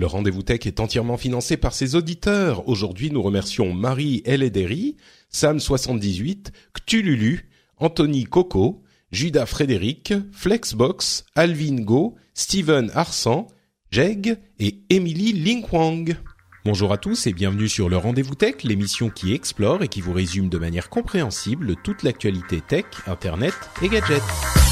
Le 0.00 0.06
rendez-vous 0.06 0.42
tech 0.42 0.60
est 0.64 0.80
entièrement 0.80 1.18
financé 1.18 1.58
par 1.58 1.74
ses 1.74 1.94
auditeurs. 1.94 2.66
Aujourd'hui, 2.66 3.10
nous 3.10 3.20
remercions 3.20 3.74
Marie 3.74 4.22
Elederi, 4.24 4.96
Sam78, 5.30 6.52
Cthululu, 6.72 7.50
Anthony 7.76 8.24
Coco, 8.24 8.82
Judas 9.12 9.44
Frédéric, 9.44 10.14
Flexbox, 10.32 11.26
Alvin 11.34 11.82
Go, 11.82 12.14
Steven 12.32 12.90
Arsan, 12.94 13.46
Jeg 13.92 14.38
et 14.58 14.80
Emily 14.88 15.34
Linkwang. 15.34 16.16
Bonjour 16.64 16.94
à 16.94 16.96
tous 16.96 17.26
et 17.26 17.34
bienvenue 17.34 17.68
sur 17.68 17.90
le 17.90 17.98
Rendez-vous 17.98 18.34
Tech, 18.34 18.64
l'émission 18.64 19.10
qui 19.10 19.34
explore 19.34 19.82
et 19.82 19.88
qui 19.88 20.00
vous 20.00 20.14
résume 20.14 20.48
de 20.48 20.56
manière 20.56 20.88
compréhensible 20.88 21.76
toute 21.84 22.04
l'actualité 22.04 22.62
tech, 22.66 22.86
internet 23.06 23.52
et 23.82 23.88
gadgets. 23.90 24.69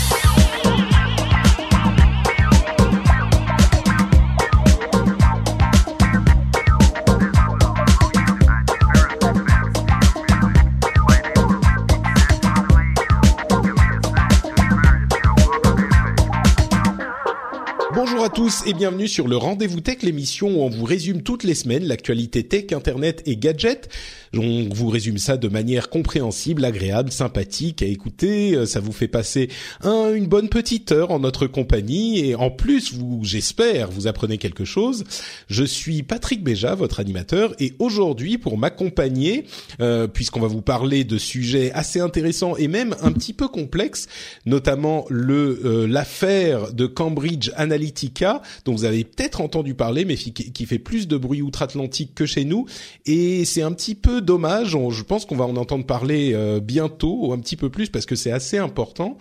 Tous 18.38 18.62
et 18.66 18.72
bienvenue 18.72 19.08
sur 19.08 19.26
le 19.26 19.36
Rendez-vous 19.36 19.80
Tech, 19.80 20.00
l'émission 20.02 20.46
où 20.46 20.62
on 20.62 20.68
vous 20.68 20.84
résume 20.84 21.22
toutes 21.22 21.42
les 21.42 21.56
semaines 21.56 21.82
l'actualité 21.82 22.44
tech, 22.44 22.66
internet 22.72 23.20
et 23.26 23.36
gadgets. 23.36 23.88
On 24.32 24.68
vous 24.72 24.88
résume 24.88 25.18
ça 25.18 25.36
de 25.36 25.48
manière 25.48 25.88
compréhensible, 25.88 26.64
agréable, 26.64 27.10
sympathique 27.10 27.82
à 27.82 27.86
écouter. 27.86 28.54
Euh, 28.54 28.66
ça 28.66 28.78
vous 28.78 28.92
fait 28.92 29.08
passer 29.08 29.48
un, 29.82 30.12
une 30.14 30.26
bonne 30.26 30.48
petite 30.48 30.92
heure 30.92 31.10
en 31.10 31.18
notre 31.18 31.46
compagnie 31.48 32.24
et 32.24 32.34
en 32.36 32.50
plus, 32.50 32.94
j'espère, 33.22 33.90
vous 33.90 34.06
apprenez 34.06 34.38
quelque 34.38 34.64
chose. 34.64 35.02
Je 35.48 35.64
suis 35.64 36.04
Patrick 36.04 36.44
Béja, 36.44 36.74
votre 36.74 37.00
animateur, 37.00 37.54
et 37.58 37.72
aujourd'hui, 37.78 38.38
pour 38.38 38.58
m'accompagner, 38.58 39.46
euh, 39.80 40.06
puisqu'on 40.06 40.40
va 40.40 40.48
vous 40.48 40.62
parler 40.62 41.02
de 41.02 41.18
sujets 41.18 41.72
assez 41.72 41.98
intéressants 41.98 42.56
et 42.56 42.68
même 42.68 42.94
un 43.00 43.10
petit 43.12 43.32
peu 43.32 43.48
complexes, 43.48 44.06
notamment 44.46 45.06
le 45.08 45.60
euh, 45.64 45.86
l'affaire 45.88 46.72
de 46.72 46.86
Cambridge 46.86 47.50
Analytica, 47.56 48.27
dont 48.64 48.72
vous 48.72 48.84
avez 48.84 49.04
peut-être 49.04 49.40
entendu 49.40 49.74
parler, 49.74 50.04
mais 50.04 50.16
qui 50.16 50.66
fait 50.66 50.78
plus 50.78 51.08
de 51.08 51.16
bruit 51.16 51.42
outre-Atlantique 51.42 52.14
que 52.14 52.26
chez 52.26 52.44
nous, 52.44 52.66
et 53.06 53.44
c'est 53.44 53.62
un 53.62 53.72
petit 53.72 53.94
peu 53.94 54.20
dommage. 54.20 54.76
je 54.90 55.02
pense 55.02 55.24
qu'on 55.24 55.36
va 55.36 55.44
en 55.44 55.56
entendre 55.56 55.86
parler 55.86 56.32
euh, 56.34 56.60
bientôt, 56.60 57.18
ou 57.26 57.32
un 57.32 57.38
petit 57.38 57.56
peu 57.56 57.70
plus, 57.70 57.88
parce 57.88 58.06
que 58.06 58.16
c'est 58.16 58.32
assez 58.32 58.58
important. 58.58 59.16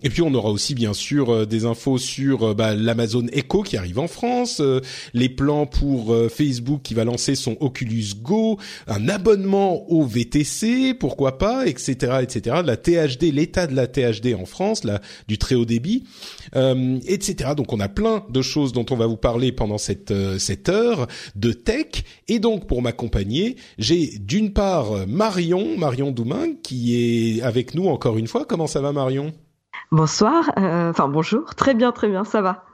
Et 0.00 0.10
puis 0.10 0.22
on 0.22 0.32
aura 0.34 0.50
aussi 0.50 0.74
bien 0.74 0.92
sûr 0.92 1.30
euh, 1.30 1.44
des 1.44 1.64
infos 1.64 1.98
sur 1.98 2.44
euh, 2.44 2.54
bah, 2.54 2.74
l'Amazon 2.74 3.26
Echo 3.32 3.62
qui 3.62 3.76
arrive 3.76 3.98
en 3.98 4.06
France, 4.06 4.60
euh, 4.60 4.80
les 5.12 5.28
plans 5.28 5.66
pour 5.66 6.16
Facebook 6.30 6.82
qui 6.82 6.94
va 6.94 7.04
lancer 7.04 7.34
son 7.34 7.56
Oculus 7.60 8.14
Go, 8.22 8.58
un 8.86 9.08
abonnement 9.08 9.90
au 9.90 10.04
VTC, 10.04 10.94
pourquoi 10.94 11.38
pas, 11.38 11.66
etc., 11.66 12.18
etc. 12.22 12.56
La 12.64 12.76
THD, 12.76 13.32
l'état 13.32 13.66
de 13.66 13.74
la 13.74 13.86
THD 13.86 14.34
en 14.34 14.46
France, 14.46 14.84
là, 14.84 15.00
du 15.26 15.38
très 15.38 15.54
haut 15.54 15.64
débit, 15.64 16.04
etc. 16.54 17.50
Donc 17.56 17.72
on 17.72 17.80
a 17.80 17.88
plein 17.88 18.24
de 18.28 18.42
choses 18.42 18.72
dont 18.72 18.86
on 18.90 18.96
va 18.96 19.06
vous 19.06 19.16
parler 19.16 19.52
pendant 19.52 19.78
cette 19.78 20.12
cette 20.38 20.68
heure 20.68 21.06
de 21.36 21.52
tech. 21.52 22.04
Et 22.28 22.38
donc 22.38 22.66
pour 22.66 22.82
m'accompagner, 22.82 23.56
j'ai 23.78 24.18
d'une 24.18 24.52
part 24.52 25.06
Marion, 25.06 25.76
Marion 25.76 26.10
Doumain, 26.10 26.54
qui 26.62 26.96
est 26.96 27.42
avec 27.42 27.74
nous 27.74 27.86
encore 27.88 28.18
une 28.18 28.28
fois. 28.28 28.44
Comment 28.44 28.66
ça 28.66 28.80
va 28.80 28.92
Marion? 28.92 29.32
Bonsoir, 29.90 30.50
euh, 30.58 30.90
enfin 30.90 31.08
bonjour, 31.08 31.54
très 31.54 31.74
bien, 31.74 31.92
très 31.92 32.08
bien, 32.08 32.24
ça 32.24 32.42
va. 32.42 32.64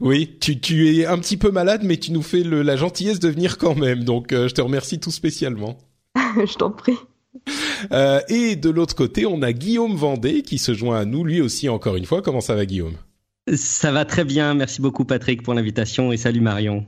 Oui, 0.00 0.36
tu, 0.40 0.60
tu 0.60 0.96
es 0.96 1.06
un 1.06 1.18
petit 1.18 1.36
peu 1.36 1.50
malade, 1.50 1.82
mais 1.84 1.96
tu 1.96 2.12
nous 2.12 2.22
fais 2.22 2.42
le, 2.42 2.62
la 2.62 2.76
gentillesse 2.76 3.20
de 3.20 3.28
venir 3.28 3.58
quand 3.58 3.74
même, 3.74 4.04
donc 4.04 4.32
euh, 4.32 4.48
je 4.48 4.54
te 4.54 4.60
remercie 4.60 4.98
tout 4.98 5.10
spécialement. 5.10 5.78
je 6.16 6.54
t'en 6.54 6.70
prie. 6.70 6.96
Euh, 7.92 8.20
et 8.28 8.56
de 8.56 8.70
l'autre 8.70 8.94
côté, 8.94 9.26
on 9.26 9.42
a 9.42 9.52
Guillaume 9.52 9.94
Vendée 9.94 10.42
qui 10.42 10.58
se 10.58 10.74
joint 10.74 10.98
à 10.98 11.04
nous, 11.04 11.24
lui 11.24 11.40
aussi 11.40 11.68
encore 11.68 11.96
une 11.96 12.06
fois. 12.06 12.22
Comment 12.22 12.40
ça 12.40 12.54
va 12.54 12.64
Guillaume? 12.66 12.94
Ça 13.52 13.92
va 13.92 14.04
très 14.04 14.24
bien, 14.24 14.54
merci 14.54 14.80
beaucoup 14.80 15.04
Patrick 15.04 15.42
pour 15.42 15.52
l'invitation 15.52 16.12
et 16.12 16.16
salut 16.16 16.40
Marion. 16.40 16.86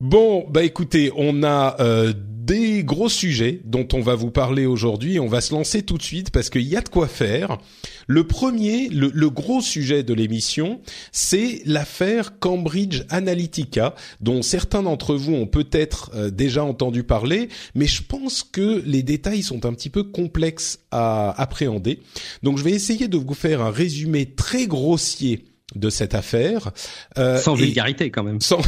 Bon, 0.00 0.46
bah 0.48 0.64
écoutez, 0.64 1.12
on 1.14 1.42
a 1.42 1.76
euh, 1.80 2.14
des 2.16 2.82
gros 2.84 3.10
sujets 3.10 3.60
dont 3.66 3.86
on 3.92 4.00
va 4.00 4.14
vous 4.14 4.30
parler 4.30 4.64
aujourd'hui. 4.64 5.20
On 5.20 5.28
va 5.28 5.42
se 5.42 5.52
lancer 5.52 5.82
tout 5.82 5.98
de 5.98 6.02
suite 6.02 6.30
parce 6.30 6.48
qu'il 6.48 6.62
y 6.62 6.74
a 6.74 6.80
de 6.80 6.88
quoi 6.88 7.06
faire. 7.06 7.58
Le 8.06 8.26
premier, 8.26 8.88
le, 8.88 9.28
gros 9.28 9.60
sujet 9.60 10.02
de 10.02 10.14
l'émission, 10.14 10.80
c'est 11.12 11.60
l'affaire 11.66 12.38
Cambridge 12.38 13.02
Analytica, 13.10 13.94
dont 14.22 14.40
certains 14.40 14.82
d'entre 14.82 15.16
vous 15.16 15.34
ont 15.34 15.46
peut-être 15.46 16.10
euh, 16.14 16.30
déjà 16.30 16.64
entendu 16.64 17.04
parler, 17.04 17.50
mais 17.74 17.86
je 17.86 18.02
pense 18.02 18.42
que 18.42 18.82
les 18.86 19.02
détails 19.02 19.42
sont 19.42 19.66
un 19.66 19.74
petit 19.74 19.90
peu 19.90 20.02
complexes 20.02 20.78
à 20.90 21.38
appréhender. 21.38 22.00
Donc 22.42 22.56
je 22.56 22.64
vais 22.64 22.72
essayer 22.72 23.06
de 23.06 23.18
vous 23.18 23.34
faire 23.34 23.60
un 23.60 23.70
résumé 23.70 24.24
très 24.24 24.66
grossier 24.66 25.44
de 25.74 25.90
cette 25.90 26.14
affaire. 26.14 26.70
Euh, 27.18 27.38
sans 27.38 27.54
vulgarité 27.54 28.10
quand 28.10 28.22
même. 28.22 28.40
Sans... 28.40 28.60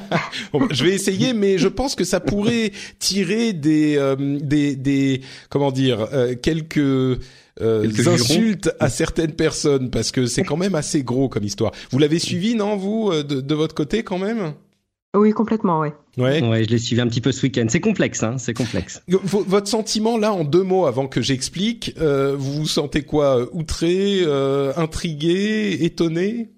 je 0.70 0.84
vais 0.84 0.94
essayer, 0.94 1.32
mais 1.32 1.58
je 1.58 1.68
pense 1.68 1.94
que 1.94 2.04
ça 2.04 2.20
pourrait 2.20 2.72
tirer 2.98 3.52
des 3.52 3.96
euh, 3.96 4.16
des, 4.18 4.76
des 4.76 5.20
comment 5.48 5.70
dire 5.72 6.08
euh, 6.12 6.34
quelques, 6.34 6.78
euh, 6.78 7.18
insultes 8.06 8.70
à 8.80 8.88
certaines 8.88 9.32
personnes 9.32 9.90
parce 9.90 10.10
que 10.10 10.26
c'est 10.26 10.44
quand 10.44 10.56
même 10.56 10.74
assez 10.74 11.02
gros 11.02 11.28
comme 11.28 11.44
histoire. 11.44 11.72
Vous 11.90 11.98
l'avez 11.98 12.18
suivi, 12.18 12.54
non 12.54 12.76
vous, 12.76 13.12
de, 13.12 13.40
de 13.40 13.54
votre 13.54 13.74
côté 13.74 14.02
quand 14.02 14.18
même? 14.18 14.54
Oui, 15.18 15.32
complètement, 15.32 15.80
oui. 15.80 15.88
Ouais. 16.16 16.42
ouais, 16.42 16.64
je 16.64 16.68
l'ai 16.68 16.78
suivi 16.78 17.00
un 17.00 17.06
petit 17.06 17.20
peu 17.20 17.32
ce 17.32 17.42
week-end. 17.42 17.66
C'est 17.68 17.80
complexe, 17.80 18.22
hein, 18.22 18.38
c'est 18.38 18.54
complexe. 18.54 19.02
votre 19.08 19.68
sentiment 19.68 20.18
là, 20.18 20.32
en 20.32 20.44
deux 20.44 20.62
mots, 20.62 20.86
avant 20.86 21.06
que 21.06 21.20
j'explique, 21.20 21.94
euh, 22.00 22.34
vous 22.36 22.52
vous 22.52 22.66
sentez 22.66 23.02
quoi 23.02 23.46
Outré, 23.54 24.20
euh, 24.22 24.72
intrigué, 24.76 25.84
étonné? 25.84 26.50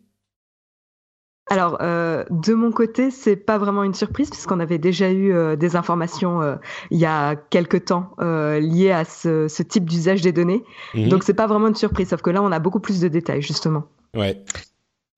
Alors, 1.50 1.78
euh, 1.82 2.24
de 2.30 2.54
mon 2.54 2.70
côté, 2.70 3.10
c'est 3.10 3.34
pas 3.34 3.58
vraiment 3.58 3.82
une 3.82 3.92
surprise 3.92 4.30
puisqu'on 4.30 4.60
avait 4.60 4.78
déjà 4.78 5.10
eu 5.10 5.32
euh, 5.32 5.56
des 5.56 5.74
informations 5.74 6.40
euh, 6.40 6.54
il 6.92 6.98
y 6.98 7.06
a 7.06 7.34
quelque 7.34 7.76
temps 7.76 8.14
euh, 8.20 8.60
liées 8.60 8.92
à 8.92 9.04
ce, 9.04 9.48
ce 9.48 9.64
type 9.64 9.84
d'usage 9.84 10.22
des 10.22 10.30
données. 10.30 10.62
Mhm. 10.94 11.08
Donc, 11.08 11.24
c'est 11.24 11.34
pas 11.34 11.48
vraiment 11.48 11.66
une 11.66 11.74
surprise, 11.74 12.08
sauf 12.08 12.22
que 12.22 12.30
là, 12.30 12.40
on 12.40 12.52
a 12.52 12.60
beaucoup 12.60 12.78
plus 12.78 13.00
de 13.00 13.08
détails 13.08 13.42
justement. 13.42 13.82
Ouais. 14.14 14.44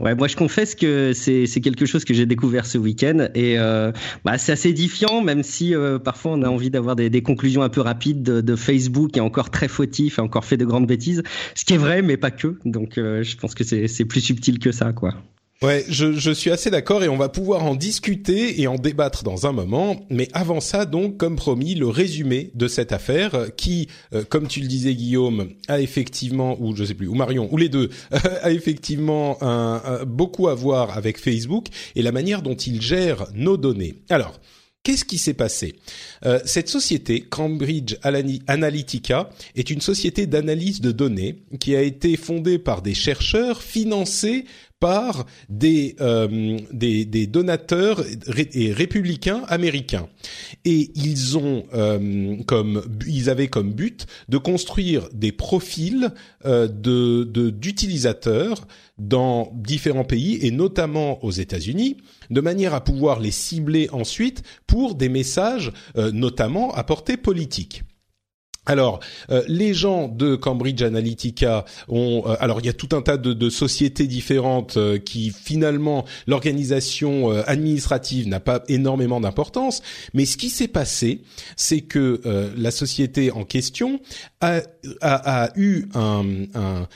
Ouais, 0.01 0.17
moi 0.17 0.27
je 0.27 0.35
confesse 0.35 0.75
que 0.75 1.13
c'est 1.13 1.47
quelque 1.61 1.87
chose 1.87 2.05
que 2.05 2.13
j'ai 2.13 2.27
découvert 2.27 2.67
ce 2.67 2.77
week-end 2.77 3.29
et 3.37 3.57
euh, 3.59 3.93
bah, 4.25 4.37
c'est 4.37 4.51
assez 4.51 4.71
édifiant, 4.71 5.23
même 5.23 5.45
si 5.45 5.77
euh, 5.77 6.01
parfois 6.01 6.33
on 6.33 6.43
a 6.43 6.49
envie 6.49 6.71
d'avoir 6.71 6.97
des, 6.97 7.23
conclusions 7.23 7.63
un 7.63 7.69
peu 7.69 7.81
rapides 7.81 8.23
de, 8.23 8.41
de, 8.41 8.57
Facebook 8.57 9.17
est 9.17 9.21
encore 9.21 9.51
très 9.51 9.69
fautif 9.69 10.19
et 10.19 10.23
encore 10.23 10.45
fait 10.45 10.57
de 10.57 10.65
grandes 10.65 10.89
bêtises, 10.89 11.23
ce 11.55 11.65
qui 11.65 11.75
est 11.75 11.79
vrai 11.79 12.03
mais 12.03 12.17
pas 12.17 12.33
que. 12.33 12.59
Donc 12.65 12.99
euh, 12.99 13.23
je 13.23 13.37
pense 13.37 13.55
que 13.55 13.63
c'est 13.63 13.87
c'est 13.87 14.05
plus 14.05 14.21
subtil 14.21 14.59
que 14.59 14.73
ça, 14.73 14.93
quoi. 14.93 15.15
Ouais, 15.63 15.85
je, 15.89 16.13
je, 16.13 16.33
suis 16.33 16.51
assez 16.51 16.71
d'accord 16.71 17.05
et 17.05 17.09
on 17.09 17.17
va 17.17 17.29
pouvoir 17.29 17.63
en 17.65 17.77
discuter 17.77 18.61
et 18.61 18.67
en 18.67 18.75
débattre 18.75 19.23
dans 19.23 19.47
un 19.47 19.53
moment. 19.53 20.05
Mais 20.11 20.29
avant 20.33 20.61
ça, 20.61 20.87
donc, 20.87 21.19
comme 21.19 21.37
promis, 21.37 21.77
le 21.77 21.87
résumé 21.87 22.51
de 22.55 22.67
cette 22.67 22.91
affaire 22.91 23.55
qui, 23.57 23.89
euh, 24.13 24.25
comme 24.29 24.49
tu 24.49 24.61
le 24.61 24.67
disais, 24.67 24.95
Guillaume, 24.95 25.51
a 25.69 25.81
effectivement, 25.81 26.57
ou 26.61 26.75
je 26.75 26.83
sais 26.85 26.95
plus, 26.95 27.07
ou 27.07 27.15
Marion, 27.15 27.49
ou 27.53 27.57
les 27.57 27.69
deux, 27.69 27.91
a 28.43 28.51
effectivement 28.51 29.39
un, 29.41 30.05
beaucoup 30.05 30.49
à 30.49 30.55
voir 30.55 30.97
avec 30.97 31.19
Facebook 31.19 31.67
et 31.95 32.03
la 32.03 32.11
manière 32.11 32.43
dont 32.43 32.57
il 32.57 32.83
gère 32.83 33.27
nos 33.35 33.57
données. 33.57 34.03
Alors. 34.11 34.41
Qu'est-ce 34.85 35.05
qui 35.05 35.19
s'est 35.19 35.35
passé? 35.35 35.77
Euh, 36.27 36.41
Cette 36.45 36.69
société, 36.69 37.21
Cambridge 37.21 37.95
Analytica, 38.03 39.31
est 39.55 39.71
une 39.71 39.81
société 39.81 40.27
d'analyse 40.27 40.81
de 40.81 40.91
données 40.91 41.45
qui 41.61 41.77
a 41.77 41.83
été 41.83 42.17
fondée 42.17 42.59
par 42.59 42.83
des 42.83 42.95
chercheurs 42.95 43.63
financés 43.63 44.45
par 44.83 45.27
des, 45.49 45.95
euh, 46.01 46.59
des, 46.73 47.05
des, 47.05 47.29
donateurs 47.29 48.05
et 48.37 48.73
républicains 48.73 49.43
américains. 49.47 50.09
Et 50.65 50.91
ils 50.97 51.39
ont 51.39 51.63
euh, 51.73 52.37
comme 52.47 52.83
ils 53.07 53.31
avaient 53.31 53.47
comme 53.47 53.73
but 53.73 54.07
de 54.29 54.39
construire 54.39 55.09
des 55.13 55.31
profils 55.31 56.13
euh, 56.47 56.67
de 56.67 57.23
d'utilisateurs 57.51 58.67
dans 58.99 59.53
différents 59.55 60.03
pays 60.03 60.41
et 60.43 60.51
notamment 60.51 61.25
aux 61.25 61.31
États-Unis, 61.31 61.99
de 62.31 62.41
manière 62.41 62.75
à 62.75 62.83
pouvoir 62.83 63.21
les 63.21 63.31
cibler 63.31 63.89
ensuite 63.93 64.43
pour 64.67 64.97
des 64.97 65.09
messages 65.09 65.71
notamment 65.95 66.75
à 66.75 66.83
portée 66.83 67.17
politique. 67.17 67.85
Alors, 68.65 69.01
euh, 69.31 69.43
les 69.49 69.75
gens 69.75 70.07
de 70.07 70.37
Cambridge 70.37 70.83
Analytica 70.83 71.65
ont. 71.89 72.23
Euh, 72.27 72.37
alors, 72.39 72.61
il 72.61 72.67
y 72.67 72.69
a 72.69 72.73
tout 72.73 72.91
un 72.93 73.03
tas 73.03 73.17
de, 73.17 73.51
sociétés 73.51 74.07
différentes 74.07 74.77
euh, 74.77 74.99
qui, 74.99 75.31
finalement, 75.31 76.05
l'organisation 76.29 77.31
administrative 77.47 78.29
n'a 78.29 78.39
pas 78.39 78.63
énormément 78.69 79.21
d'importance. 79.21 79.83
Mais 80.15 80.27
ce 80.27 80.37
qui 80.37 80.49
s'est 80.49 80.69
passé, 80.69 81.23
c'est 81.57 81.81
que 81.81 82.21
la 82.57 82.71
société 82.71 83.31
en 83.31 83.45
question 83.45 84.01
a, 84.41 84.61
a, 85.01 85.51
eu 85.57 85.89
un 85.95 86.87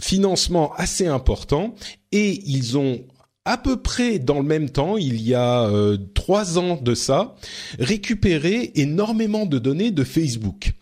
financement 0.00 0.72
assez 0.76 1.06
important 1.06 1.74
et 2.12 2.40
ils 2.46 2.78
ont 2.78 3.04
à 3.46 3.56
peu 3.56 3.76
près 3.76 4.18
dans 4.18 4.40
le 4.40 4.44
même 4.44 4.68
temps, 4.68 4.96
il 4.96 5.22
y 5.22 5.32
a 5.32 5.62
euh, 5.62 5.96
trois 6.14 6.58
ans 6.58 6.78
de 6.82 6.94
ça, 6.94 7.36
récupéré 7.78 8.72
énormément 8.74 9.46
de 9.46 9.58
données 9.58 9.92
de 9.92 10.04
Facebook. 10.04 10.72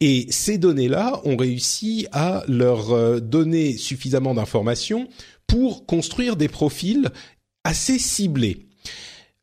Et 0.00 0.26
ces 0.30 0.56
données-là 0.56 1.20
ont 1.24 1.36
réussi 1.36 2.06
à 2.12 2.42
leur 2.48 2.92
euh, 2.92 3.20
donner 3.20 3.76
suffisamment 3.76 4.34
d'informations 4.34 5.06
pour 5.46 5.84
construire 5.84 6.36
des 6.36 6.48
profils 6.48 7.10
assez 7.62 7.98
ciblés. 7.98 8.66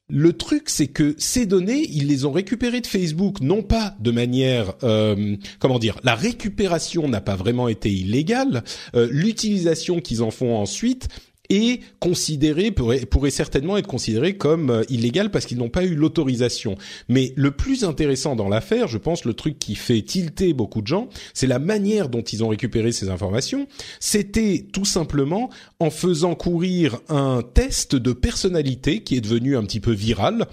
Le 0.09 0.33
truc, 0.33 0.63
c'est 0.67 0.87
que 0.87 1.15
ces 1.19 1.45
données, 1.45 1.87
ils 1.89 2.07
les 2.07 2.25
ont 2.25 2.33
récupérées 2.33 2.81
de 2.81 2.87
Facebook, 2.87 3.39
non 3.39 3.61
pas 3.61 3.95
de 4.01 4.11
manière, 4.11 4.73
euh, 4.83 5.37
comment 5.59 5.79
dire, 5.79 5.97
la 6.03 6.15
récupération 6.15 7.07
n'a 7.07 7.21
pas 7.21 7.37
vraiment 7.37 7.69
été 7.69 7.89
illégale, 7.89 8.63
l'utilisation 8.93 10.01
qu'ils 10.01 10.21
en 10.21 10.31
font 10.31 10.57
ensuite 10.57 11.07
et 11.51 11.81
considéré 11.99 12.71
pourrait, 12.71 13.05
pourrait 13.05 13.29
certainement 13.29 13.75
être 13.77 13.85
considéré 13.85 14.37
comme 14.37 14.69
euh, 14.69 14.83
illégal 14.89 15.29
parce 15.31 15.45
qu'ils 15.45 15.57
n'ont 15.57 15.69
pas 15.69 15.83
eu 15.83 15.95
l'autorisation. 15.95 16.77
Mais 17.09 17.33
le 17.35 17.51
plus 17.51 17.83
intéressant 17.83 18.37
dans 18.37 18.47
l'affaire, 18.47 18.87
je 18.87 18.97
pense, 18.97 19.25
le 19.25 19.33
truc 19.33 19.59
qui 19.59 19.75
fait 19.75 20.01
tilter 20.01 20.53
beaucoup 20.53 20.81
de 20.81 20.87
gens, 20.87 21.09
c'est 21.33 21.47
la 21.47 21.59
manière 21.59 22.07
dont 22.07 22.21
ils 22.21 22.41
ont 22.43 22.47
récupéré 22.47 22.93
ces 22.93 23.09
informations. 23.09 23.67
C'était 23.99 24.65
tout 24.71 24.85
simplement 24.85 25.49
en 25.81 25.89
faisant 25.89 26.35
courir 26.35 27.01
un 27.09 27.41
test 27.41 27.95
de 27.95 28.13
personnalité 28.13 29.01
qui 29.01 29.17
est 29.17 29.21
devenu 29.21 29.57
un 29.57 29.63
petit 29.63 29.79
peu 29.79 29.93
viral 29.93 30.45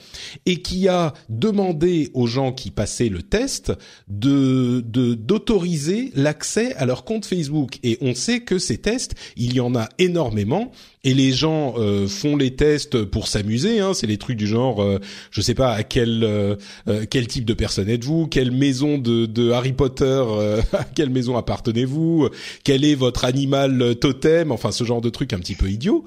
et 0.47 0.63
qui 0.63 0.89
a 0.89 1.13
demandé 1.29 2.11
aux 2.15 2.27
gens 2.27 2.53
qui 2.53 2.71
passaient 2.71 3.11
le 3.11 3.23
test 3.23 3.75
d'autoriser 4.09 6.13
l'accès 6.15 6.75
à 6.77 6.87
leur 6.87 7.05
compte 7.05 7.27
Facebook. 7.27 7.79
Et 7.83 7.99
on 8.01 8.15
sait 8.15 8.41
que 8.41 8.59
ces 8.59 8.79
tests, 8.79 9.17
il 9.37 9.53
y 9.53 9.61
en 9.61 9.75
a 9.75 9.91
énormément 9.99 10.73
et 11.05 11.15
les 11.15 11.33
gens 11.33 11.75
euh, 11.79 12.09
font 12.09 12.37
les 12.37 12.55
tests 12.55 13.05
pour 13.05 13.29
s'amuser. 13.29 13.81
Hein, 13.81 13.95
c'est 13.95 14.07
les 14.07 14.19
trucs 14.19 14.37
du 14.37 14.47
genre, 14.47 14.83
euh, 14.83 14.99
je 15.31 15.41
sais 15.41 15.55
pas 15.55 15.73
à 15.73 15.83
quel 15.83 16.25
euh, 16.25 16.57
euh, 16.89 17.05
quel 17.09 17.27
type 17.27 17.45
de 17.45 17.55
personne 17.55 17.89
êtes-vous, 17.89 18.27
quelle 18.27 18.51
maison 18.51 18.99
de, 18.99 19.27
de 19.27 19.51
Harry 19.51 19.73
Potter, 19.73 20.25
à 20.73 20.85
quelle 20.85 21.11
maison 21.11 21.37
appartenez-vous, 21.37 22.29
quel 22.65 22.85
est 22.85 22.95
votre 22.95 23.25
animal 23.25 23.97
totem, 23.97 24.51
enfin 24.53 24.73
ce 24.73 24.85
genre 24.85 25.01
de 25.01 25.11
trucs 25.11 25.33
un 25.33 25.39
petit 25.39 25.55
peu 25.55 25.71
idiots. 25.71 26.05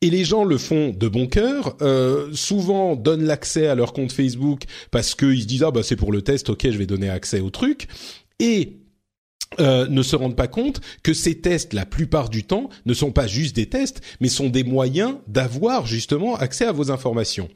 Et 0.00 0.10
les 0.10 0.24
gens 0.24 0.42
le 0.42 0.58
font 0.58 0.90
de 0.90 1.06
bon 1.06 1.28
cœur, 1.28 1.76
souvent 2.32 2.96
donnent 2.96 3.24
l'accès 3.24 3.68
à 3.68 3.76
leur 3.76 3.92
compte 3.92 4.10
Facebook 4.10 4.64
parce 4.90 5.14
qu'ils 5.14 5.42
se 5.42 5.46
disent 5.46 5.62
ah 5.62 5.70
bah 5.70 5.82
c'est 5.84 5.94
pour 5.94 6.10
le 6.10 6.22
test, 6.22 6.50
ok 6.50 6.66
je 6.70 6.76
vais 6.76 6.86
donner 6.86 7.08
accès 7.08 7.38
au 7.38 7.50
truc. 7.50 7.86
Et 8.40 8.81
euh, 9.60 9.86
ne 9.88 10.02
se 10.02 10.16
rendent 10.16 10.36
pas 10.36 10.48
compte 10.48 10.80
que 11.02 11.12
ces 11.12 11.36
tests, 11.36 11.72
la 11.72 11.86
plupart 11.86 12.28
du 12.28 12.44
temps, 12.44 12.68
ne 12.86 12.94
sont 12.94 13.12
pas 13.12 13.26
juste 13.26 13.56
des 13.56 13.66
tests, 13.66 14.00
mais 14.20 14.28
sont 14.28 14.48
des 14.48 14.64
moyens 14.64 15.16
d'avoir 15.26 15.86
justement 15.86 16.36
accès 16.36 16.64
à 16.64 16.72
vos 16.72 16.90
informations. 16.90 17.48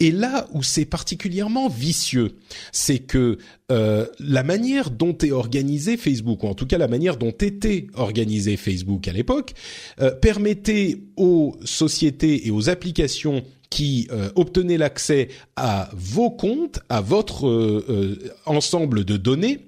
Et 0.00 0.10
là 0.10 0.46
où 0.52 0.62
c'est 0.62 0.84
particulièrement 0.84 1.68
vicieux, 1.68 2.36
c'est 2.72 2.98
que 2.98 3.38
euh, 3.70 4.06
la 4.18 4.42
manière 4.42 4.90
dont 4.90 5.16
est 5.18 5.32
organisé 5.32 5.96
Facebook, 5.96 6.44
ou 6.44 6.48
en 6.48 6.54
tout 6.54 6.66
cas 6.66 6.78
la 6.78 6.88
manière 6.88 7.16
dont 7.16 7.30
était 7.30 7.86
organisé 7.94 8.56
Facebook 8.56 9.08
à 9.08 9.12
l'époque, 9.12 9.54
euh, 10.00 10.10
permettait 10.10 11.00
aux 11.16 11.56
sociétés 11.64 12.46
et 12.46 12.50
aux 12.50 12.68
applications 12.68 13.42
qui 13.70 14.08
obtenaient 14.34 14.78
l'accès 14.78 15.28
à 15.54 15.90
vos 15.92 16.30
comptes, 16.30 16.80
à 16.88 17.02
votre 17.02 17.84
ensemble 18.46 19.04
de 19.04 19.18
données, 19.18 19.67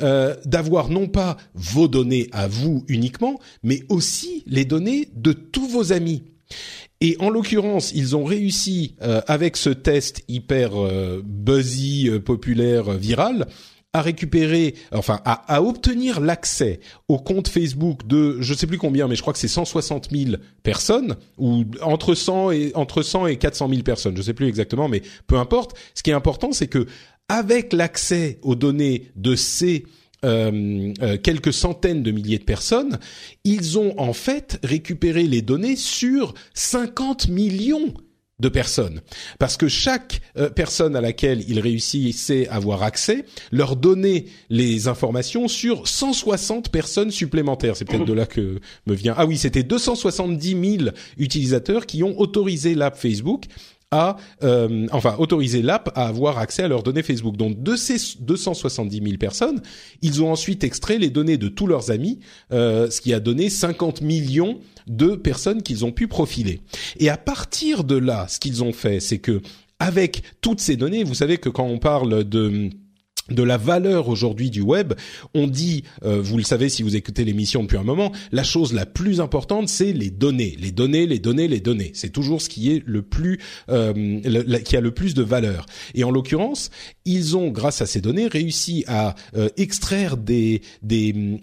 euh, 0.00 0.34
d'avoir 0.44 0.88
non 0.88 1.08
pas 1.08 1.36
vos 1.54 1.88
données 1.88 2.28
à 2.32 2.48
vous 2.48 2.84
uniquement, 2.88 3.38
mais 3.62 3.82
aussi 3.88 4.42
les 4.46 4.64
données 4.64 5.08
de 5.14 5.32
tous 5.32 5.68
vos 5.68 5.92
amis. 5.92 6.24
Et 7.00 7.16
en 7.20 7.30
l'occurrence, 7.30 7.92
ils 7.94 8.14
ont 8.14 8.24
réussi 8.24 8.96
euh, 9.02 9.22
avec 9.26 9.56
ce 9.56 9.70
test 9.70 10.22
hyper 10.28 10.72
euh, 10.74 11.22
buzzy, 11.24 12.10
populaire, 12.24 12.90
viral, 12.92 13.46
à 13.92 14.02
récupérer, 14.02 14.74
enfin 14.92 15.20
à, 15.24 15.62
obtenir 15.62 16.20
l'accès 16.20 16.78
au 17.08 17.18
compte 17.18 17.48
Facebook 17.48 18.06
de, 18.06 18.40
je 18.40 18.54
sais 18.54 18.68
plus 18.68 18.78
combien, 18.78 19.08
mais 19.08 19.16
je 19.16 19.20
crois 19.20 19.32
que 19.32 19.38
c'est 19.38 19.48
160 19.48 20.10
000 20.12 20.36
personnes 20.62 21.16
ou 21.38 21.64
entre 21.82 22.14
100 22.14 22.52
et 22.52 22.72
entre 22.76 23.02
100 23.02 23.26
et 23.26 23.36
400 23.36 23.68
000 23.68 23.82
personnes, 23.82 24.16
je 24.16 24.22
sais 24.22 24.34
plus 24.34 24.46
exactement, 24.46 24.88
mais 24.88 25.02
peu 25.26 25.36
importe. 25.36 25.76
Ce 25.94 26.04
qui 26.04 26.10
est 26.10 26.14
important, 26.14 26.52
c'est 26.52 26.68
que 26.68 26.86
avec 27.30 27.72
l'accès 27.72 28.40
aux 28.42 28.56
données 28.56 29.12
de 29.14 29.36
ces 29.36 29.84
euh, 30.24 30.92
euh, 31.00 31.16
quelques 31.16 31.52
centaines 31.52 32.02
de 32.02 32.10
milliers 32.10 32.40
de 32.40 32.44
personnes, 32.44 32.98
ils 33.44 33.78
ont 33.78 33.94
en 33.98 34.12
fait 34.12 34.58
récupéré 34.64 35.22
les 35.22 35.40
données 35.40 35.76
sur 35.76 36.34
50 36.54 37.28
millions 37.28 37.94
de 38.40 38.48
personnes. 38.48 39.00
Parce 39.38 39.56
que 39.56 39.68
chaque 39.68 40.22
euh, 40.36 40.50
personne 40.50 40.96
à 40.96 41.00
laquelle 41.00 41.44
ils 41.48 41.60
réussissaient 41.60 42.48
à 42.48 42.56
avoir 42.56 42.82
accès 42.82 43.24
leur 43.52 43.76
donnait 43.76 44.24
les 44.48 44.88
informations 44.88 45.46
sur 45.46 45.86
160 45.86 46.70
personnes 46.70 47.10
supplémentaires. 47.10 47.76
C'est 47.76 47.84
peut-être 47.84 48.06
de 48.06 48.12
là 48.12 48.26
que 48.26 48.58
me 48.86 48.94
vient. 48.94 49.14
Ah 49.16 49.26
oui, 49.26 49.38
c'était 49.38 49.62
270 49.62 50.78
000 50.78 50.90
utilisateurs 51.16 51.86
qui 51.86 52.02
ont 52.02 52.18
autorisé 52.18 52.74
l'app 52.74 52.96
Facebook 52.96 53.44
à, 53.90 54.16
euh, 54.42 54.86
enfin, 54.92 55.16
autoriser 55.18 55.62
l'app 55.62 55.90
à 55.96 56.06
avoir 56.06 56.38
accès 56.38 56.62
à 56.62 56.68
leurs 56.68 56.82
données 56.82 57.02
Facebook. 57.02 57.36
Donc, 57.36 57.62
de 57.62 57.76
ces 57.76 57.96
270 58.20 59.02
000 59.02 59.16
personnes, 59.18 59.60
ils 60.02 60.22
ont 60.22 60.30
ensuite 60.30 60.62
extrait 60.64 60.98
les 60.98 61.10
données 61.10 61.38
de 61.38 61.48
tous 61.48 61.66
leurs 61.66 61.90
amis, 61.90 62.20
euh, 62.52 62.88
ce 62.90 63.00
qui 63.00 63.12
a 63.12 63.20
donné 63.20 63.50
50 63.50 64.00
millions 64.02 64.60
de 64.86 65.16
personnes 65.16 65.62
qu'ils 65.62 65.84
ont 65.84 65.92
pu 65.92 66.06
profiler. 66.08 66.60
Et 66.98 67.08
à 67.08 67.16
partir 67.16 67.84
de 67.84 67.96
là, 67.96 68.26
ce 68.28 68.38
qu'ils 68.38 68.62
ont 68.62 68.72
fait, 68.72 69.00
c'est 69.00 69.18
que 69.18 69.40
avec 69.78 70.22
toutes 70.40 70.60
ces 70.60 70.76
données, 70.76 71.04
vous 71.04 71.14
savez 71.14 71.38
que 71.38 71.48
quand 71.48 71.64
on 71.64 71.78
parle 71.78 72.24
de 72.24 72.70
de 73.30 73.42
la 73.42 73.56
valeur 73.56 74.08
aujourd'hui 74.08 74.50
du 74.50 74.60
web, 74.60 74.94
on 75.34 75.46
dit, 75.46 75.84
euh, 76.04 76.20
vous 76.20 76.36
le 76.36 76.42
savez 76.42 76.68
si 76.68 76.82
vous 76.82 76.96
écoutez 76.96 77.24
l'émission 77.24 77.62
depuis 77.62 77.78
un 77.78 77.84
moment, 77.84 78.12
la 78.32 78.42
chose 78.42 78.72
la 78.72 78.86
plus 78.86 79.20
importante, 79.20 79.68
c'est 79.68 79.92
les 79.92 80.10
données, 80.10 80.56
les 80.58 80.72
données, 80.72 81.06
les 81.06 81.18
données, 81.18 81.48
les 81.48 81.60
données. 81.60 81.92
C'est 81.94 82.10
toujours 82.10 82.42
ce 82.42 82.48
qui 82.48 82.72
est 82.72 82.82
le 82.86 83.02
plus, 83.02 83.40
euh, 83.68 84.58
qui 84.64 84.76
a 84.76 84.80
le 84.80 84.90
plus 84.92 85.14
de 85.14 85.22
valeur. 85.22 85.66
Et 85.94 86.04
en 86.04 86.10
l'occurrence, 86.10 86.70
ils 87.04 87.36
ont, 87.36 87.50
grâce 87.50 87.82
à 87.82 87.86
ces 87.86 88.00
données, 88.00 88.26
réussi 88.26 88.84
à 88.86 89.14
euh, 89.36 89.48
extraire 89.56 90.16
des 90.16 90.62
des 90.82 91.38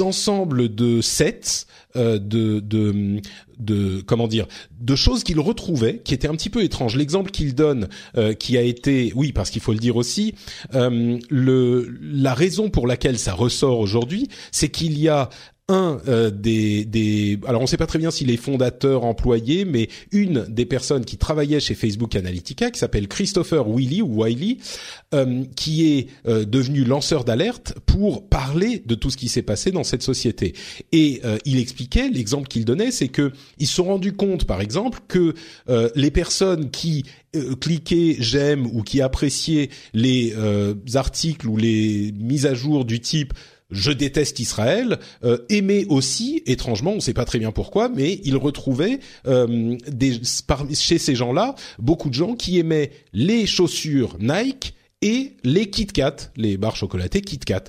ensembles 0.00 0.74
de 0.74 1.00
sets 1.00 1.66
de, 1.94 2.18
de 2.18 3.20
de 3.58 4.00
comment 4.00 4.28
dire 4.28 4.46
de 4.80 4.94
choses 4.96 5.24
qu'il 5.24 5.40
retrouvait 5.40 5.98
qui 6.04 6.14
étaient 6.14 6.28
un 6.28 6.34
petit 6.34 6.50
peu 6.50 6.62
étranges. 6.62 6.96
L'exemple 6.96 7.30
qu'il 7.30 7.54
donne, 7.54 7.88
euh, 8.16 8.34
qui 8.34 8.56
a 8.56 8.62
été, 8.62 9.12
oui, 9.14 9.32
parce 9.32 9.50
qu'il 9.50 9.62
faut 9.62 9.72
le 9.72 9.78
dire 9.78 9.96
aussi, 9.96 10.34
euh, 10.74 11.18
le 11.28 11.98
la 12.00 12.34
raison 12.34 12.70
pour 12.70 12.86
laquelle 12.86 13.18
ça 13.18 13.32
ressort 13.32 13.78
aujourd'hui, 13.78 14.28
c'est 14.52 14.68
qu'il 14.68 14.98
y 14.98 15.08
a 15.08 15.28
un 15.68 16.00
euh, 16.08 16.30
des, 16.30 16.86
des 16.86 17.38
alors 17.46 17.60
on 17.60 17.64
ne 17.64 17.68
sait 17.68 17.76
pas 17.76 17.86
très 17.86 17.98
bien 17.98 18.10
s'il 18.10 18.30
est 18.30 18.38
fondateur 18.38 19.04
employé 19.04 19.66
mais 19.66 19.88
une 20.12 20.46
des 20.48 20.64
personnes 20.64 21.04
qui 21.04 21.18
travaillait 21.18 21.60
chez 21.60 21.74
Facebook 21.74 22.16
Analytica 22.16 22.70
qui 22.70 22.78
s'appelle 22.78 23.06
Christopher 23.06 23.68
Wiley 23.68 24.00
ou 24.00 24.22
Wiley 24.22 24.56
euh, 25.12 25.44
qui 25.56 25.92
est 25.92 26.08
euh, 26.26 26.46
devenu 26.46 26.84
lanceur 26.84 27.24
d'alerte 27.24 27.74
pour 27.84 28.28
parler 28.28 28.82
de 28.86 28.94
tout 28.94 29.10
ce 29.10 29.18
qui 29.18 29.28
s'est 29.28 29.42
passé 29.42 29.70
dans 29.70 29.84
cette 29.84 30.02
société. 30.02 30.54
Et 30.92 31.20
il 31.44 31.58
expliquait 31.58 32.08
l'exemple 32.08 32.48
qu'il 32.48 32.64
donnait 32.64 32.90
c'est 32.90 33.08
que 33.08 33.32
ils 33.58 33.66
se 33.66 33.74
sont 33.74 33.84
rendus 33.84 34.12
compte 34.12 34.44
par 34.44 34.60
exemple 34.60 35.00
que 35.08 35.34
les 35.94 36.10
personnes 36.10 36.70
qui 36.70 37.04
cliquaient 37.60 38.16
j'aime 38.18 38.66
ou 38.66 38.82
qui 38.82 39.00
appréciaient 39.00 39.70
les 39.94 40.34
articles 40.94 41.46
ou 41.48 41.56
les 41.56 42.12
mises 42.18 42.46
à 42.46 42.54
jour 42.54 42.84
du 42.84 43.00
type 43.00 43.34
je 43.70 43.92
déteste 43.92 44.40
Israël, 44.40 44.98
euh, 45.24 45.38
aimait 45.48 45.84
aussi, 45.88 46.42
étrangement, 46.46 46.92
on 46.92 46.96
ne 46.96 47.00
sait 47.00 47.14
pas 47.14 47.24
très 47.24 47.38
bien 47.38 47.52
pourquoi, 47.52 47.88
mais 47.88 48.20
il 48.24 48.36
retrouvait 48.36 49.00
euh, 49.26 49.76
chez 50.74 50.98
ces 50.98 51.14
gens-là 51.14 51.54
beaucoup 51.78 52.08
de 52.08 52.14
gens 52.14 52.34
qui 52.34 52.58
aimaient 52.58 52.90
les 53.12 53.46
chaussures 53.46 54.16
Nike 54.20 54.74
et 55.02 55.36
les 55.44 55.70
Kit 55.70 55.86
Kat, 55.86 56.16
les 56.36 56.56
barres 56.56 56.76
chocolatées 56.76 57.20
Kit 57.20 57.38
Kat. 57.38 57.64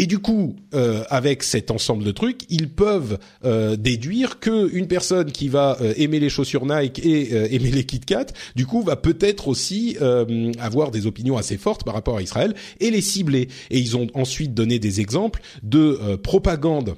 Et 0.00 0.06
du 0.06 0.20
coup, 0.20 0.54
euh, 0.74 1.02
avec 1.10 1.42
cet 1.42 1.72
ensemble 1.72 2.04
de 2.04 2.12
trucs, 2.12 2.42
ils 2.50 2.68
peuvent 2.68 3.18
euh, 3.44 3.74
déduire 3.74 4.38
que 4.38 4.72
une 4.72 4.86
personne 4.86 5.32
qui 5.32 5.48
va 5.48 5.76
euh, 5.80 5.92
aimer 5.96 6.20
les 6.20 6.30
chaussures 6.30 6.66
Nike 6.66 7.04
et 7.04 7.34
euh, 7.34 7.48
aimer 7.50 7.72
les 7.72 7.84
Kit 7.84 7.98
Kat, 7.98 8.26
du 8.54 8.64
coup, 8.64 8.82
va 8.82 8.94
peut-être 8.94 9.48
aussi 9.48 9.96
euh, 10.00 10.52
avoir 10.60 10.92
des 10.92 11.06
opinions 11.06 11.36
assez 11.36 11.56
fortes 11.56 11.82
par 11.82 11.94
rapport 11.94 12.16
à 12.16 12.22
Israël 12.22 12.54
et 12.78 12.92
les 12.92 13.00
cibler. 13.00 13.48
Et 13.70 13.80
ils 13.80 13.96
ont 13.96 14.06
ensuite 14.14 14.54
donné 14.54 14.78
des 14.78 15.00
exemples 15.00 15.40
de 15.64 16.14
propagande 16.22 16.94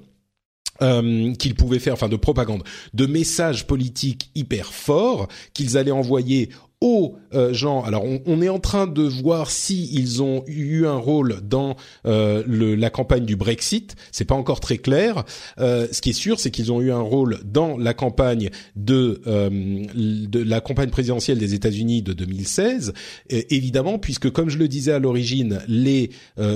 euh, 0.82 1.34
qu'ils 1.34 1.54
pouvaient 1.54 1.78
faire, 1.78 1.92
enfin 1.92 2.08
de 2.08 2.16
propagande, 2.16 2.62
de 2.94 3.06
messages 3.06 3.66
politiques 3.66 4.30
hyper 4.34 4.72
forts 4.72 5.28
qu'ils 5.52 5.76
allaient 5.76 5.90
envoyer 5.90 6.48
aux 6.80 7.16
euh, 7.34 7.52
gens. 7.52 7.82
Alors, 7.82 8.04
on, 8.24 8.40
est 8.40 8.48
en 8.48 8.58
train 8.58 8.86
de 8.86 9.02
voir 9.02 9.50
si 9.50 9.90
ils 9.92 10.22
ont 10.22 10.44
eu 10.46 10.86
un 10.86 10.96
rôle 10.96 11.40
dans 11.42 11.76
euh, 12.06 12.42
le, 12.46 12.74
la 12.74 12.88
campagne 12.88 13.26
du 13.26 13.36
Brexit. 13.36 13.96
C'est 14.12 14.24
pas 14.24 14.34
encore 14.34 14.60
très 14.60 14.78
clair. 14.78 15.24
Euh, 15.58 15.86
ce 15.92 16.00
qui 16.00 16.10
est 16.10 16.14
sûr, 16.14 16.40
c'est 16.40 16.50
qu'ils 16.50 16.72
ont 16.72 16.80
eu 16.80 16.90
un 16.90 17.00
rôle 17.00 17.38
dans 17.44 17.76
la 17.76 17.92
campagne 17.92 18.50
de, 18.76 19.20
de 19.26 20.42
la 20.42 20.60
campagne 20.60 20.90
présidentielle 20.90 21.38
des 21.38 21.54
États-Unis 21.54 22.02
de 22.02 22.14
2016. 22.14 22.94
évidemment, 23.28 23.98
puisque 23.98 24.30
comme 24.30 24.48
je 24.48 24.58
le 24.58 24.68
disais 24.68 24.92
à 24.92 24.98
l'origine, 24.98 25.60
les 25.68 26.10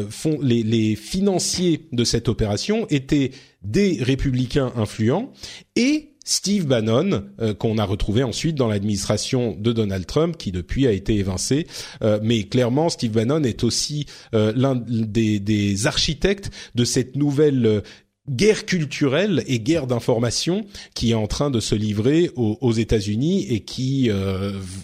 fonds, 0.09 0.39
les, 0.43 0.63
les 0.63 0.97
financiers 0.97 1.87
de 1.93 2.05
cette 2.05 2.29
opération 2.29 2.87
étaient 2.89 3.33
des 3.63 3.99
républicains 4.01 4.73
influents 4.77 5.33
et 5.77 6.14
Steve 6.25 6.67
Bannon, 6.67 7.25
euh, 7.41 7.55
qu'on 7.55 7.79
a 7.79 7.85
retrouvé 7.85 8.23
ensuite 8.23 8.57
dans 8.57 8.69
l'administration 8.69 9.57
de 9.59 9.73
Donald 9.73 10.07
Trump, 10.07 10.37
qui 10.37 10.53
depuis 10.53 10.87
a 10.87 10.93
été 10.93 11.17
évincé. 11.17 11.67
Euh, 12.03 12.19
mais 12.23 12.45
clairement, 12.45 12.89
Steve 12.89 13.13
Bannon 13.13 13.43
est 13.45 13.63
aussi 13.63 14.07
euh, 14.35 14.53
l'un 14.57 14.75
des, 14.75 15.39
des, 15.39 15.87
architectes 15.87 16.51
de 16.75 16.85
cette 16.85 17.15
nouvelle 17.17 17.83
guerre 18.31 18.65
culturelle 18.65 19.45
et 19.47 19.61
guerre 19.61 19.87
d'information 19.87 20.65
qui 20.95 21.11
est 21.11 21.15
en 21.15 21.27
train 21.27 21.51
de 21.51 21.61
se 21.61 21.75
livrer 21.75 22.31
aux, 22.37 22.73
États-Unis 22.73 23.47
et 23.51 23.61
qui 23.61 24.11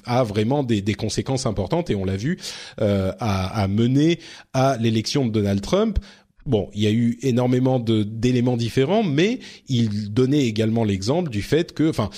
a 0.05 0.25
vraiment 0.25 0.63
des, 0.63 0.83
des, 0.83 0.93
conséquences 0.95 1.47
importantes 1.47 1.89
et 1.89 1.95
on 1.95 2.05
l'a 2.05 2.19
vu 2.19 2.39
euh, 2.83 3.13
a, 3.19 3.63
a 3.63 3.67
mené 3.67 4.19
à 4.53 4.77
l'élection 4.79 5.25
de 5.25 5.31
Donald 5.31 5.63
Trump. 5.63 5.99
Bon, 6.47 6.71
il 6.75 6.83
y 6.83 6.87
a 6.87 6.91
eu 6.91 7.19
énormément 7.23 7.79
d'éléments 7.81 8.57
différents, 8.57 9.03
mais 9.03 9.41
il 9.69 10.13
donnait 10.13 10.47
également 10.47 10.85
l'exemple 10.85 11.31
du 11.31 11.43
fait 11.43 11.73
que, 11.73 11.89
enfin, 11.89 12.11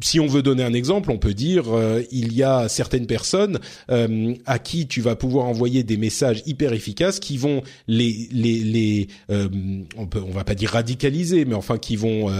si 0.00 0.20
on 0.20 0.26
veut 0.26 0.42
donner 0.42 0.62
un 0.62 0.74
exemple, 0.74 1.10
on 1.10 1.18
peut 1.18 1.34
dire 1.34 1.74
euh, 1.74 2.02
il 2.10 2.32
y 2.32 2.42
a 2.42 2.68
certaines 2.68 3.06
personnes 3.06 3.58
euh, 3.90 4.34
à 4.44 4.58
qui 4.58 4.86
tu 4.86 5.00
vas 5.00 5.16
pouvoir 5.16 5.46
envoyer 5.46 5.82
des 5.82 5.96
messages 5.96 6.42
hyper 6.46 6.72
efficaces 6.72 7.18
qui 7.18 7.38
vont 7.38 7.62
les 7.88 8.28
les 8.30 8.58
les 8.58 9.08
euh, 9.30 9.48
on 9.96 10.06
peut 10.06 10.20
on 10.26 10.32
va 10.32 10.44
pas 10.44 10.54
dire 10.54 10.70
radicaliser, 10.70 11.44
mais 11.44 11.54
enfin 11.54 11.78
qui 11.78 11.96
vont 11.96 12.30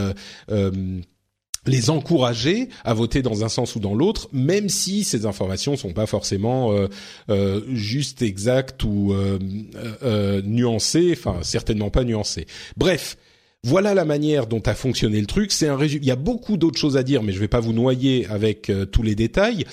les 1.66 1.90
encourager 1.90 2.68
à 2.84 2.94
voter 2.94 3.22
dans 3.22 3.44
un 3.44 3.48
sens 3.48 3.76
ou 3.76 3.80
dans 3.80 3.94
l'autre, 3.94 4.28
même 4.32 4.68
si 4.68 5.04
ces 5.04 5.26
informations 5.26 5.76
sont 5.76 5.92
pas 5.92 6.06
forcément 6.06 6.72
euh, 6.72 6.88
euh, 7.30 7.60
juste 7.72 8.22
exactes 8.22 8.84
ou 8.84 9.12
euh, 9.12 9.38
euh 10.02 10.42
nuancées, 10.42 11.14
enfin 11.16 11.38
certainement 11.42 11.90
pas 11.90 12.04
nuancées. 12.04 12.46
Bref, 12.76 13.16
voilà 13.62 13.94
la 13.94 14.04
manière 14.04 14.46
dont 14.46 14.60
a 14.60 14.74
fonctionné 14.74 15.20
le 15.20 15.26
truc. 15.26 15.50
C'est 15.50 15.66
un 15.66 15.76
résumé. 15.76 16.04
Il 16.04 16.08
y 16.08 16.12
a 16.12 16.16
beaucoup 16.16 16.56
d'autres 16.56 16.78
choses 16.78 16.96
à 16.96 17.02
dire, 17.02 17.22
mais 17.22 17.32
je 17.32 17.40
vais 17.40 17.48
pas 17.48 17.60
vous 17.60 17.72
noyer 17.72 18.26
avec 18.26 18.70
tous 18.92 19.02
les 19.02 19.16
détails. 19.16 19.64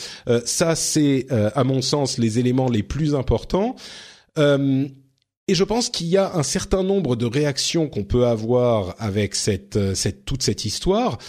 ça, 0.46 0.74
c'est 0.74 1.28
à 1.30 1.64
mon 1.64 1.84
sens 1.84 2.18
les 2.18 2.40
éléments 2.40 2.70
les 2.70 2.82
plus 2.82 3.14
importants. 3.14 3.76
Et 4.36 5.56
je 5.56 5.64
pense 5.64 5.90
qu'il 5.90 6.08
y 6.08 6.18
a 6.18 6.34
un 6.34 6.42
certain 6.42 6.82
nombre 6.82 7.16
de 7.16 7.28
réactions 7.28 7.88
qu'on 7.88 8.04
peut 8.04 8.26
avoir 8.26 8.96
avec 8.98 9.36
cette, 9.36 9.94
cette 9.94 10.26
toute 10.26 10.42
cette 10.42 10.66
histoire 10.66 11.20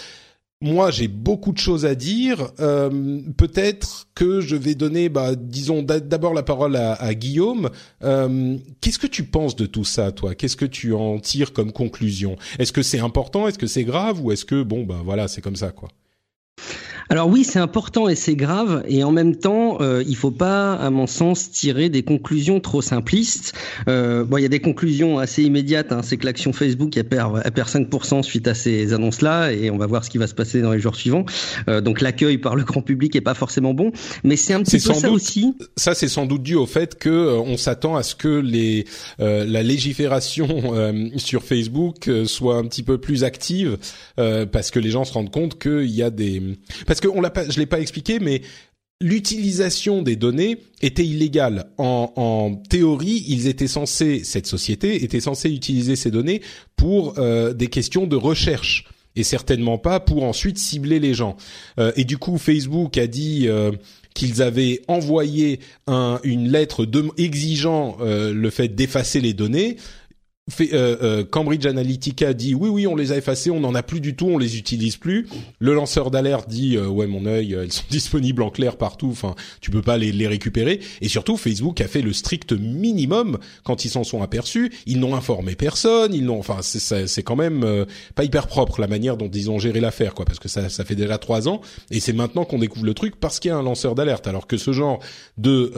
moi, 0.64 0.90
j'ai 0.90 1.08
beaucoup 1.08 1.52
de 1.52 1.58
choses 1.58 1.84
à 1.84 1.94
dire. 1.94 2.50
Euh, 2.58 3.20
Peut-être 3.36 4.08
que 4.14 4.40
je 4.40 4.56
vais 4.56 4.74
donner, 4.74 5.10
bah, 5.10 5.34
disons, 5.34 5.82
d'abord 5.82 6.32
la 6.32 6.42
parole 6.42 6.76
à, 6.76 7.14
Guillaume. 7.14 7.68
Euh, 8.02 8.56
Qu'est-ce 8.80 8.98
que 8.98 9.06
tu 9.06 9.24
penses 9.24 9.56
de 9.56 9.66
tout 9.66 9.84
ça, 9.84 10.10
toi? 10.10 10.34
Qu'est-ce 10.34 10.56
que 10.56 10.64
tu 10.64 10.94
en 10.94 11.18
tires 11.18 11.52
comme 11.52 11.70
conclusion? 11.70 12.36
Est-ce 12.58 12.72
que 12.72 12.82
c'est 12.82 12.98
important? 12.98 13.46
Est-ce 13.46 13.58
que 13.58 13.66
c'est 13.66 13.84
grave? 13.84 14.24
Ou 14.24 14.32
est-ce 14.32 14.46
que, 14.46 14.62
bon, 14.62 14.84
bah 14.84 15.02
voilà, 15.04 15.28
c'est 15.28 15.42
comme 15.42 15.56
ça, 15.56 15.70
quoi? 15.70 15.90
Alors 17.10 17.28
oui, 17.28 17.44
c'est 17.44 17.58
important 17.58 18.08
et 18.08 18.14
c'est 18.14 18.36
grave, 18.36 18.84
et 18.88 19.04
en 19.04 19.12
même 19.12 19.36
temps, 19.36 19.78
euh, 19.80 20.02
il 20.06 20.16
faut 20.16 20.30
pas, 20.30 20.74
à 20.74 20.90
mon 20.90 21.06
sens, 21.06 21.50
tirer 21.50 21.88
des 21.88 22.02
conclusions 22.02 22.60
trop 22.60 22.82
simplistes. 22.82 23.54
Euh, 23.88 24.24
bon, 24.24 24.38
il 24.38 24.42
y 24.42 24.46
a 24.46 24.48
des 24.48 24.60
conclusions 24.60 25.18
assez 25.18 25.42
immédiates. 25.42 25.92
Hein, 25.92 26.00
c'est 26.02 26.16
que 26.16 26.26
l'action 26.26 26.52
Facebook 26.52 26.96
elle 26.96 27.08
perd, 27.08 27.42
elle 27.44 27.52
perd 27.52 27.68
5% 27.68 28.22
suite 28.22 28.48
à 28.48 28.54
ces 28.54 28.92
annonces-là, 28.92 29.52
et 29.52 29.70
on 29.70 29.76
va 29.76 29.86
voir 29.86 30.04
ce 30.04 30.10
qui 30.10 30.18
va 30.18 30.26
se 30.26 30.34
passer 30.34 30.60
dans 30.60 30.72
les 30.72 30.80
jours 30.80 30.96
suivants. 30.96 31.24
Euh, 31.68 31.80
donc 31.80 32.00
l'accueil 32.00 32.38
par 32.38 32.56
le 32.56 32.64
grand 32.64 32.82
public 32.82 33.14
est 33.16 33.20
pas 33.20 33.34
forcément 33.34 33.74
bon, 33.74 33.92
mais 34.22 34.36
c'est 34.36 34.54
un 34.54 34.62
petit 34.62 34.78
peu 34.78 34.94
ça 34.94 35.10
aussi. 35.10 35.54
Ça, 35.76 35.94
c'est 35.94 36.08
sans 36.08 36.26
doute 36.26 36.42
dû 36.42 36.54
au 36.54 36.66
fait 36.66 36.98
que 36.98 37.08
euh, 37.08 37.38
on 37.38 37.56
s'attend 37.56 37.96
à 37.96 38.02
ce 38.02 38.14
que 38.14 38.28
les 38.28 38.86
euh, 39.20 39.44
la 39.44 39.62
légifération 39.62 40.74
euh, 40.74 41.08
sur 41.16 41.42
Facebook 41.42 42.10
soit 42.26 42.56
un 42.56 42.64
petit 42.64 42.82
peu 42.82 42.98
plus 42.98 43.24
active, 43.24 43.78
parce 44.16 44.70
que 44.70 44.78
les 44.78 44.90
gens 44.90 45.04
se 45.04 45.12
rendent 45.12 45.30
compte 45.30 45.58
qu'il 45.58 45.90
y 45.90 46.02
a 46.02 46.10
des 46.10 46.42
parce 46.86 46.93
que 47.00 47.08
on 47.08 47.20
l'a 47.20 47.32
je 47.48 47.58
l'ai 47.58 47.66
pas 47.66 47.80
expliqué, 47.80 48.18
mais 48.20 48.42
l'utilisation 49.00 50.02
des 50.02 50.16
données 50.16 50.58
était 50.82 51.04
illégale. 51.04 51.66
En, 51.78 52.62
théorie, 52.68 53.24
ils 53.28 53.46
étaient 53.48 53.68
censés, 53.68 54.22
cette 54.24 54.46
société 54.46 55.04
était 55.04 55.20
censée 55.20 55.50
utiliser 55.50 55.96
ces 55.96 56.10
données 56.10 56.40
pour 56.76 57.18
euh, 57.18 57.52
des 57.52 57.66
questions 57.66 58.06
de 58.06 58.16
recherche 58.16 58.86
et 59.16 59.22
certainement 59.22 59.78
pas 59.78 60.00
pour 60.00 60.24
ensuite 60.24 60.58
cibler 60.58 60.98
les 60.98 61.14
gens. 61.14 61.36
Euh, 61.78 61.92
et 61.96 62.04
du 62.04 62.18
coup, 62.18 62.38
Facebook 62.38 62.96
a 62.98 63.06
dit 63.06 63.46
euh, 63.46 63.72
qu'ils 64.14 64.42
avaient 64.42 64.80
envoyé 64.88 65.60
un, 65.86 66.18
une 66.24 66.50
lettre 66.50 66.88
exigeant 67.18 67.98
le 68.00 68.50
fait 68.50 68.68
d'effacer 68.68 69.20
les 69.20 69.34
données 69.34 69.76
fait, 70.50 70.74
euh, 70.74 70.96
euh, 71.02 71.24
Cambridge 71.24 71.64
Analytica 71.64 72.34
dit 72.34 72.54
oui 72.54 72.68
oui 72.68 72.86
on 72.86 72.96
les 72.96 73.12
a 73.12 73.16
effacés, 73.16 73.50
on 73.50 73.60
n'en 73.60 73.74
a 73.74 73.82
plus 73.82 74.00
du 74.00 74.14
tout, 74.14 74.26
on 74.26 74.36
les 74.36 74.58
utilise 74.58 74.96
plus. 74.96 75.26
Le 75.58 75.72
lanceur 75.72 76.10
d'alerte 76.10 76.50
dit 76.50 76.76
euh, 76.76 76.86
ouais 76.86 77.06
mon 77.06 77.24
œil, 77.24 77.54
elles 77.54 77.72
sont 77.72 77.84
disponibles 77.90 78.42
en 78.42 78.50
clair 78.50 78.76
partout, 78.76 79.08
enfin 79.10 79.34
tu 79.62 79.70
peux 79.70 79.80
pas 79.80 79.96
les, 79.96 80.12
les 80.12 80.26
récupérer. 80.26 80.80
Et 81.00 81.08
surtout 81.08 81.38
Facebook 81.38 81.80
a 81.80 81.88
fait 81.88 82.02
le 82.02 82.12
strict 82.12 82.52
minimum 82.52 83.38
quand 83.62 83.86
ils 83.86 83.88
s'en 83.88 84.04
sont 84.04 84.22
aperçus. 84.22 84.70
Ils 84.86 85.00
n'ont 85.00 85.14
informé 85.14 85.54
personne, 85.54 86.12
ils 86.12 86.24
n'ont, 86.24 86.38
enfin 86.38 86.58
c'est 86.60 87.22
quand 87.22 87.36
même 87.36 87.86
pas 88.14 88.24
hyper 88.24 88.46
propre 88.46 88.80
la 88.80 88.86
manière 88.86 89.16
dont 89.16 89.30
ils 89.30 89.50
ont 89.50 89.58
géré 89.58 89.80
l'affaire 89.80 90.14
quoi, 90.14 90.26
parce 90.26 90.38
que 90.38 90.48
ça 90.48 90.68
ça 90.68 90.84
fait 90.84 90.94
déjà 90.94 91.16
trois 91.16 91.48
ans 91.48 91.62
et 91.90 92.00
c'est 92.00 92.12
maintenant 92.12 92.44
qu'on 92.44 92.58
découvre 92.58 92.84
le 92.84 92.94
truc 92.94 93.16
parce 93.16 93.40
qu'il 93.40 93.50
y 93.50 93.52
a 93.52 93.56
un 93.56 93.62
lanceur 93.62 93.94
d'alerte. 93.94 94.26
Alors 94.26 94.46
que 94.46 94.58
ce 94.58 94.72
genre 94.72 95.00
de, 95.38 95.72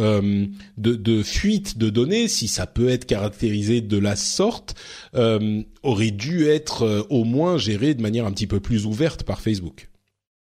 de 0.76 0.94
de 0.96 1.22
fuite 1.22 1.78
de 1.78 1.88
données, 1.88 2.26
si 2.26 2.48
ça 2.48 2.66
peut 2.66 2.88
être 2.88 3.06
caractérisé 3.06 3.80
de 3.80 3.98
la 3.98 4.16
sorte 4.16 4.55
euh, 5.14 5.62
aurait 5.82 6.10
dû 6.10 6.46
être 6.46 6.82
euh, 6.82 7.02
au 7.10 7.24
moins 7.24 7.58
géré 7.58 7.94
de 7.94 8.02
manière 8.02 8.26
un 8.26 8.32
petit 8.32 8.46
peu 8.46 8.60
plus 8.60 8.86
ouverte 8.86 9.22
par 9.24 9.40
Facebook. 9.40 9.88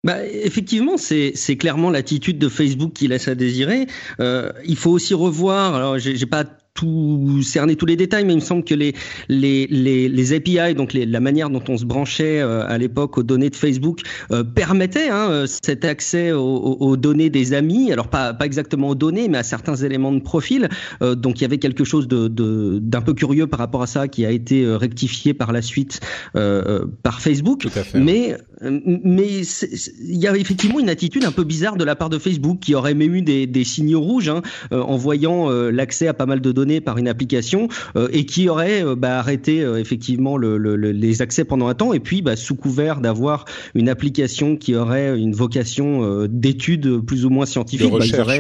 Bah, 0.04 0.26
effectivement, 0.26 0.96
c'est 0.98 1.58
clairement 1.58 1.90
l'attitude 1.90 2.38
de 2.38 2.48
Facebook 2.48 2.94
qui 2.94 3.08
laisse 3.08 3.28
à 3.28 3.36
désirer. 3.36 3.88
Euh, 4.20 4.52
il 4.66 4.78
faut 4.78 4.92
aussi 4.92 5.14
revoir. 5.14 5.76
Alors, 5.76 5.98
j'ai 5.98 6.26
pas 6.26 6.46
tout 6.78 7.42
cerner 7.42 7.76
tous 7.76 7.88
les 7.88 7.98
détails, 7.98 8.24
mais 8.24 8.34
il 8.34 8.38
me 8.38 8.42
semble 8.42 8.64
que 8.64 8.76
les 8.76 8.94
les 9.28 9.68
les, 9.68 10.08
les 10.08 10.34
API, 10.34 10.76
donc 10.76 10.94
les, 10.94 11.06
la 11.06 11.20
manière 11.20 11.50
dont 11.50 11.64
on 11.68 11.76
se 11.76 11.86
branchait 11.86 12.40
euh, 12.40 12.66
à 12.68 12.78
l'époque 12.78 13.18
aux 13.18 13.24
données 13.24 13.50
de 13.50 13.56
Facebook, 13.56 14.02
euh, 14.32 14.44
permettait 14.44 15.10
hein, 15.10 15.30
euh, 15.32 15.48
cet 15.48 15.84
accès 15.84 16.32
aux, 16.32 16.78
aux, 16.80 16.96
données 16.96 17.30
des 17.30 17.54
amis. 17.54 17.92
Alors 17.92 18.08
pas 18.10 18.34
pas 18.34 18.46
exactement 18.46 18.90
aux 18.90 18.96
données, 18.96 19.28
mais 19.28 19.40
à 19.40 19.44
certains 19.44 19.76
éléments 19.76 20.12
de 20.12 20.20
profil. 20.20 20.70
Euh, 21.02 21.16
donc 21.16 21.40
il 21.40 21.42
y 21.42 21.46
avait 21.46 21.58
quelque 21.58 21.84
chose 21.84 22.08
de 22.08 22.28
d'un 22.80 23.02
peu 23.02 23.14
curieux 23.14 23.48
par 23.48 23.60
rapport 23.60 23.82
à 23.82 23.88
ça 23.88 24.08
qui 24.08 24.26
a 24.26 24.32
été 24.32 24.66
rectifié 24.76 25.34
par 25.34 25.52
la 25.52 25.62
suite 25.62 26.00
par 26.34 27.22
Facebook. 27.22 27.68
Mais 27.96 28.38
mais 28.62 29.42
il 29.42 30.18
y 30.18 30.28
a 30.28 30.36
effectivement 30.36 30.80
une 30.80 30.90
attitude 30.90 31.24
un 31.26 31.32
peu 31.32 31.44
bizarre 31.44 31.78
de 31.78 31.84
la 31.84 31.96
part 31.96 32.10
de 32.10 32.20
Facebook 32.20 32.60
qui 32.60 32.76
aurait 32.76 32.94
même 32.94 33.16
eu 33.16 33.22
des, 33.22 33.48
des 33.48 33.64
signaux 33.64 34.02
rouges 34.02 34.30
hein, 34.30 34.42
en 34.72 34.98
voyant 34.98 35.50
l'accès 35.50 36.08
à 36.08 36.14
pas 36.14 36.26
mal 36.26 36.42
de 36.42 36.52
données 36.52 36.67
par 36.82 36.98
une 36.98 37.08
application 37.08 37.68
euh, 37.96 38.08
et 38.12 38.26
qui 38.26 38.50
aurait 38.50 38.84
euh, 38.84 38.96
bah, 38.96 39.20
arrêté 39.20 39.62
euh, 39.62 39.78
effectivement 39.78 40.38
le, 40.38 40.58
le, 40.58 40.76
les 40.76 41.22
accès 41.22 41.44
pendant 41.46 41.68
un 41.68 41.74
temps 41.74 41.94
et 41.94 42.00
puis 42.00 42.22
bah, 42.22 42.36
sous 42.36 42.56
couvert 42.56 43.02
d'avoir 43.02 43.46
une 43.76 43.90
application 43.90 44.58
qui 44.58 44.76
aurait 44.76 45.18
une 45.18 45.34
vocation 45.34 46.28
d'étude 46.28 47.00
plus 47.06 47.26
ou 47.26 47.30
moins 47.30 47.46
scientifique, 47.46 47.88
de 47.88 47.92
bah, 47.92 48.04
recherche, 48.04 48.40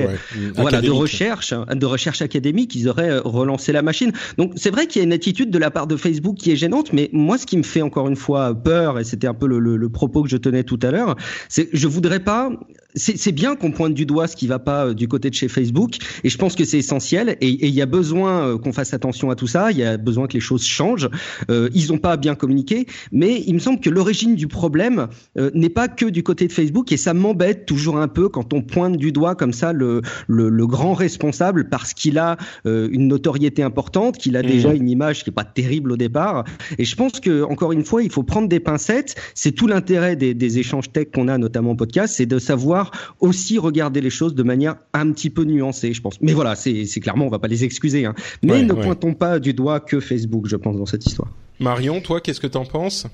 voilà, 0.56 0.82
de 0.82 0.90
recherche, 0.90 1.54
de 1.54 1.86
recherche 1.86 2.22
académique, 2.22 2.76
ils 2.76 2.88
auraient 2.88 3.18
relancé 3.20 3.72
la 3.72 3.82
machine. 3.82 4.12
Donc 4.38 4.54
c'est 4.56 4.70
vrai 4.70 4.88
qu'il 4.88 5.02
y 5.02 5.04
a 5.04 5.06
une 5.06 5.14
attitude 5.14 5.50
de 5.50 5.58
la 5.58 5.72
part 5.72 5.88
de 5.88 5.96
Facebook 5.96 6.36
qui 6.36 6.52
est 6.52 6.56
gênante, 6.56 6.94
mais 6.94 7.10
moi 7.14 7.38
ce 7.38 7.46
qui 7.46 7.58
me 7.58 7.64
fait 7.64 7.82
encore 7.82 8.08
une 8.08 8.16
fois 8.16 8.54
peur 8.54 9.00
et 9.00 9.04
c'était 9.04 9.28
un 9.28 9.34
peu 9.34 9.48
le, 9.48 9.60
le, 9.60 9.90
propos 9.90 10.24
que 10.24 10.30
je 10.30 10.38
tenais 10.38 10.64
tout 10.64 10.80
à 10.82 10.92
l'heure, 10.92 11.16
c'est 11.50 11.70
je 11.74 11.88
voudrais 11.88 12.20
pas 12.20 12.52
c'est 12.96 13.32
bien 13.32 13.56
qu'on 13.56 13.72
pointe 13.72 13.94
du 13.94 14.06
doigt 14.06 14.28
ce 14.28 14.36
qui 14.36 14.48
va 14.48 14.60
pas 14.60 14.94
du 14.94 15.08
côté 15.08 15.30
de 15.30 15.36
chez 15.36 15.48
Facebook 15.48 15.98
et 16.24 16.30
je 16.30 16.38
pense 16.38 16.56
que 16.56 16.66
c'est 16.66 16.80
essentiel 16.80 17.38
et 17.42 17.50
il 17.50 17.74
y 17.74 17.82
a 17.82 17.86
besoin 17.86 18.48
euh, 18.48 18.58
qu'on 18.58 18.74
fasse 18.74 18.94
attention 18.94 19.30
à 19.30 19.36
tout 19.36 19.48
ça. 19.48 19.72
Il 19.72 19.78
y 19.78 19.84
a 19.84 19.98
besoin 19.98 20.28
que 20.28 20.34
les 20.34 20.40
choses 20.40 20.66
changent. 20.66 21.10
Euh, 21.50 21.70
ils 21.74 21.92
n'ont 21.92 21.98
pas 21.98 22.18
bien 22.18 22.36
communiqué, 22.36 22.88
mais 23.12 23.44
il 23.46 23.54
me 23.54 23.60
semble 23.60 23.80
que 23.80 23.90
l'origine 23.90 24.36
du 24.36 24.48
problème 24.48 25.08
euh, 25.38 25.52
n'est 25.54 25.70
pas 25.70 25.88
que 25.88 26.06
du 26.06 26.24
côté 26.24 26.48
de 26.48 26.54
Facebook 26.54 26.92
et 26.92 26.98
ça 26.98 27.14
m'embête 27.14 27.66
toujours 27.66 27.98
un 27.98 28.08
peu 28.08 28.30
quand 28.30 28.54
on 28.54 28.62
pointe 28.62 28.98
du 28.98 29.12
doigt 29.12 29.36
comme 29.36 29.54
ça 29.54 29.74
le, 29.74 30.02
le, 30.28 30.68
grand 30.68 30.94
responsable 30.94 31.70
parce 31.70 31.94
qu'il 31.94 32.18
a 32.18 32.36
une 32.66 33.08
notoriété 33.08 33.64
importante, 33.64 34.18
qu'il 34.18 34.36
a 34.36 34.44
mmh. 34.44 34.48
déjà 34.48 34.74
une 34.74 34.90
image 34.90 35.24
qui 35.24 35.30
est 35.30 35.34
pas 35.34 35.46
terrible 35.46 35.94
au 35.94 35.98
départ. 35.98 36.44
Et 36.78 36.84
je 36.84 36.96
pense 36.96 37.22
que 37.22 37.44
encore 37.44 37.72
une 37.72 37.86
fois, 37.86 38.04
il 38.04 38.12
faut 38.12 38.24
prendre 38.24 38.50
des 38.50 38.60
pincettes. 38.60 39.16
C'est 39.34 39.54
tout 39.54 39.68
l'intérêt 39.68 40.18
des, 40.18 40.34
des 40.34 40.60
échanges 40.60 40.92
tech 40.92 41.08
qu'on 41.14 41.30
a, 41.30 41.38
notamment 41.38 41.72
en 41.72 41.76
podcast, 41.76 42.16
c'est 42.18 42.26
de 42.26 42.38
savoir 42.38 42.77
aussi 43.20 43.58
regarder 43.58 44.02
les 44.02 44.10
choses 44.10 44.36
de 44.36 44.44
manière 44.44 44.76
un 44.94 45.12
petit 45.12 45.30
peu 45.30 45.44
nuancée, 45.44 45.94
je 45.94 46.02
pense. 46.02 46.20
Mais 46.22 46.34
voilà, 46.34 46.56
c'est 46.56 46.86
clairement, 47.00 47.26
on 47.26 47.30
va 47.30 47.40
pas 47.40 47.48
les 47.48 47.64
excuser. 47.64 48.06
Hein. 48.06 48.16
Mais 48.44 48.64
ne 48.64 48.74
pointons 48.74 49.14
pas 49.14 49.40
du 49.40 49.54
doigt 49.54 49.80
que 49.80 50.00
Facebook, 50.00 50.48
je 50.48 50.56
pense, 50.56 50.78
dans 50.78 50.86
cette 50.86 51.06
histoire. 51.06 51.30
Marion, 51.60 52.02
toi, 52.02 52.22
qu'est-ce 52.22 52.40
que 52.40 52.48
t'en 52.48 52.66
penses? 52.66 53.08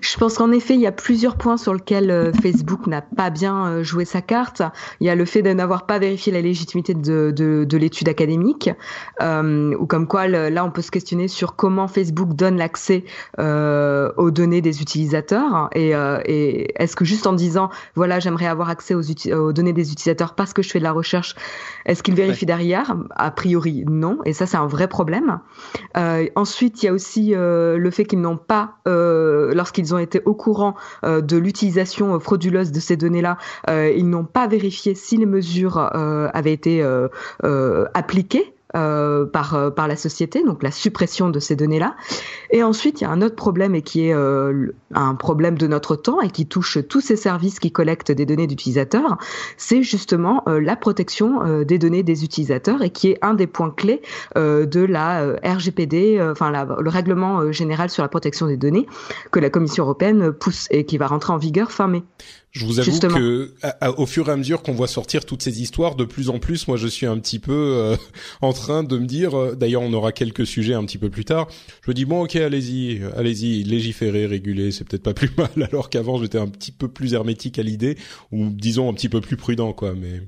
Je 0.00 0.16
pense 0.16 0.34
qu'en 0.34 0.52
effet, 0.52 0.74
il 0.74 0.80
y 0.80 0.86
a 0.86 0.92
plusieurs 0.92 1.36
points 1.36 1.56
sur 1.56 1.74
lesquels 1.74 2.10
euh, 2.10 2.32
Facebook 2.32 2.86
n'a 2.86 3.02
pas 3.02 3.30
bien 3.30 3.66
euh, 3.66 3.82
joué 3.82 4.04
sa 4.04 4.22
carte. 4.22 4.62
Il 5.00 5.06
y 5.06 5.10
a 5.10 5.14
le 5.14 5.24
fait 5.24 5.42
de 5.42 5.52
n'avoir 5.52 5.86
pas 5.86 5.98
vérifié 5.98 6.32
la 6.32 6.40
légitimité 6.40 6.94
de, 6.94 7.32
de, 7.34 7.64
de 7.64 7.76
l'étude 7.76 8.08
académique, 8.08 8.70
euh, 9.22 9.74
ou 9.78 9.86
comme 9.86 10.06
quoi 10.06 10.26
là, 10.28 10.64
on 10.64 10.70
peut 10.70 10.82
se 10.82 10.90
questionner 10.90 11.28
sur 11.28 11.56
comment 11.56 11.88
Facebook 11.88 12.34
donne 12.34 12.56
l'accès 12.56 13.04
euh, 13.38 14.12
aux 14.16 14.30
données 14.30 14.60
des 14.60 14.82
utilisateurs. 14.82 15.68
Et, 15.74 15.94
euh, 15.94 16.20
et 16.24 16.72
est-ce 16.82 16.96
que 16.96 17.04
juste 17.04 17.26
en 17.26 17.32
disant, 17.32 17.70
voilà, 17.94 18.20
j'aimerais 18.20 18.46
avoir 18.46 18.68
accès 18.68 18.94
aux, 18.94 19.02
aux, 19.32 19.52
données 19.52 19.72
des 19.72 19.92
utilisateurs 19.92 20.34
parce 20.34 20.52
que 20.52 20.62
je 20.62 20.70
fais 20.70 20.78
de 20.78 20.84
la 20.84 20.92
recherche, 20.92 21.34
est-ce 21.84 22.02
qu'il 22.02 22.14
vérifie 22.14 22.46
derrière? 22.46 22.96
A 23.10 23.30
priori, 23.30 23.84
non. 23.88 24.18
Et 24.24 24.32
ça, 24.32 24.46
c'est 24.46 24.56
un 24.56 24.66
vrai 24.66 24.88
problème. 24.88 25.40
ensuite, 26.34 26.82
il 26.82 26.86
y 26.86 26.88
a 26.88 26.92
aussi 26.92 27.32
le 27.34 27.90
fait 27.90 28.04
qu'ils 28.04 28.20
n'ont 28.20 28.36
pas 28.36 28.78
lorsqu'ils 29.54 29.94
ont 29.94 29.98
été 29.98 30.22
au 30.24 30.34
courant 30.34 30.74
euh, 31.04 31.20
de 31.20 31.36
l'utilisation 31.36 32.14
euh, 32.14 32.18
frauduleuse 32.18 32.72
de 32.72 32.80
ces 32.80 32.96
données-là, 32.96 33.38
euh, 33.70 33.92
ils 33.96 34.08
n'ont 34.08 34.24
pas 34.24 34.46
vérifié 34.46 34.94
si 34.94 35.16
les 35.16 35.26
mesures 35.26 35.78
avaient 35.78 36.52
été 36.52 36.84
appliquées 37.94 38.55
euh, 38.74 39.26
par 39.26 39.54
euh, 39.54 39.70
par 39.70 39.86
la 39.86 39.94
société, 39.94 40.42
donc 40.42 40.64
la 40.64 40.72
suppression 40.72 41.30
de 41.30 41.38
ces 41.38 41.54
données-là. 41.54 41.94
Et 42.50 42.64
ensuite, 42.64 43.00
il 43.00 43.04
y 43.04 43.06
a 43.06 43.10
un 43.10 43.22
autre 43.22 43.36
problème 43.36 43.76
et 43.76 43.82
qui 43.82 44.08
est 44.08 44.12
euh, 44.12 44.74
un 44.92 45.14
problème 45.14 45.56
de 45.56 45.68
notre 45.68 45.94
temps 45.94 46.20
et 46.20 46.30
qui 46.30 46.46
touche 46.46 46.78
tous 46.88 47.00
ces 47.00 47.14
services 47.14 47.60
qui 47.60 47.70
collectent 47.70 48.10
des 48.10 48.26
données 48.26 48.48
d'utilisateurs, 48.48 49.18
c'est 49.56 49.84
justement 49.84 50.42
la 50.46 50.74
protection 50.74 51.62
des 51.62 51.78
données 51.78 52.02
des 52.02 52.24
utilisateurs 52.24 52.82
et 52.82 52.90
qui 52.90 53.10
est 53.10 53.18
un 53.22 53.34
des 53.34 53.46
points 53.46 53.70
clés 53.70 54.02
de 54.34 54.84
la 54.84 55.36
RGPD, 55.44 56.20
enfin 56.30 56.50
le 56.50 56.90
règlement 56.90 57.52
général 57.52 57.90
sur 57.90 58.02
la 58.02 58.08
protection 58.08 58.46
des 58.46 58.56
données 58.56 58.86
que 59.30 59.38
la 59.38 59.50
Commission 59.50 59.84
européenne 59.84 60.32
pousse 60.32 60.66
et 60.70 60.84
qui 60.84 60.98
va 60.98 61.06
rentrer 61.06 61.32
en 61.32 61.38
vigueur 61.38 61.70
fin 61.70 61.86
mai. 61.86 62.02
Je 62.52 62.64
vous 62.64 62.80
avoue 62.80 62.98
que 62.98 63.54
au 63.98 64.06
fur 64.06 64.28
et 64.28 64.32
à 64.32 64.36
mesure 64.36 64.62
qu'on 64.62 64.72
voit 64.72 64.88
sortir 64.88 65.26
toutes 65.26 65.42
ces 65.42 65.60
histoires, 65.60 65.94
de 65.94 66.04
plus 66.04 66.30
en 66.30 66.38
plus, 66.38 66.68
moi, 66.68 66.78
je 66.78 66.86
suis 66.86 67.04
un 67.04 67.18
petit 67.18 67.38
peu 67.38 67.52
euh, 67.52 67.96
en 68.40 68.52
train 68.52 68.82
de 68.82 68.96
me 68.98 69.06
dire. 69.06 69.38
Euh, 69.38 69.54
d'ailleurs, 69.54 69.82
on 69.82 69.92
aura 69.92 70.12
quelques 70.12 70.46
sujets 70.46 70.74
un 70.74 70.84
petit 70.84 70.98
peu 70.98 71.10
plus 71.10 71.24
tard. 71.24 71.48
Je 71.84 71.90
me 71.90 71.94
dis 71.94 72.06
bon, 72.06 72.24
ok, 72.24 72.36
allez-y, 72.36 73.02
allez-y, 73.16 73.62
légiférer, 73.62 74.26
réguler, 74.26 74.70
c'est 74.70 74.84
peut-être 74.84 75.02
pas 75.02 75.14
plus 75.14 75.30
mal. 75.36 75.50
Alors 75.70 75.90
qu'avant, 75.90 76.18
j'étais 76.18 76.38
un 76.38 76.48
petit 76.48 76.72
peu 76.72 76.88
plus 76.88 77.12
hermétique 77.12 77.58
à 77.58 77.62
l'idée, 77.62 77.98
ou 78.32 78.48
disons 78.48 78.88
un 78.88 78.94
petit 78.94 79.10
peu 79.10 79.20
plus 79.20 79.36
prudent, 79.36 79.72
quoi. 79.72 79.92
Mais 79.94 80.22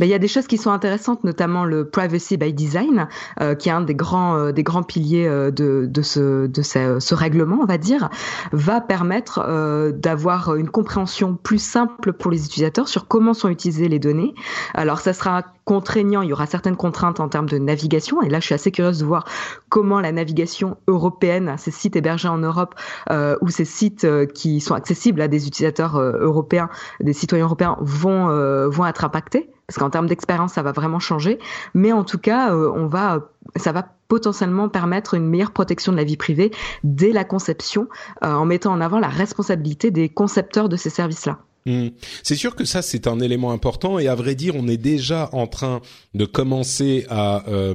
il 0.00 0.10
y 0.10 0.14
a 0.14 0.18
des 0.18 0.28
choses 0.28 0.46
qui 0.46 0.58
sont 0.58 0.70
intéressantes, 0.70 1.24
notamment 1.24 1.64
le 1.64 1.88
privacy 1.88 2.36
by 2.36 2.52
design, 2.52 3.08
euh, 3.40 3.54
qui 3.54 3.68
est 3.68 3.72
un 3.72 3.80
des 3.80 3.94
grands 3.94 4.36
euh, 4.36 4.52
des 4.52 4.62
grands 4.62 4.82
piliers 4.82 5.26
euh, 5.26 5.50
de, 5.50 5.86
de 5.88 6.02
ce 6.02 6.46
de 6.46 6.62
ce, 6.62 6.98
ce, 7.00 7.14
règlement, 7.14 7.58
on 7.62 7.66
va 7.66 7.78
dire, 7.78 8.08
va 8.52 8.80
permettre 8.80 9.44
euh, 9.46 9.92
d'avoir 9.92 10.54
une 10.56 10.68
compréhension 10.70 11.36
plus 11.36 11.62
simple 11.62 12.12
pour 12.12 12.30
les 12.30 12.46
utilisateurs 12.46 12.88
sur 12.88 13.08
comment 13.08 13.34
sont 13.34 13.48
utilisées 13.48 13.88
les 13.88 13.98
données. 13.98 14.34
Alors 14.74 15.00
ça 15.00 15.12
sera 15.12 15.44
contraignant, 15.64 16.22
il 16.22 16.30
y 16.30 16.32
aura 16.32 16.46
certaines 16.46 16.76
contraintes 16.76 17.20
en 17.20 17.28
termes 17.28 17.48
de 17.48 17.58
navigation, 17.58 18.22
et 18.22 18.28
là 18.28 18.40
je 18.40 18.46
suis 18.46 18.54
assez 18.54 18.72
curieuse 18.72 18.98
de 18.98 19.04
voir 19.04 19.24
comment 19.68 20.00
la 20.00 20.12
navigation 20.12 20.76
européenne, 20.88 21.54
ces 21.58 21.70
sites 21.70 21.94
hébergés 21.94 22.28
en 22.28 22.38
Europe 22.38 22.74
euh, 23.10 23.36
ou 23.40 23.48
ces 23.48 23.64
sites 23.64 24.06
qui 24.34 24.60
sont 24.60 24.74
accessibles 24.74 25.20
à 25.20 25.28
des 25.28 25.46
utilisateurs 25.46 25.98
européens, 25.98 26.68
des 27.00 27.12
citoyens 27.12 27.44
européens, 27.44 27.76
vont 27.80 28.28
vont 28.68 28.86
être 28.86 29.04
impactés 29.04 29.50
parce 29.70 29.78
qu'en 29.78 29.90
termes 29.90 30.08
d'expérience, 30.08 30.54
ça 30.54 30.62
va 30.62 30.72
vraiment 30.72 30.98
changer. 30.98 31.38
Mais 31.74 31.92
en 31.92 32.02
tout 32.02 32.18
cas, 32.18 32.52
euh, 32.52 33.20
ça 33.54 33.70
va 33.70 33.86
potentiellement 34.08 34.68
permettre 34.68 35.14
une 35.14 35.28
meilleure 35.28 35.52
protection 35.52 35.92
de 35.92 35.96
la 35.96 36.02
vie 36.02 36.16
privée 36.16 36.50
dès 36.82 37.12
la 37.12 37.22
conception, 37.22 37.86
euh, 38.24 38.32
en 38.32 38.46
mettant 38.46 38.72
en 38.72 38.80
avant 38.80 38.98
la 38.98 39.06
responsabilité 39.06 39.92
des 39.92 40.08
concepteurs 40.08 40.68
de 40.68 40.74
ces 40.74 40.90
services-là. 40.90 41.38
Mmh. 41.66 41.90
C'est 42.24 42.34
sûr 42.34 42.56
que 42.56 42.64
ça 42.64 42.82
c'est 42.82 43.06
un 43.06 43.20
élément 43.20 43.52
important 43.52 44.00
et 44.00 44.08
à 44.08 44.16
vrai 44.16 44.34
dire 44.34 44.54
on 44.56 44.66
est 44.66 44.78
déjà 44.78 45.28
en 45.32 45.46
train 45.46 45.82
de 46.14 46.24
commencer 46.24 47.06
à 47.08 47.48
euh, 47.48 47.74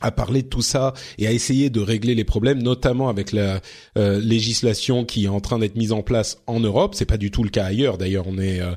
à 0.00 0.10
parler 0.10 0.42
de 0.42 0.48
tout 0.48 0.62
ça 0.62 0.94
et 1.18 1.26
à 1.26 1.32
essayer 1.32 1.70
de 1.70 1.80
régler 1.80 2.14
les 2.14 2.24
problèmes, 2.24 2.62
notamment 2.62 3.08
avec 3.08 3.32
la 3.32 3.60
euh, 3.96 4.20
législation 4.20 5.04
qui 5.04 5.24
est 5.24 5.28
en 5.28 5.40
train 5.40 5.58
d'être 5.58 5.76
mise 5.76 5.92
en 5.92 6.02
place 6.02 6.40
en 6.46 6.60
Europe. 6.60 6.94
C'est 6.94 7.04
pas 7.04 7.16
du 7.16 7.30
tout 7.30 7.42
le 7.42 7.50
cas 7.50 7.64
ailleurs. 7.64 7.98
D'ailleurs, 7.98 8.26
on 8.28 8.38
est. 8.38 8.60
Euh, 8.60 8.74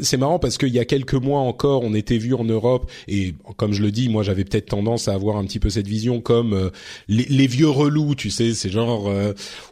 c'est 0.00 0.16
marrant 0.16 0.38
parce 0.38 0.58
qu'il 0.58 0.68
y 0.68 0.78
a 0.78 0.84
quelques 0.84 1.14
mois 1.14 1.40
encore, 1.40 1.82
on 1.82 1.94
était 1.94 2.18
vu 2.18 2.34
en 2.34 2.44
Europe 2.44 2.90
et 3.08 3.34
comme 3.56 3.72
je 3.72 3.82
le 3.82 3.90
dis, 3.90 4.08
moi 4.08 4.22
j'avais 4.22 4.44
peut-être 4.44 4.66
tendance 4.66 5.08
à 5.08 5.14
avoir 5.14 5.36
un 5.36 5.44
petit 5.44 5.58
peu 5.58 5.70
cette 5.70 5.88
vision 5.88 6.20
comme 6.20 6.52
euh, 6.52 6.70
les, 7.08 7.46
vieux 7.46 7.68
relous, 7.68 8.14
tu 8.14 8.30
sais, 8.30 8.54
c'est 8.54 8.70
genre, 8.70 9.10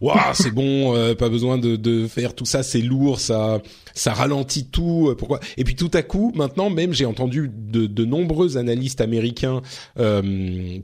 waouh, 0.00 0.18
c'est 0.34 0.50
bon, 0.50 1.14
pas 1.14 1.28
besoin 1.28 1.58
de, 1.58 1.76
de 1.76 2.08
faire 2.08 2.34
tout 2.34 2.44
ça, 2.44 2.62
c'est 2.62 2.80
lourd, 2.80 3.20
ça 3.20 3.60
ça 3.98 4.12
ralentit 4.12 4.66
tout. 4.66 5.14
pourquoi 5.18 5.40
Et 5.56 5.64
puis 5.64 5.74
tout 5.74 5.90
à 5.94 6.02
coup, 6.02 6.32
maintenant 6.34 6.70
même, 6.70 6.92
j'ai 6.92 7.06
entendu 7.06 7.50
de, 7.52 7.86
de 7.86 8.04
nombreux 8.04 8.56
analystes 8.56 9.00
américains 9.00 9.62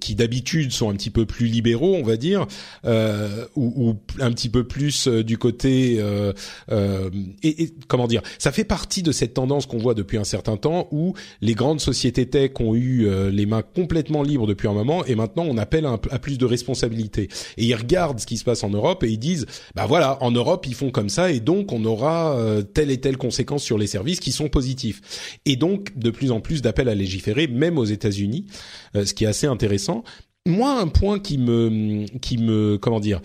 qui 0.01 0.15
d'habitude 0.15 0.73
sont 0.73 0.91
un 0.91 0.95
petit 0.95 1.11
peu 1.11 1.27
plus 1.27 1.47
libéraux, 1.47 1.95
on 1.95 2.03
va 2.03 2.17
dire, 2.17 2.47
euh, 2.85 3.47
ou, 3.57 3.73
ou, 3.77 3.97
un 4.21 4.31
petit 4.33 4.49
peu 4.49 4.65
plus 4.65 5.07
euh, 5.07 5.23
du 5.23 5.39
côté 5.39 5.97
euh, 5.99 6.33
euh, 6.71 7.11
et, 7.43 7.65
et, 7.65 7.75
comment 7.89 8.07
dire, 8.07 8.23
ça 8.39 8.53
fait 8.53 8.65
partie 8.65 9.03
de 9.03 9.13
cette 9.13 9.35
tendance 9.35 9.67
qu'on 9.67 9.79
voit 9.79 9.95
depuis 9.95 10.19
un 10.19 10.25
certain 10.25 10.57
temps 10.57 10.89
où 10.91 11.15
les 11.41 11.55
grandes 11.55 11.81
sociétés 11.81 12.27
tech 12.27 12.53
ont 12.61 12.75
eu 12.75 13.07
euh, 13.07 13.31
les 13.31 13.47
mains 13.47 13.63
complètement 13.63 14.23
libres 14.23 14.47
depuis 14.47 14.69
un 14.69 14.73
moment 14.73 15.05
et 15.05 15.15
maintenant 15.15 15.45
on 15.49 15.59
appelle 15.59 15.87
à, 15.87 16.19
plus 16.19 16.39
de 16.39 16.45
responsabilités. 16.45 17.29
Et 17.57 17.65
ils 17.65 17.75
regardent 17.75 18.21
ce 18.21 18.27
qui 18.27 18.37
se 18.37 18.45
passe 18.45 18.65
en 18.65 18.71
Europe 18.71 19.03
et 19.05 19.09
ils 19.09 19.19
disent, 19.19 19.47
bah 19.75 19.87
voilà, 19.87 20.23
en 20.23 20.31
Europe 20.31 20.67
ils 20.67 20.75
font 20.75 20.91
comme 20.91 21.09
ça 21.09 21.31
et 21.31 21.41
donc 21.41 21.73
on 21.73 21.85
aura 21.85 22.37
telle 22.73 22.91
et 22.91 22.99
telle 23.05 23.17
conséquence 23.17 23.63
sur 23.63 23.79
les 23.79 23.87
services 23.87 24.21
qui 24.21 24.33
sont 24.33 24.49
positifs. 24.49 25.39
Et 25.47 25.57
donc 25.57 25.97
de 25.97 26.11
plus 26.11 26.31
en 26.33 26.41
plus 26.41 26.63
d'appels 26.63 26.89
à 26.89 26.95
légiférer, 26.95 27.47
même 27.47 27.79
aux 27.79 27.85
États-Unis, 27.85 28.47
ce 28.95 29.15
qui 29.15 29.25
est 29.25 29.29
assez 29.29 29.47
intéressant 29.47 30.03
moi, 30.47 30.79
un 30.79 30.89
point 30.89 31.19
qui 31.19 31.39
me, 31.39 32.07
qui 32.19 32.37
me, 32.39 32.77
comment 32.79 33.01
dire, 33.01 33.21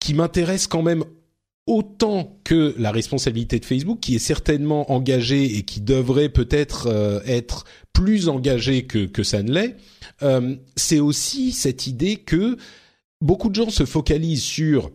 qui 0.00 0.14
m'intéresse 0.14 0.66
quand 0.66 0.82
même 0.82 1.04
autant 1.66 2.38
que 2.42 2.74
la 2.78 2.90
responsabilité 2.90 3.58
de 3.58 3.64
Facebook, 3.64 4.00
qui 4.00 4.16
est 4.16 4.20
certainement 4.20 4.90
engagée 4.90 5.56
et 5.56 5.62
qui 5.62 5.80
devrait 5.80 6.28
peut-être 6.28 6.88
euh, 6.88 7.20
être 7.26 7.64
plus 7.92 8.28
engagée 8.28 8.84
que, 8.86 9.04
que 9.04 9.22
ça 9.22 9.42
ne 9.42 9.52
l'est, 9.52 9.76
euh, 10.22 10.56
c'est 10.74 10.98
aussi 11.00 11.52
cette 11.52 11.86
idée 11.86 12.16
que 12.16 12.56
beaucoup 13.20 13.48
de 13.48 13.54
gens 13.54 13.70
se 13.70 13.84
focalisent 13.84 14.42
sur 14.42 14.90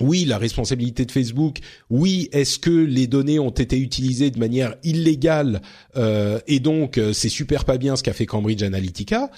oui, 0.00 0.24
la 0.24 0.38
responsabilité 0.38 1.04
de 1.04 1.12
Facebook. 1.12 1.58
Oui, 1.90 2.28
est-ce 2.32 2.58
que 2.58 2.70
les 2.70 3.06
données 3.06 3.38
ont 3.38 3.50
été 3.50 3.78
utilisées 3.78 4.30
de 4.30 4.38
manière 4.38 4.74
illégale 4.82 5.62
euh, 5.96 6.38
et 6.46 6.60
donc 6.60 7.00
c'est 7.12 7.28
super 7.28 7.64
pas 7.64 7.78
bien 7.78 7.96
ce 7.96 8.02
qu'a 8.02 8.12
fait 8.12 8.26
Cambridge 8.26 8.62
Analytica. 8.62 9.30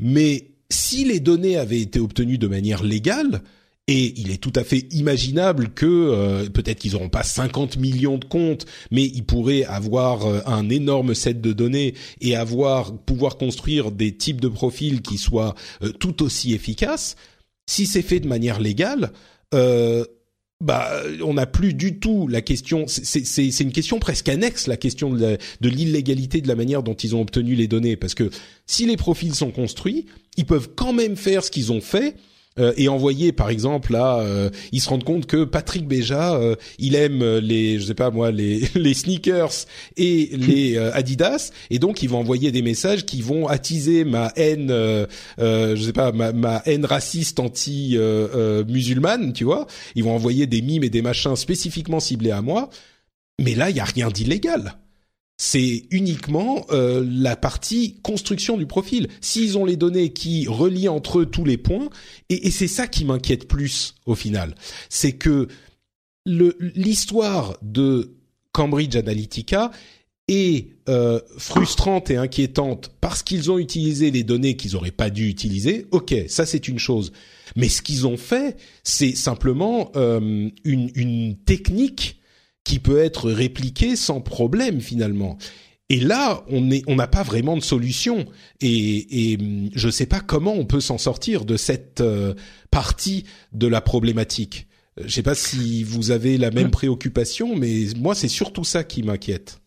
Mais 0.00 0.50
si 0.70 1.04
les 1.04 1.20
données 1.20 1.56
avaient 1.56 1.80
été 1.80 2.00
obtenues 2.00 2.38
de 2.38 2.48
manière 2.48 2.82
légale, 2.82 3.42
et 3.88 4.12
il 4.16 4.32
est 4.32 4.42
tout 4.42 4.52
à 4.56 4.64
fait 4.64 4.92
imaginable 4.92 5.68
que 5.68 5.86
euh, 5.86 6.48
peut-être 6.48 6.78
qu'ils 6.78 6.92
n'auront 6.92 7.08
pas 7.08 7.22
50 7.22 7.76
millions 7.76 8.18
de 8.18 8.24
comptes, 8.24 8.66
mais 8.90 9.04
ils 9.04 9.24
pourraient 9.24 9.64
avoir 9.64 10.26
euh, 10.26 10.40
un 10.46 10.68
énorme 10.68 11.14
set 11.14 11.40
de 11.40 11.52
données 11.52 11.94
et 12.20 12.34
avoir 12.34 12.96
pouvoir 12.96 13.36
construire 13.36 13.92
des 13.92 14.16
types 14.16 14.40
de 14.40 14.48
profils 14.48 15.02
qui 15.02 15.18
soient 15.18 15.54
euh, 15.82 15.92
tout 15.92 16.24
aussi 16.24 16.52
efficaces. 16.52 17.14
Si 17.68 17.86
c'est 17.86 18.02
fait 18.02 18.20
de 18.20 18.28
manière 18.28 18.60
légale, 18.60 19.12
bah, 19.52 21.02
on 21.22 21.34
n'a 21.34 21.46
plus 21.46 21.74
du 21.74 21.98
tout 21.98 22.28
la 22.28 22.40
question. 22.40 22.86
C'est 22.88 23.60
une 23.60 23.72
question 23.72 23.98
presque 23.98 24.28
annexe, 24.28 24.66
la 24.66 24.76
question 24.76 25.10
de 25.10 25.38
l'illégalité 25.60 26.40
de 26.40 26.48
la 26.48 26.54
manière 26.54 26.82
dont 26.82 26.94
ils 26.94 27.14
ont 27.14 27.20
obtenu 27.20 27.54
les 27.54 27.68
données, 27.68 27.96
parce 27.96 28.14
que 28.14 28.30
si 28.66 28.86
les 28.86 28.96
profils 28.96 29.34
sont 29.34 29.50
construits, 29.50 30.06
ils 30.36 30.46
peuvent 30.46 30.70
quand 30.74 30.92
même 30.92 31.16
faire 31.16 31.44
ce 31.44 31.50
qu'ils 31.50 31.72
ont 31.72 31.80
fait 31.80 32.14
euh, 32.58 32.72
et 32.76 32.88
envoyer 32.88 33.32
par 33.32 33.50
exemple 33.50 33.92
là 33.92 34.20
euh, 34.20 34.48
ils 34.72 34.80
se 34.80 34.88
rendent 34.88 35.04
compte 35.04 35.26
que 35.26 35.44
Patrick 35.44 35.86
Béja 35.86 36.36
euh, 36.36 36.56
il 36.78 36.94
aime 36.94 37.22
les 37.36 37.78
je 37.78 37.84
sais 37.84 37.94
pas 37.94 38.10
moi 38.10 38.30
les 38.30 38.62
les 38.74 38.94
sneakers 38.94 39.66
et 39.96 40.30
les 40.32 40.78
Adidas. 40.94 41.52
Et 41.70 41.78
donc 41.78 42.02
ils 42.02 42.08
vont 42.08 42.18
envoyer 42.18 42.52
des 42.52 42.62
messages 42.62 43.04
qui 43.04 43.20
vont 43.20 43.46
attiser 43.46 44.04
ma 44.04 44.32
haine 44.36 44.68
je 45.38 45.80
sais 45.80 45.92
pas 45.92 46.12
ma, 46.12 46.32
ma 46.32 46.62
haine 46.64 46.84
raciste 46.84 47.40
anti 47.40 47.98
musulmane 48.68 49.32
tu 49.32 49.44
vois. 49.44 49.66
Ils 49.94 50.04
vont 50.04 50.14
envoyer 50.14 50.46
des 50.46 50.62
mimes 50.62 50.84
et 50.84 50.90
des 50.90 51.02
machins 51.02 51.36
spécifiquement 51.36 52.00
ciblés 52.00 52.30
à 52.30 52.42
moi. 52.42 52.70
Mais 53.38 53.54
là 53.54 53.70
il 53.70 53.76
y 53.76 53.80
a 53.80 53.84
rien 53.84 54.08
d'illégal 54.08 54.76
c'est 55.36 55.84
uniquement 55.90 56.66
euh, 56.70 57.06
la 57.06 57.36
partie 57.36 57.96
construction 58.02 58.56
du 58.56 58.66
profil. 58.66 59.08
S'ils 59.20 59.58
ont 59.58 59.64
les 59.64 59.76
données 59.76 60.12
qui 60.12 60.46
relient 60.48 60.88
entre 60.88 61.20
eux 61.20 61.26
tous 61.26 61.44
les 61.44 61.58
points, 61.58 61.90
et, 62.30 62.50
c'est 62.50 62.68
ça 62.68 62.86
qui 62.86 63.04
m'inquiète 63.04 63.46
plus 63.46 63.94
au 64.06 64.14
final, 64.14 64.54
c'est 64.88 65.12
que 65.12 65.48
l'histoire 66.24 67.56
de 67.62 68.16
Cambridge 68.52 68.96
Analytica 68.96 69.70
est 70.26 70.70
euh, 70.88 71.20
frustrante 71.38 72.10
et 72.10 72.16
inquiétante 72.16 72.90
parce 73.00 73.22
qu'ils 73.22 73.52
ont 73.52 73.58
utilisé 73.58 74.10
les 74.10 74.24
données 74.24 74.56
qu'ils 74.56 74.74
auraient 74.74 74.90
pas 74.90 75.10
dû 75.10 75.28
utiliser, 75.28 75.86
ok, 75.92 76.14
ça 76.26 76.46
c'est 76.46 76.66
une 76.66 76.80
chose. 76.80 77.12
Mais 77.54 77.68
ce 77.68 77.80
qu'ils 77.80 78.08
ont 78.08 78.16
fait, 78.16 78.56
c'est 78.82 79.14
simplement 79.14 79.92
euh, 79.94 80.50
une 80.64 81.36
technique 81.44 82.18
qui 82.66 82.80
peut 82.80 82.98
être 82.98 83.30
répliquée 83.30 83.94
sans 83.94 84.20
problème 84.20 84.80
finalement. 84.80 85.38
Et 85.88 86.00
là, 86.00 86.44
on 86.48 86.68
est, 86.72 86.82
on 86.88 86.96
n'a 86.96 87.06
pas 87.06 87.22
vraiment 87.22 87.56
de 87.56 87.62
solution. 87.62 88.26
Et, 88.60 89.32
et 89.32 89.38
hum, 89.38 89.70
je 89.72 89.86
ne 89.86 89.92
sais 89.92 90.06
pas 90.06 90.18
comment 90.18 90.52
on 90.52 90.66
peut 90.66 90.80
s'en 90.80 90.98
sortir 90.98 91.44
de 91.44 91.56
cette 91.56 92.00
euh, 92.00 92.34
partie 92.72 93.22
de 93.52 93.68
la 93.68 93.80
problématique. 93.80 94.66
Je 94.96 95.04
ne 95.04 95.08
sais 95.08 95.22
pas 95.22 95.36
si 95.36 95.84
vous 95.84 96.10
avez 96.10 96.38
la 96.38 96.50
même 96.50 96.70
préoccupation, 96.72 97.54
mais 97.54 97.84
moi, 97.96 98.16
c'est 98.16 98.28
surtout 98.28 98.64
ça 98.64 98.82
qui 98.82 99.04
m'inquiète. 99.04 99.60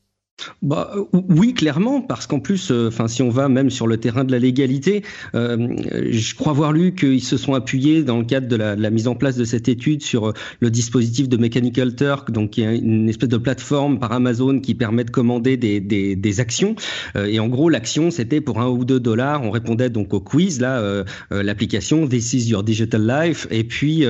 Bah, 0.61 0.91
euh, 0.95 1.05
oui, 1.29 1.53
clairement, 1.53 2.01
parce 2.01 2.27
qu'en 2.27 2.39
plus, 2.39 2.71
euh, 2.71 2.87
enfin, 2.87 3.07
si 3.07 3.21
on 3.21 3.29
va 3.29 3.49
même 3.49 3.69
sur 3.69 3.87
le 3.87 3.97
terrain 3.97 4.23
de 4.23 4.31
la 4.31 4.39
légalité, 4.39 5.03
euh, 5.35 5.75
je 6.09 6.35
crois 6.35 6.51
avoir 6.51 6.71
lu 6.71 6.93
qu'ils 6.93 7.23
se 7.23 7.37
sont 7.37 7.53
appuyés 7.53 8.03
dans 8.03 8.17
le 8.17 8.25
cadre 8.25 8.47
de 8.47 8.55
la, 8.55 8.89
mise 8.89 9.07
en 9.07 9.15
place 9.15 9.35
de 9.35 9.43
cette 9.43 9.69
étude 9.69 10.01
sur 10.01 10.33
le 10.59 10.69
dispositif 10.71 11.29
de 11.29 11.37
Mechanical 11.37 11.95
Turk, 11.95 12.31
donc 12.31 12.51
qui 12.51 12.61
est 12.61 12.77
une 12.77 13.07
espèce 13.07 13.29
de 13.29 13.37
plateforme 13.37 13.99
par 13.99 14.11
Amazon 14.11 14.59
qui 14.59 14.73
permet 14.73 15.03
de 15.03 15.11
commander 15.11 15.57
des, 15.57 16.39
actions. 16.39 16.75
et 17.15 17.39
en 17.39 17.47
gros, 17.47 17.69
l'action, 17.69 18.11
c'était 18.11 18.41
pour 18.41 18.59
un 18.59 18.67
ou 18.67 18.85
deux 18.85 18.99
dollars. 18.99 19.43
On 19.43 19.51
répondait 19.51 19.89
donc 19.89 20.13
au 20.13 20.19
quiz, 20.19 20.59
là, 20.59 21.03
l'application 21.29 22.07
This 22.07 22.33
is 22.33 22.49
your 22.49 22.63
digital 22.63 23.05
life, 23.05 23.47
et 23.51 23.63
puis 23.63 24.05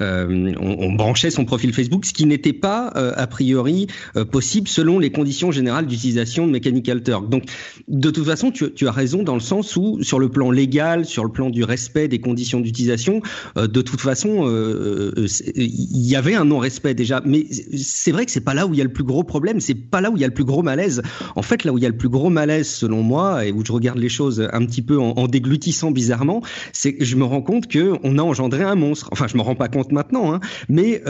on, 0.00 0.92
branchait 0.94 1.30
son 1.30 1.44
profil 1.44 1.72
Facebook, 1.72 2.06
ce 2.06 2.12
qui 2.12 2.26
n'était 2.26 2.52
pas 2.52 2.88
a 2.88 3.26
priori 3.26 3.86
possible 4.30 4.68
selon 4.68 4.98
les 4.98 5.10
conditions 5.10 5.50
générales 5.50 5.71
d'utilisation 5.80 6.46
de 6.46 6.52
Mechanical 6.52 7.02
Turk. 7.02 7.30
Donc, 7.30 7.44
de 7.88 8.10
toute 8.10 8.26
façon, 8.26 8.50
tu, 8.50 8.86
as 8.86 8.90
raison 8.90 9.22
dans 9.22 9.34
le 9.34 9.40
sens 9.40 9.76
où, 9.76 10.02
sur 10.02 10.18
le 10.18 10.28
plan 10.28 10.50
légal, 10.50 11.06
sur 11.06 11.24
le 11.24 11.30
plan 11.30 11.48
du 11.48 11.64
respect 11.64 12.08
des 12.08 12.18
conditions 12.18 12.60
d'utilisation, 12.60 13.22
euh, 13.56 13.66
de 13.66 13.80
toute 13.80 14.00
façon, 14.00 14.46
euh, 14.46 15.12
euh 15.16 15.26
il 15.54 16.06
y 16.06 16.16
avait 16.16 16.34
un 16.34 16.44
non-respect 16.44 16.94
déjà. 16.94 17.22
Mais 17.24 17.46
c'est 17.76 18.12
vrai 18.12 18.26
que 18.26 18.32
c'est 18.32 18.40
pas 18.40 18.54
là 18.54 18.66
où 18.66 18.74
il 18.74 18.78
y 18.78 18.80
a 18.80 18.84
le 18.84 18.92
plus 18.92 19.04
gros 19.04 19.24
problème, 19.24 19.60
c'est 19.60 19.74
pas 19.74 20.00
là 20.00 20.10
où 20.10 20.16
il 20.16 20.20
y 20.20 20.24
a 20.24 20.28
le 20.28 20.34
plus 20.34 20.44
gros 20.44 20.62
malaise. 20.62 21.02
En 21.36 21.42
fait, 21.42 21.64
là 21.64 21.72
où 21.72 21.78
il 21.78 21.82
y 21.82 21.86
a 21.86 21.88
le 21.88 21.96
plus 21.96 22.08
gros 22.08 22.30
malaise, 22.30 22.68
selon 22.68 23.02
moi, 23.02 23.46
et 23.46 23.52
où 23.52 23.64
je 23.64 23.72
regarde 23.72 23.98
les 23.98 24.08
choses 24.08 24.46
un 24.52 24.66
petit 24.66 24.82
peu 24.82 24.98
en, 24.98 25.26
déglutissant 25.28 25.90
bizarrement, 25.90 26.42
c'est 26.72 26.94
que 26.94 27.04
je 27.04 27.16
me 27.16 27.24
rends 27.24 27.42
compte 27.42 27.68
que 27.68 27.94
on 28.02 28.18
a 28.18 28.22
engendré 28.22 28.64
un 28.64 28.74
monstre. 28.74 29.08
Enfin, 29.12 29.26
je 29.28 29.36
me 29.36 29.42
rends 29.42 29.54
pas 29.54 29.68
compte 29.68 29.92
maintenant, 29.92 30.34
hein, 30.34 30.40
mais 30.68 31.02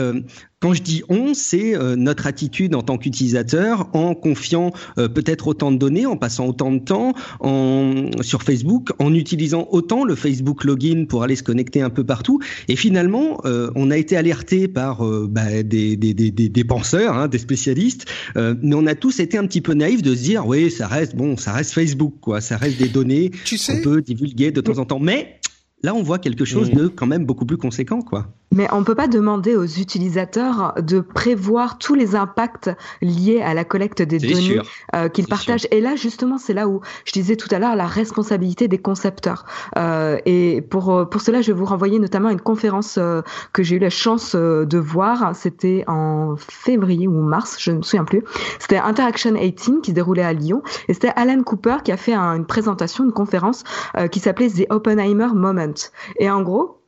quand 0.59 0.73
je 0.73 0.81
dis 0.81 1.03
on, 1.09 1.33
c'est 1.33 1.73
notre 1.97 2.27
attitude 2.27 2.75
en 2.75 2.81
tant 2.81 2.97
qu'utilisateur, 2.97 3.89
en 3.93 4.13
confiant 4.13 4.52
euh, 4.55 5.07
peut-être 5.07 5.47
autant 5.47 5.71
de 5.71 5.77
données, 5.77 6.05
en 6.05 6.17
passant 6.17 6.47
autant 6.47 6.71
de 6.71 6.79
temps 6.79 7.13
en, 7.39 8.09
sur 8.21 8.43
Facebook, 8.43 8.91
en 8.99 9.13
utilisant 9.13 9.67
autant 9.71 10.03
le 10.03 10.15
Facebook 10.15 10.63
login 10.63 11.05
pour 11.07 11.23
aller 11.23 11.35
se 11.35 11.43
connecter 11.43 11.81
un 11.81 11.89
peu 11.89 12.03
partout. 12.03 12.39
Et 12.67 12.75
finalement, 12.75 13.41
euh, 13.45 13.69
on 13.75 13.91
a 13.91 13.97
été 13.97 14.17
alerté 14.17 14.67
par 14.67 15.03
bah, 15.03 15.63
des, 15.63 15.95
des, 15.95 16.13
des, 16.13 16.31
des, 16.31 16.63
penseurs, 16.63 17.17
hein, 17.17 17.27
des 17.27 17.37
spécialistes, 17.37 18.05
mais 18.35 18.75
on 18.75 18.87
a 18.87 18.95
tous 18.95 19.19
été 19.19 19.37
un 19.37 19.45
petit 19.45 19.61
peu 19.61 19.73
naïfs 19.73 20.01
de 20.01 20.15
se 20.15 20.21
dire, 20.23 20.47
oui, 20.47 20.71
ça 20.71 20.87
reste 20.87 21.15
bon, 21.15 21.37
ça 21.37 21.51
reste 21.53 21.71
Facebook, 21.71 22.15
quoi, 22.21 22.41
ça 22.41 22.57
reste 22.57 22.77
des 22.77 22.89
données 22.89 23.31
qu'on 23.67 23.81
peut 23.81 24.01
divulguer 24.01 24.51
de 24.51 24.61
temps 24.61 24.77
en 24.77 24.85
temps. 24.85 24.99
Mais 24.99 25.39
là, 25.83 25.93
on 25.93 26.01
voit 26.01 26.19
quelque 26.19 26.45
chose 26.45 26.71
de 26.71 26.87
quand 26.87 27.05
même 27.07 27.25
beaucoup 27.25 27.45
plus 27.45 27.57
conséquent, 27.57 28.01
quoi. 28.01 28.33
Mais 28.53 28.67
on 28.71 28.79
ne 28.79 28.85
peut 28.85 28.95
pas 28.95 29.07
demander 29.07 29.55
aux 29.55 29.65
utilisateurs 29.65 30.73
de 30.81 30.99
prévoir 30.99 31.77
tous 31.77 31.95
les 31.95 32.15
impacts 32.15 32.69
liés 33.01 33.41
à 33.41 33.53
la 33.53 33.63
collecte 33.63 34.01
des 34.01 34.19
données 34.19 34.59
euh, 34.95 35.09
qu'ils 35.09 35.27
partagent. 35.27 35.67
Et 35.71 35.81
là, 35.81 35.95
justement, 35.95 36.37
c'est 36.37 36.53
là 36.53 36.67
où 36.67 36.81
je 37.05 37.11
disais 37.11 37.35
tout 37.35 37.47
à 37.51 37.59
l'heure 37.59 37.75
la 37.75 37.87
responsabilité 37.87 38.67
des 38.67 38.77
concepteurs. 38.77 39.45
Euh, 39.77 40.17
et 40.25 40.61
pour 40.61 41.07
pour 41.09 41.21
cela, 41.21 41.41
je 41.41 41.51
vais 41.51 41.57
vous 41.57 41.65
renvoyer 41.65 41.99
notamment 41.99 42.29
à 42.29 42.31
une 42.31 42.41
conférence 42.41 42.97
euh, 42.97 43.21
que 43.53 43.63
j'ai 43.63 43.75
eu 43.75 43.79
la 43.79 43.89
chance 43.89 44.33
euh, 44.35 44.65
de 44.65 44.77
voir. 44.77 45.35
C'était 45.35 45.83
en 45.87 46.35
février 46.37 47.07
ou 47.07 47.21
mars, 47.21 47.57
je 47.59 47.71
ne 47.71 47.77
me 47.77 47.81
souviens 47.81 48.05
plus. 48.05 48.23
C'était 48.59 48.77
Interaction 48.77 49.33
18 49.33 49.81
qui 49.81 49.91
se 49.91 49.95
déroulait 49.95 50.23
à 50.23 50.33
Lyon. 50.33 50.61
Et 50.87 50.93
c'était 50.93 51.13
Alan 51.15 51.41
Cooper 51.43 51.77
qui 51.83 51.91
a 51.91 51.97
fait 51.97 52.13
un, 52.13 52.35
une 52.35 52.45
présentation, 52.45 53.03
une 53.03 53.11
conférence 53.11 53.63
euh, 53.97 54.07
qui 54.07 54.19
s'appelait 54.19 54.49
The 54.49 54.65
Oppenheimer 54.69 55.27
Moment. 55.33 55.73
Et 56.19 56.29
en 56.29 56.41
gros, 56.41 56.82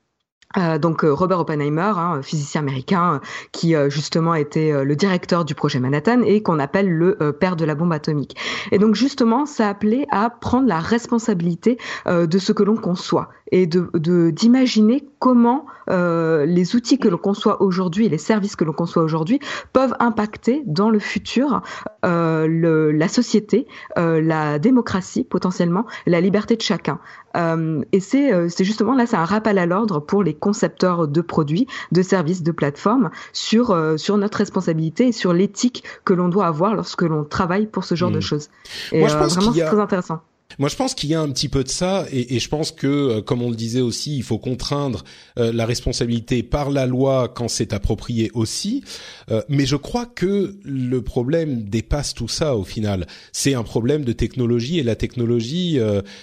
euh, 0.57 0.77
donc 0.77 1.03
euh, 1.03 1.13
Robert 1.13 1.39
Oppenheimer, 1.39 1.93
hein, 1.97 2.21
physicien 2.21 2.61
américain, 2.61 3.21
qui 3.51 3.75
euh, 3.75 3.89
justement 3.89 4.35
était 4.35 4.83
le 4.83 4.95
directeur 4.95 5.45
du 5.45 5.55
projet 5.55 5.79
Manhattan 5.79 6.21
et 6.21 6.41
qu'on 6.41 6.59
appelle 6.59 6.89
le 6.89 7.31
père 7.33 7.55
de 7.55 7.65
la 7.65 7.75
bombe 7.75 7.93
atomique. 7.93 8.35
Et 8.71 8.77
donc 8.77 8.95
justement, 8.95 9.45
ça 9.45 9.69
appelait 9.69 10.07
à 10.11 10.29
prendre 10.29 10.67
la 10.67 10.79
responsabilité 10.79 11.77
de 12.05 12.37
ce 12.37 12.51
que 12.51 12.63
l'on 12.63 12.75
conçoit 12.75 13.29
et 13.55 13.67
de 13.67 13.89
d'imaginer 14.31 15.03
comment 15.19 15.65
les 15.87 16.75
outils 16.75 16.97
que 16.97 17.07
l'on 17.07 17.17
conçoit 17.17 17.61
aujourd'hui 17.61 18.07
et 18.07 18.09
les 18.09 18.17
services 18.17 18.55
que 18.55 18.63
l'on 18.63 18.73
conçoit 18.73 19.03
aujourd'hui 19.03 19.39
peuvent 19.71 19.95
impacter 19.99 20.63
dans 20.65 20.89
le 20.89 20.99
futur 20.99 21.61
le, 22.03 22.91
la 22.91 23.07
société, 23.07 23.67
la 23.95 24.59
démocratie 24.59 25.23
potentiellement, 25.23 25.85
la 26.05 26.21
liberté 26.21 26.55
de 26.55 26.61
chacun. 26.61 26.99
et 27.35 27.99
c'est 27.99 28.63
justement 28.63 28.95
là, 28.95 29.05
c'est 29.05 29.15
un 29.15 29.25
rappel 29.25 29.57
à 29.57 29.65
l'ordre 29.65 29.99
pour 29.99 30.23
les 30.23 30.33
concepteurs 30.33 31.07
de 31.07 31.21
produits, 31.21 31.67
de 31.91 32.01
services, 32.01 32.43
de 32.43 32.51
plateformes 32.51 33.09
sur 33.33 33.71
euh, 33.71 33.97
sur 33.97 34.17
notre 34.17 34.39
responsabilité 34.39 35.07
et 35.07 35.11
sur 35.11 35.33
l'éthique 35.33 35.83
que 36.03 36.13
l'on 36.13 36.29
doit 36.29 36.47
avoir 36.47 36.75
lorsque 36.75 37.01
l'on 37.01 37.23
travaille 37.23 37.67
pour 37.67 37.83
ce 37.83 37.95
genre 37.95 38.11
de 38.11 38.17
hmm. 38.17 38.21
choses. 38.21 38.49
Et 38.91 38.99
Moi, 38.99 39.09
je 39.09 39.15
euh, 39.15 39.19
pense 39.19 39.35
vraiment, 39.35 39.53
c'est 39.53 39.65
très 39.65 39.79
intéressant. 39.79 40.21
Moi, 40.59 40.69
je 40.69 40.75
pense 40.75 40.95
qu'il 40.95 41.09
y 41.09 41.15
a 41.15 41.21
un 41.21 41.29
petit 41.29 41.49
peu 41.49 41.63
de 41.63 41.69
ça, 41.69 42.05
et, 42.11 42.35
et 42.35 42.39
je 42.39 42.49
pense 42.49 42.71
que, 42.71 42.87
euh, 42.87 43.21
comme 43.21 43.41
on 43.41 43.49
le 43.49 43.55
disait 43.55 43.81
aussi, 43.81 44.15
il 44.15 44.23
faut 44.23 44.37
contraindre 44.37 45.03
euh, 45.37 45.51
la 45.51 45.65
responsabilité 45.65 46.43
par 46.43 46.69
la 46.69 46.85
loi 46.85 47.31
quand 47.33 47.47
c'est 47.47 47.73
approprié 47.73 48.31
aussi. 48.33 48.83
Euh, 49.31 49.41
mais 49.49 49.65
je 49.65 49.75
crois 49.75 50.05
que 50.05 50.55
le 50.63 51.01
problème 51.01 51.63
dépasse 51.63 52.13
tout 52.13 52.27
ça 52.27 52.55
au 52.55 52.63
final. 52.63 53.07
C'est 53.31 53.53
un 53.53 53.63
problème 53.63 54.05
de 54.05 54.13
technologie, 54.13 54.79
et 54.79 54.83
la 54.83 54.95
technologie, 54.95 55.79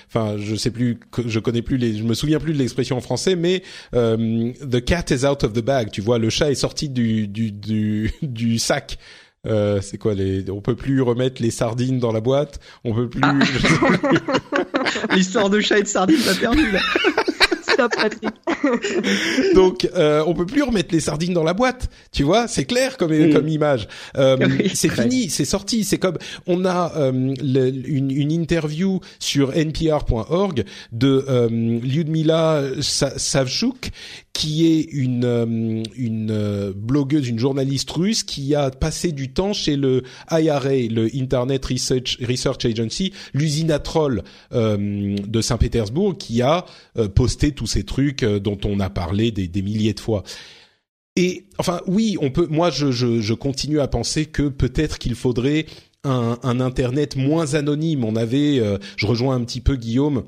enfin, 0.08 0.36
je 0.38 0.54
sais 0.54 0.70
plus, 0.70 0.98
je 1.24 1.38
connais 1.38 1.62
plus 1.62 1.76
les, 1.76 1.96
je 1.96 2.02
me 2.02 2.14
souviens 2.14 2.38
plus 2.40 2.52
de 2.52 2.58
l'expression 2.58 2.96
en 2.96 3.00
français, 3.00 3.36
mais 3.36 3.62
the 3.92 4.84
cat 4.84 5.04
is 5.10 5.24
out 5.26 5.44
of 5.44 5.52
the 5.52 5.60
bag. 5.60 5.90
Tu 5.90 6.00
vois, 6.00 6.18
le 6.18 6.30
chat 6.30 6.50
est 6.50 6.56
sorti 6.56 6.88
du 6.88 7.28
du 7.28 7.52
du, 7.52 8.10
du 8.22 8.58
sac. 8.58 8.98
Euh, 9.44 9.80
c'est 9.80 9.98
quoi 9.98 10.14
les 10.14 10.48
On 10.50 10.60
peut 10.60 10.76
plus 10.76 11.02
remettre 11.02 11.42
les 11.42 11.50
sardines 11.50 11.98
dans 11.98 12.12
la 12.12 12.20
boîte. 12.20 12.60
On 12.84 12.94
peut 12.94 13.08
plus. 13.08 13.22
Ah. 13.24 13.34
L'histoire 15.14 15.50
de 15.50 15.60
chat 15.60 15.78
et 15.78 15.82
de 15.82 15.88
sardines 15.88 16.24
m'a 16.24 16.34
perdu 16.34 16.70
là. 16.70 16.80
Donc, 19.54 19.88
euh, 19.94 20.22
on 20.26 20.34
peut 20.34 20.46
plus 20.46 20.62
remettre 20.62 20.92
les 20.92 21.00
sardines 21.00 21.34
dans 21.34 21.44
la 21.44 21.54
boîte. 21.54 21.90
Tu 22.12 22.22
vois, 22.22 22.48
c'est 22.48 22.64
clair 22.64 22.96
comme 22.96 23.12
mm. 23.12 23.32
comme 23.32 23.48
image. 23.48 23.88
Euh, 24.16 24.36
c'est 24.74 24.88
fini, 24.88 25.30
c'est 25.30 25.44
sorti. 25.44 25.84
C'est 25.84 25.98
comme 25.98 26.18
on 26.46 26.64
a 26.64 26.92
euh, 26.96 27.12
une, 27.12 28.10
une, 28.10 28.32
interview 28.32 29.00
sur 29.18 29.52
npr.org 29.54 30.64
de 30.92 31.24
euh, 31.28 31.48
Lyudmila 31.48 32.62
Savchuk 32.80 33.90
qui 34.32 34.66
est 34.66 34.88
une 34.92 35.24
euh, 35.24 35.82
une 35.94 36.30
euh, 36.30 36.72
blogueuse, 36.74 37.28
une 37.28 37.38
journaliste 37.38 37.90
russe 37.90 38.22
qui 38.22 38.54
a 38.54 38.70
passé 38.70 39.12
du 39.12 39.30
temps 39.30 39.52
chez 39.52 39.76
le 39.76 40.02
IRA, 40.30 40.88
le 40.90 41.08
Internet 41.14 41.64
Research, 41.66 42.18
Research 42.26 42.64
Agency, 42.64 43.12
l'usine 43.34 43.70
à 43.70 43.78
troll 43.78 44.22
euh, 44.52 45.16
de 45.26 45.40
Saint-Pétersbourg, 45.40 46.16
qui 46.16 46.42
a 46.42 46.64
posté 47.14 47.52
tous 47.62 47.68
ces 47.68 47.84
trucs 47.84 48.24
dont 48.24 48.58
on 48.64 48.80
a 48.80 48.90
parlé 48.90 49.30
des, 49.30 49.46
des 49.46 49.62
milliers 49.62 49.94
de 49.94 50.00
fois. 50.00 50.24
Et 51.14 51.44
enfin, 51.58 51.80
oui, 51.86 52.16
on 52.20 52.30
peut. 52.30 52.48
Moi, 52.50 52.70
je, 52.70 52.90
je, 52.90 53.20
je 53.20 53.34
continue 53.34 53.78
à 53.78 53.86
penser 53.86 54.26
que 54.26 54.48
peut-être 54.48 54.98
qu'il 54.98 55.14
faudrait 55.14 55.66
un, 56.02 56.38
un, 56.42 56.58
internet 56.58 57.14
moins 57.14 57.54
anonyme. 57.54 58.04
On 58.04 58.16
avait, 58.16 58.60
je 58.96 59.06
rejoins 59.06 59.36
un 59.36 59.44
petit 59.44 59.60
peu 59.60 59.76
Guillaume 59.76 60.24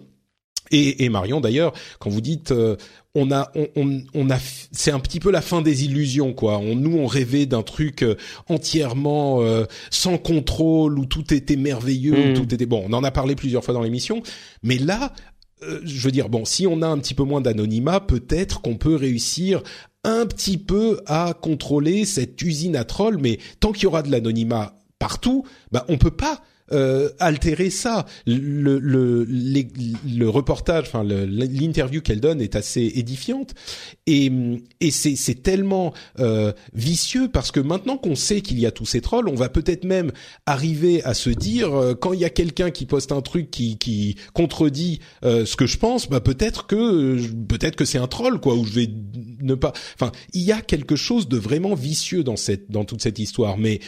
et, 0.70 1.05
et, 1.05 1.09
Marion 1.09 1.40
d'ailleurs, 1.40 1.73
quand 1.99 2.11
vous 2.11 2.20
dites 2.20 2.51
euh, 2.51 2.77
on 3.14 3.31
a 3.31 3.53
on, 3.77 4.03
on, 4.14 4.31
a 4.31 4.38
c'est 4.73 4.90
un 4.90 4.99
petit 4.99 5.20
peu 5.20 5.31
la 5.31 5.42
fin 5.42 5.61
des 5.61 5.85
illusions 5.85 6.33
quoi. 6.33 6.59
On, 6.59 6.75
nous 6.75 6.97
on 6.97 7.07
rêvait 7.07 7.47
d'un 7.47 7.62
truc 7.62 8.03
euh, 8.03 8.16
entièrement 8.49 9.42
euh, 9.42 9.66
sans 9.90 10.16
contrôle 10.16 10.99
où 10.99 11.05
tout 11.05 11.35
était 11.35 11.57
merveilleux, 11.57 12.14
où 12.14 12.31
mmh. 12.31 12.35
tout 12.35 12.55
était 12.55 12.66
bon. 12.66 12.85
On 12.88 12.92
en 12.94 13.05
a 13.05 13.11
parlé 13.11 13.37
plusieurs 13.37 13.62
fois 13.62 13.75
dans 13.75 13.83
l'émission, 13.83 14.23
mais 14.62 14.79
là 14.79 15.12
je 15.61 16.01
veux 16.01 16.11
dire 16.11 16.29
bon, 16.29 16.45
si 16.45 16.67
on 16.67 16.83
a 16.83 16.87
un 16.87 16.99
petit 16.99 17.14
peu 17.14 17.25
moins 17.25 17.40
d'anonymat, 17.40 18.01
peut-être 18.01 18.61
qu'on 18.61 18.77
peut 18.77 18.97
réussir 18.97 19.62
un 20.05 20.27
petit 20.27 20.59
peu 20.59 21.01
à 21.07 21.35
contrôler 21.35 22.05
cette 22.05 22.40
usine 22.43 22.77
à 22.77 22.85
trolls, 22.85 23.19
mais 23.19 23.38
tant 23.61 23.73
qu'il 23.73 23.85
y 23.85 23.87
aura 23.87 24.03
de 24.03 24.11
l'anonymat 24.11 24.79
partout, 24.99 25.45
bah 25.73 25.85
on 25.88 25.99
peut 25.99 26.11
pas 26.11 26.43
euh, 26.72 27.11
altérer 27.18 27.70
ça. 27.70 28.07
Le, 28.27 28.79
le, 28.79 29.27
le 29.27 30.29
reportage, 30.29 30.85
enfin 30.87 31.05
l'interview 31.05 32.00
qu'elle 32.00 32.20
donne 32.20 32.40
est 32.40 32.57
assez 32.57 32.92
édifiante 32.94 33.55
et, 34.07 34.31
et 34.81 34.90
c'est 34.90 35.42
tellement 35.42 35.92
euh, 36.18 36.53
vicieux 36.72 37.29
parce 37.33 37.50
que 37.50 37.61
maintenant 37.61 37.96
qu'on 37.96 38.14
sait 38.14 38.40
qu'il 38.40 38.59
y 38.59 38.66
a 38.66 38.70
tous 38.70 38.87
ces 38.87 39.00
trolls, 39.00 39.29
on 39.29 39.35
va 39.35 39.48
peut-être 39.48 39.85
même 39.85 40.12
arriver 40.46 41.03
à 41.05 41.14
se 41.14 41.31
dire 41.31 41.74
euh, 41.74 41.94
quand 41.94 42.12
il 42.12 42.20
y 42.20 42.24
a 42.24 42.31
quelqu'un 42.31 42.70
qui 42.70 42.87
poste 42.87 43.12
un 43.12 43.20
truc 43.20 43.50
qui, 43.50 43.79
qui 43.79 44.16
contredit 44.33 45.00
euh, 45.24 45.44
ce 45.46 45.57
que 45.57 45.66
je 45.66 45.79
pense, 45.79 46.09
bah 46.09 46.20
peut-être 46.20 46.66
que 46.66 47.18
peut-être 47.48 47.77
que 47.77 47.85
c'est 47.85 47.98
un 47.98 48.07
troll 48.07 48.40
quoi, 48.40 48.55
ou 48.55 48.64
je 48.64 48.72
vais 48.72 48.88
ne 49.42 49.55
pas. 49.55 49.72
Enfin, 49.94 50.12
il 50.33 50.42
y 50.42 50.53
a 50.53 50.61
quelque 50.61 50.96
chose 50.96 51.29
de 51.29 51.37
vraiment 51.37 51.74
vicieux 51.74 52.24
dans 52.24 52.37
cette 52.37 52.70
dans 52.70 52.85
toute 52.85 53.03
cette 53.03 53.18
histoire, 53.18 53.59
mais 53.59 53.81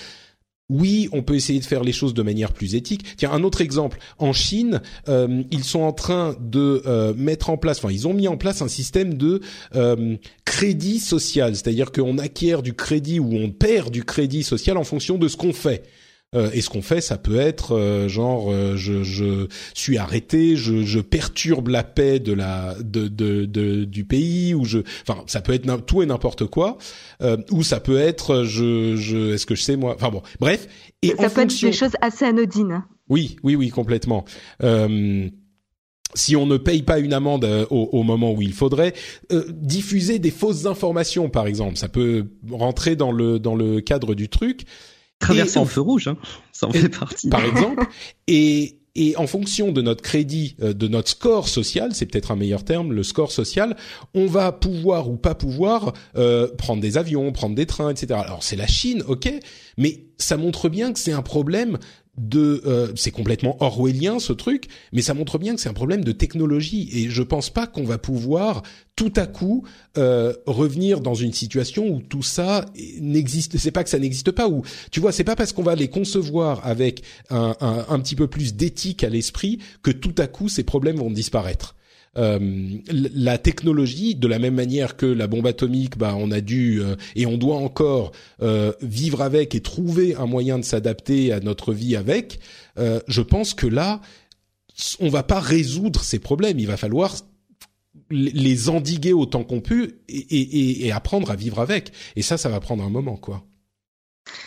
oui, 0.68 1.08
on 1.12 1.22
peut 1.22 1.34
essayer 1.34 1.60
de 1.60 1.64
faire 1.64 1.84
les 1.84 1.92
choses 1.92 2.12
de 2.12 2.22
manière 2.22 2.52
plus 2.52 2.74
éthique. 2.74 3.04
Tiens, 3.16 3.30
un 3.30 3.44
autre 3.44 3.60
exemple. 3.60 3.98
En 4.18 4.32
Chine, 4.32 4.80
euh, 5.08 5.42
ils 5.52 5.62
sont 5.62 5.80
en 5.80 5.92
train 5.92 6.36
de 6.40 6.82
euh, 6.86 7.14
mettre 7.14 7.50
en 7.50 7.56
place, 7.56 7.78
enfin, 7.78 7.92
ils 7.92 8.08
ont 8.08 8.14
mis 8.14 8.26
en 8.26 8.36
place 8.36 8.62
un 8.62 8.68
système 8.68 9.14
de 9.14 9.40
euh, 9.76 10.16
crédit 10.44 10.98
social, 10.98 11.54
c'est-à-dire 11.54 11.92
qu'on 11.92 12.18
acquiert 12.18 12.62
du 12.62 12.74
crédit 12.74 13.20
ou 13.20 13.32
on 13.32 13.50
perd 13.50 13.90
du 13.90 14.04
crédit 14.04 14.42
social 14.42 14.76
en 14.76 14.84
fonction 14.84 15.18
de 15.18 15.28
ce 15.28 15.36
qu'on 15.36 15.52
fait. 15.52 15.84
Euh, 16.34 16.50
et 16.52 16.60
ce 16.60 16.68
qu'on 16.68 16.82
fait, 16.82 17.00
ça 17.00 17.18
peut 17.18 17.38
être 17.38 17.76
euh, 17.76 18.08
genre 18.08 18.50
euh, 18.50 18.76
je, 18.76 19.04
je, 19.04 19.46
suis 19.74 19.96
arrêté, 19.96 20.56
je, 20.56 20.82
je, 20.82 20.98
perturbe 20.98 21.68
la 21.68 21.84
paix 21.84 22.18
de 22.18 22.32
la 22.32 22.74
de, 22.80 23.06
de, 23.06 23.44
de, 23.44 23.84
du 23.84 24.04
pays, 24.04 24.52
ou 24.52 24.64
je, 24.64 24.80
enfin 25.08 25.22
ça 25.26 25.40
peut 25.40 25.52
être 25.52 25.86
tout 25.86 26.02
et 26.02 26.06
n'importe 26.06 26.46
quoi, 26.46 26.78
ou 27.52 27.62
ça 27.62 27.78
peut 27.78 27.98
être 27.98 28.42
je, 28.42 28.96
je 28.96 29.34
est-ce 29.34 29.46
que 29.46 29.54
je 29.54 29.62
sais 29.62 29.76
moi, 29.76 29.94
enfin 29.94 30.10
bon, 30.10 30.22
bref. 30.40 30.66
Et 31.02 31.14
ça 31.16 31.30
peut 31.30 31.42
être 31.42 31.60
des 31.60 31.72
choses 31.72 31.96
assez 32.00 32.24
anodines. 32.24 32.82
Oui, 33.08 33.36
oui, 33.44 33.54
oui, 33.54 33.68
complètement. 33.68 34.24
si 36.14 36.34
on 36.34 36.46
ne 36.46 36.56
paye 36.56 36.82
pas 36.82 36.98
une 36.98 37.12
amende 37.12 37.44
au, 37.70 37.88
au 37.92 38.02
moment 38.02 38.32
où 38.32 38.42
il 38.42 38.52
faudrait, 38.52 38.94
diffuser 39.30 40.18
des 40.18 40.32
fausses 40.32 40.66
informations, 40.66 41.30
par 41.30 41.46
exemple, 41.46 41.76
ça 41.76 41.88
peut 41.88 42.26
rentrer 42.50 42.96
dans 42.96 43.12
le 43.12 43.38
dans 43.38 43.54
le 43.54 43.80
cadre 43.80 44.16
du 44.16 44.28
truc. 44.28 44.64
Traverser 45.18 45.58
en 45.58 45.64
feu 45.64 45.80
rouge, 45.80 46.08
hein. 46.08 46.16
ça 46.52 46.66
en 46.68 46.72
fait 46.72 46.88
partie. 46.88 47.28
Par 47.28 47.44
exemple, 47.44 47.86
et 48.26 48.78
et 48.96 49.14
en 49.16 49.26
fonction 49.26 49.72
de 49.72 49.82
notre 49.82 50.02
crédit, 50.02 50.56
euh, 50.62 50.72
de 50.72 50.88
notre 50.88 51.10
score 51.10 51.48
social, 51.48 51.94
c'est 51.94 52.06
peut-être 52.06 52.30
un 52.30 52.36
meilleur 52.36 52.64
terme, 52.64 52.92
le 52.92 53.02
score 53.02 53.30
social, 53.30 53.76
on 54.14 54.26
va 54.26 54.52
pouvoir 54.52 55.10
ou 55.10 55.16
pas 55.16 55.34
pouvoir 55.34 55.92
euh, 56.16 56.48
prendre 56.56 56.80
des 56.80 56.96
avions, 56.96 57.30
prendre 57.30 57.54
des 57.54 57.66
trains, 57.66 57.90
etc. 57.90 58.18
Alors 58.24 58.42
c'est 58.42 58.56
la 58.56 58.66
Chine, 58.66 59.04
ok, 59.06 59.30
mais 59.76 60.06
ça 60.18 60.38
montre 60.38 60.70
bien 60.70 60.92
que 60.94 60.98
c'est 60.98 61.12
un 61.12 61.22
problème 61.22 61.78
de 62.18 62.62
euh, 62.66 62.92
c'est 62.96 63.10
complètement 63.10 63.56
orwellien 63.60 64.18
ce 64.18 64.32
truc 64.32 64.68
mais 64.92 65.02
ça 65.02 65.14
montre 65.14 65.38
bien 65.38 65.54
que 65.54 65.60
c'est 65.60 65.68
un 65.68 65.74
problème 65.74 66.04
de 66.04 66.12
technologie. 66.12 66.88
Et 66.92 67.10
je 67.10 67.22
pense 67.22 67.50
pas 67.50 67.66
qu'on 67.66 67.84
va 67.84 67.98
pouvoir 67.98 68.62
tout 68.96 69.12
à 69.16 69.26
coup 69.26 69.64
euh, 69.98 70.32
revenir 70.46 71.00
dans 71.00 71.14
une 71.14 71.32
situation 71.32 71.86
où 71.88 72.00
tout 72.00 72.22
ça 72.22 72.64
n'existe 73.00 73.58
c'est 73.58 73.70
pas 73.70 73.84
que 73.84 73.90
ça 73.90 73.98
n'existe 73.98 74.30
pas 74.30 74.48
ou 74.48 74.62
tu 74.90 75.00
vois 75.00 75.12
c'est 75.12 75.24
pas 75.24 75.36
parce 75.36 75.52
qu'on 75.52 75.62
va 75.62 75.74
les 75.74 75.88
concevoir 75.88 76.66
avec 76.66 77.02
un, 77.30 77.54
un, 77.60 77.86
un 77.88 77.98
petit 78.00 78.16
peu 78.16 78.26
plus 78.26 78.54
d'éthique 78.54 79.04
à 79.04 79.08
l'esprit 79.08 79.58
que 79.82 79.90
tout 79.90 80.14
à 80.18 80.26
coup 80.26 80.48
ces 80.48 80.64
problèmes 80.64 80.96
vont 80.96 81.10
disparaître 81.10 81.75
euh, 82.16 82.38
la 82.90 83.38
technologie, 83.38 84.14
de 84.14 84.26
la 84.26 84.38
même 84.38 84.54
manière 84.54 84.96
que 84.96 85.06
la 85.06 85.26
bombe 85.26 85.46
atomique, 85.46 85.98
bah, 85.98 86.14
on 86.16 86.30
a 86.30 86.40
dû 86.40 86.80
euh, 86.80 86.96
et 87.14 87.26
on 87.26 87.36
doit 87.36 87.56
encore 87.56 88.12
euh, 88.42 88.72
vivre 88.80 89.22
avec 89.22 89.54
et 89.54 89.60
trouver 89.60 90.14
un 90.14 90.26
moyen 90.26 90.58
de 90.58 90.64
s'adapter 90.64 91.32
à 91.32 91.40
notre 91.40 91.72
vie 91.72 91.96
avec. 91.96 92.38
je 92.76 93.20
pense 93.22 93.54
que 93.54 93.66
là, 93.66 94.00
on 95.00 95.08
va 95.08 95.22
pas 95.22 95.40
résoudre 95.40 96.02
ces 96.02 96.18
problèmes. 96.18 96.58
Il 96.58 96.66
va 96.66 96.76
falloir 96.76 97.16
les 98.10 98.68
endiguer 98.68 99.12
autant 99.12 99.42
qu'on 99.44 99.60
peut 99.60 99.98
et, 100.08 100.18
et, 100.18 100.86
et, 100.86 100.92
apprendre 100.92 101.30
à 101.30 101.36
vivre 101.36 101.60
avec. 101.60 101.92
Et 102.14 102.22
ça, 102.22 102.36
ça 102.36 102.48
va 102.48 102.60
prendre 102.60 102.84
un 102.84 102.90
moment, 102.90 103.16
quoi. 103.16 103.44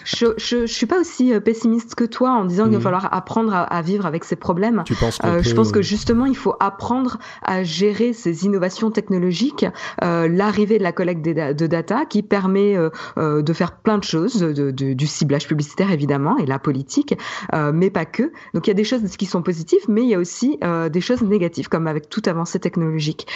Je, 0.03 0.27
je, 0.37 0.65
je, 0.65 0.73
suis 0.73 0.85
pas 0.85 0.99
aussi 0.99 1.33
euh, 1.33 1.39
pessimiste 1.39 1.95
que 1.95 2.03
toi 2.03 2.31
en 2.31 2.45
disant 2.45 2.63
qu'il 2.63 2.73
va 2.73 2.77
mhm. 2.77 2.83
falloir 2.83 3.13
apprendre 3.13 3.53
à, 3.53 3.63
à, 3.63 3.81
vivre 3.81 4.05
avec 4.05 4.23
ces 4.23 4.35
problèmes. 4.35 4.83
Tu 4.85 4.95
penses 4.95 5.19
euh, 5.23 5.41
Je 5.41 5.53
pense 5.53 5.71
que 5.71 5.81
justement, 5.81 6.25
il 6.25 6.35
faut 6.37 6.55
apprendre 6.59 7.17
à 7.41 7.63
gérer 7.63 8.13
ces 8.13 8.45
innovations 8.45 8.91
technologiques, 8.91 9.65
euh, 10.03 10.27
l'arrivée 10.27 10.77
de 10.77 10.83
la 10.83 10.91
collecte 10.91 11.21
de 11.21 11.67
data 11.67 12.05
qui 12.05 12.23
permet 12.23 12.75
euh, 12.75 12.89
euh, 13.17 13.41
de 13.41 13.53
faire 13.53 13.73
plein 13.73 13.97
de 13.97 14.03
choses, 14.03 14.37
de, 14.39 14.71
de, 14.71 14.93
du 14.93 15.07
ciblage 15.07 15.47
publicitaire 15.47 15.91
évidemment 15.91 16.37
et 16.37 16.45
la 16.45 16.59
politique, 16.59 17.17
euh, 17.53 17.71
mais 17.73 17.89
pas 17.89 18.05
que. 18.05 18.31
Donc 18.53 18.67
il 18.67 18.69
y 18.69 18.71
a 18.71 18.75
des 18.75 18.83
choses 18.83 19.01
qui 19.17 19.25
sont 19.25 19.41
positives, 19.41 19.81
mais 19.87 20.03
il 20.03 20.09
y 20.09 20.15
a 20.15 20.19
aussi 20.19 20.59
des 20.91 21.01
choses 21.01 21.21
négatives, 21.21 21.69
comme 21.69 21.87
avec 21.87 22.09
toute 22.09 22.27
avancée 22.27 22.59
technologique. 22.59 23.27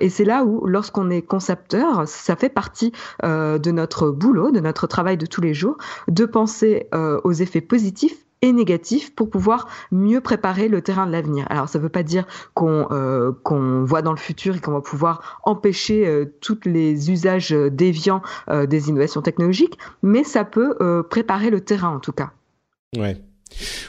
et 0.00 0.08
c'est 0.08 0.24
là 0.24 0.44
où, 0.44 0.66
lorsqu'on 0.66 1.10
est 1.10 1.22
concepteur, 1.22 2.06
ça 2.06 2.36
fait 2.36 2.48
partie 2.48 2.92
de 3.22 3.70
notre 3.70 4.10
boulot, 4.10 4.50
de 4.50 4.60
notre 4.60 4.86
travail 4.86 5.16
de 5.16 5.26
tous 5.26 5.40
les 5.40 5.54
jours 5.54 5.76
de 6.08 6.24
penser 6.24 6.88
euh, 6.94 7.20
aux 7.24 7.32
effets 7.32 7.60
positifs 7.60 8.16
et 8.44 8.52
négatifs 8.52 9.14
pour 9.14 9.30
pouvoir 9.30 9.68
mieux 9.92 10.20
préparer 10.20 10.66
le 10.66 10.82
terrain 10.82 11.06
de 11.06 11.12
l'avenir. 11.12 11.46
Alors 11.48 11.68
ça 11.68 11.78
ne 11.78 11.84
veut 11.84 11.88
pas 11.88 12.02
dire 12.02 12.26
qu'on 12.54 12.88
euh, 12.90 13.30
qu'on 13.44 13.84
voit 13.84 14.02
dans 14.02 14.10
le 14.10 14.18
futur 14.18 14.56
et 14.56 14.58
qu'on 14.58 14.72
va 14.72 14.80
pouvoir 14.80 15.40
empêcher 15.44 16.06
euh, 16.06 16.24
tous 16.40 16.58
les 16.64 17.10
usages 17.10 17.50
déviants 17.50 18.22
des 18.50 18.88
innovations 18.88 19.22
technologiques, 19.22 19.78
mais 20.02 20.24
ça 20.24 20.44
peut 20.44 21.04
préparer 21.08 21.50
le 21.50 21.60
terrain 21.60 21.90
en 21.90 22.00
tout 22.00 22.12
cas. 22.12 22.32
Ouais. 22.96 23.16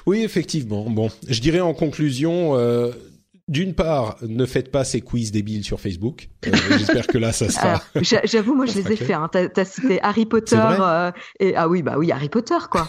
Oui, 0.06 0.24
effectivement. 0.24 0.90
Bon, 0.90 1.10
je 1.28 1.42
dirais 1.42 1.62
en 1.62 1.74
conclusion, 1.74 2.56
d'une 3.50 3.74
part, 3.74 4.16
ne 4.22 4.46
faites 4.46 4.72
pas 4.72 4.86
ces 4.86 5.02
quiz 5.02 5.32
débiles 5.32 5.66
sur 5.66 5.82
Facebook. 5.82 6.30
Euh, 6.48 6.52
j'espère 6.78 7.08
que 7.08 7.18
là, 7.18 7.34
ça 7.34 7.50
sera. 7.50 7.82
J'avoue, 8.24 8.56
moi, 8.56 8.66
je 8.66 8.76
les 8.80 8.94
ai 8.94 8.96
faits. 8.96 9.12
Hein. 9.12 9.30
T'as 9.32 9.50
as 9.56 9.66
cité 9.66 10.00
Harry 10.04 10.26
Potter 10.26 10.56
euh, 10.58 11.12
et 11.40 11.54
ah 11.56 11.68
oui, 11.68 11.82
bah 11.82 11.96
oui, 11.98 12.12
Harry 12.12 12.30
Potter, 12.30 12.56
quoi. 12.72 12.88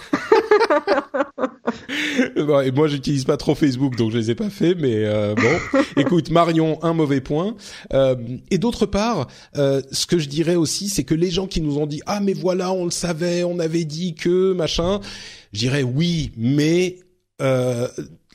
bon, 2.36 2.60
et 2.60 2.70
moi, 2.70 2.86
j'utilise 2.86 3.24
pas 3.24 3.36
trop 3.36 3.56
Facebook, 3.56 3.96
donc 3.96 4.12
je 4.12 4.18
les 4.18 4.30
ai 4.30 4.36
pas 4.36 4.48
faits. 4.48 4.78
Mais 4.80 5.04
euh, 5.04 5.34
bon, 5.34 5.80
écoute, 5.96 6.30
Marion, 6.30 6.78
un 6.84 6.92
mauvais 6.92 7.20
point. 7.20 7.56
et 7.92 8.58
d'autre 8.58 8.86
part, 8.86 9.26
ce 9.54 10.06
que 10.06 10.18
je 10.18 10.28
dirais 10.28 10.56
aussi, 10.56 10.88
c'est 10.88 11.04
que 11.04 11.14
les 11.14 11.30
gens 11.30 11.48
qui 11.48 11.60
nous 11.62 11.78
ont 11.78 11.86
dit 11.86 12.00
ah 12.06 12.20
mais 12.20 12.32
voilà, 12.32 12.72
on 12.72 12.84
le 12.84 12.92
savait, 12.92 13.42
on 13.42 13.58
avait 13.58 13.84
dit 13.84 14.14
que 14.14 14.52
machin. 14.52 15.00
Je 15.52 15.58
dirais 15.60 15.82
oui, 15.82 16.32
mais 16.36 16.98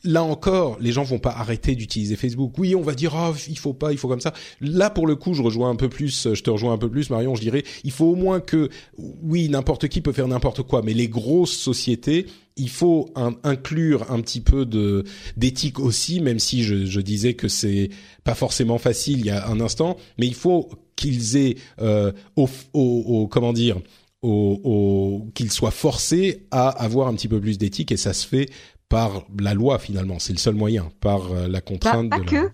là 0.04 0.24
encore, 0.24 0.78
les 0.80 0.92
gens 0.92 1.04
vont 1.04 1.20
pas 1.20 1.32
arrêter 1.32 1.76
d'utiliser 1.76 2.16
Facebook. 2.16 2.58
Oui, 2.58 2.76
on 2.76 2.82
va 2.82 2.94
dire 2.94 3.16
ah 3.16 3.34
il 3.48 3.58
faut 3.58 3.74
pas, 3.74 3.92
il 3.92 3.98
faut 3.98 4.08
comme 4.08 4.22
ça. 4.22 4.34
Là 4.62 4.90
pour 4.90 5.08
le 5.08 5.16
coup, 5.16 5.34
je 5.34 5.42
rejoins 5.42 5.70
un 5.70 5.76
peu 5.76 5.90
plus, 5.90 6.34
je 6.34 6.42
te 6.42 6.50
rejoins 6.50 6.74
un 6.74 6.78
peu 6.78 6.90
plus, 6.90 7.10
Marion. 7.10 7.36
Je 7.36 7.42
dirais, 7.42 7.64
il 7.84 7.92
faut 7.92 8.06
au 8.06 8.16
moins 8.16 8.40
que 8.40 8.70
oui, 8.98 9.50
n'importe 9.50 9.88
qui 9.88 10.02
peut 10.02 10.14
faire 10.14 10.28
n'importe 10.28 10.64
quoi, 10.64 10.82
mais 10.84 10.94
les 10.94 11.08
grosses 11.08 11.58
sociétés, 11.58 12.28
il 12.56 12.70
faut 12.70 13.12
inclure 13.44 14.12
un 14.12 14.22
petit 14.22 14.42
peu 14.42 14.66
de 14.66 15.04
d'éthique 15.38 15.80
aussi, 15.80 16.20
même 16.20 16.40
si 16.40 16.64
je, 16.64 17.00
disais 17.00 17.34
que 17.34 17.48
c'est 17.48 17.90
pas 18.24 18.36
forcément 18.36 18.78
facile 18.78 19.20
il 19.20 19.26
y 19.26 19.30
a 19.30 19.48
un 19.48 19.60
instant, 19.62 19.98
mais 20.18 20.28
il 20.28 20.36
faut 20.36 20.70
qu'ils 20.96 21.38
aient 21.38 21.56
euh, 21.82 22.12
au, 22.36 22.50
au, 22.74 23.28
comment 23.28 23.54
dire 23.54 23.78
au, 24.22 24.60
au 24.64 25.32
qu'ils 25.34 25.52
soient 25.52 25.72
forcés 25.72 26.46
à 26.52 26.68
avoir 26.68 27.08
un 27.08 27.14
petit 27.14 27.30
peu 27.30 27.40
plus 27.40 27.58
d'éthique 27.58 27.92
et 27.94 27.98
ça 27.98 28.12
se 28.12 28.28
fait 28.28 28.50
par 28.90 29.24
la 29.40 29.54
loi 29.54 29.80
finalement. 29.80 30.20
C'est 30.20 30.34
le 30.34 30.40
seul 30.40 30.56
moyen, 30.56 30.90
par 31.00 31.32
euh, 31.32 31.48
la 31.48 31.62
contrainte. 31.62 32.10
Pas, 32.10 32.20
de 32.20 32.26
que. 32.26 32.52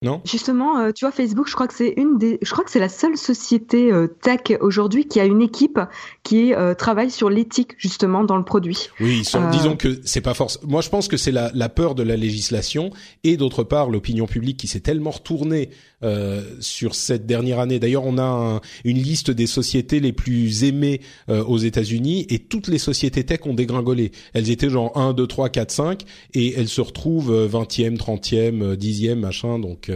Non? 0.00 0.20
Justement, 0.24 0.78
euh, 0.78 0.92
tu 0.92 1.04
vois, 1.04 1.10
Facebook, 1.10 1.48
je 1.48 1.54
crois 1.54 1.66
que 1.66 1.74
c'est 1.74 1.92
une 1.96 2.18
des, 2.18 2.38
je 2.40 2.52
crois 2.52 2.62
que 2.62 2.70
c'est 2.70 2.78
la 2.78 2.88
seule 2.88 3.16
société 3.16 3.90
euh, 3.90 4.06
tech 4.06 4.56
aujourd'hui 4.60 5.08
qui 5.08 5.18
a 5.18 5.24
une 5.24 5.42
équipe 5.42 5.80
qui 6.22 6.54
euh, 6.54 6.74
travaille 6.74 7.10
sur 7.10 7.30
l'éthique 7.30 7.72
justement 7.78 8.22
dans 8.22 8.36
le 8.36 8.44
produit. 8.44 8.90
Oui, 9.00 9.24
disons 9.50 9.76
que 9.76 10.00
c'est 10.04 10.20
pas 10.20 10.34
force. 10.34 10.60
Moi, 10.62 10.82
je 10.82 10.88
pense 10.88 11.08
que 11.08 11.16
c'est 11.16 11.32
la, 11.32 11.50
la, 11.52 11.68
peur 11.68 11.96
de 11.96 12.04
la 12.04 12.16
législation 12.16 12.90
et 13.24 13.36
d'autre 13.36 13.64
part 13.64 13.90
l'opinion 13.90 14.26
publique 14.26 14.56
qui 14.56 14.68
s'est 14.68 14.78
tellement 14.78 15.10
retournée 15.10 15.70
sur 16.60 16.94
cette 16.94 17.26
dernière 17.26 17.58
année. 17.58 17.78
D'ailleurs, 17.78 18.04
on 18.04 18.18
a 18.18 18.60
une 18.84 18.98
liste 18.98 19.30
des 19.30 19.46
sociétés 19.46 20.00
les 20.00 20.12
plus 20.12 20.64
aimées 20.64 21.00
aux 21.28 21.58
États-Unis 21.58 22.26
et 22.30 22.38
toutes 22.38 22.68
les 22.68 22.78
sociétés 22.78 23.24
tech 23.24 23.40
ont 23.44 23.54
dégringolé. 23.54 24.12
Elles 24.32 24.50
étaient 24.50 24.70
genre 24.70 24.96
1, 24.96 25.12
2, 25.12 25.26
3, 25.26 25.48
4, 25.48 25.70
5 25.70 26.02
et 26.34 26.54
elles 26.54 26.68
se 26.68 26.80
retrouvent 26.80 27.32
20e, 27.46 27.96
30e, 27.96 28.74
10e, 28.76 29.14
machin. 29.16 29.58
Donc 29.58 29.90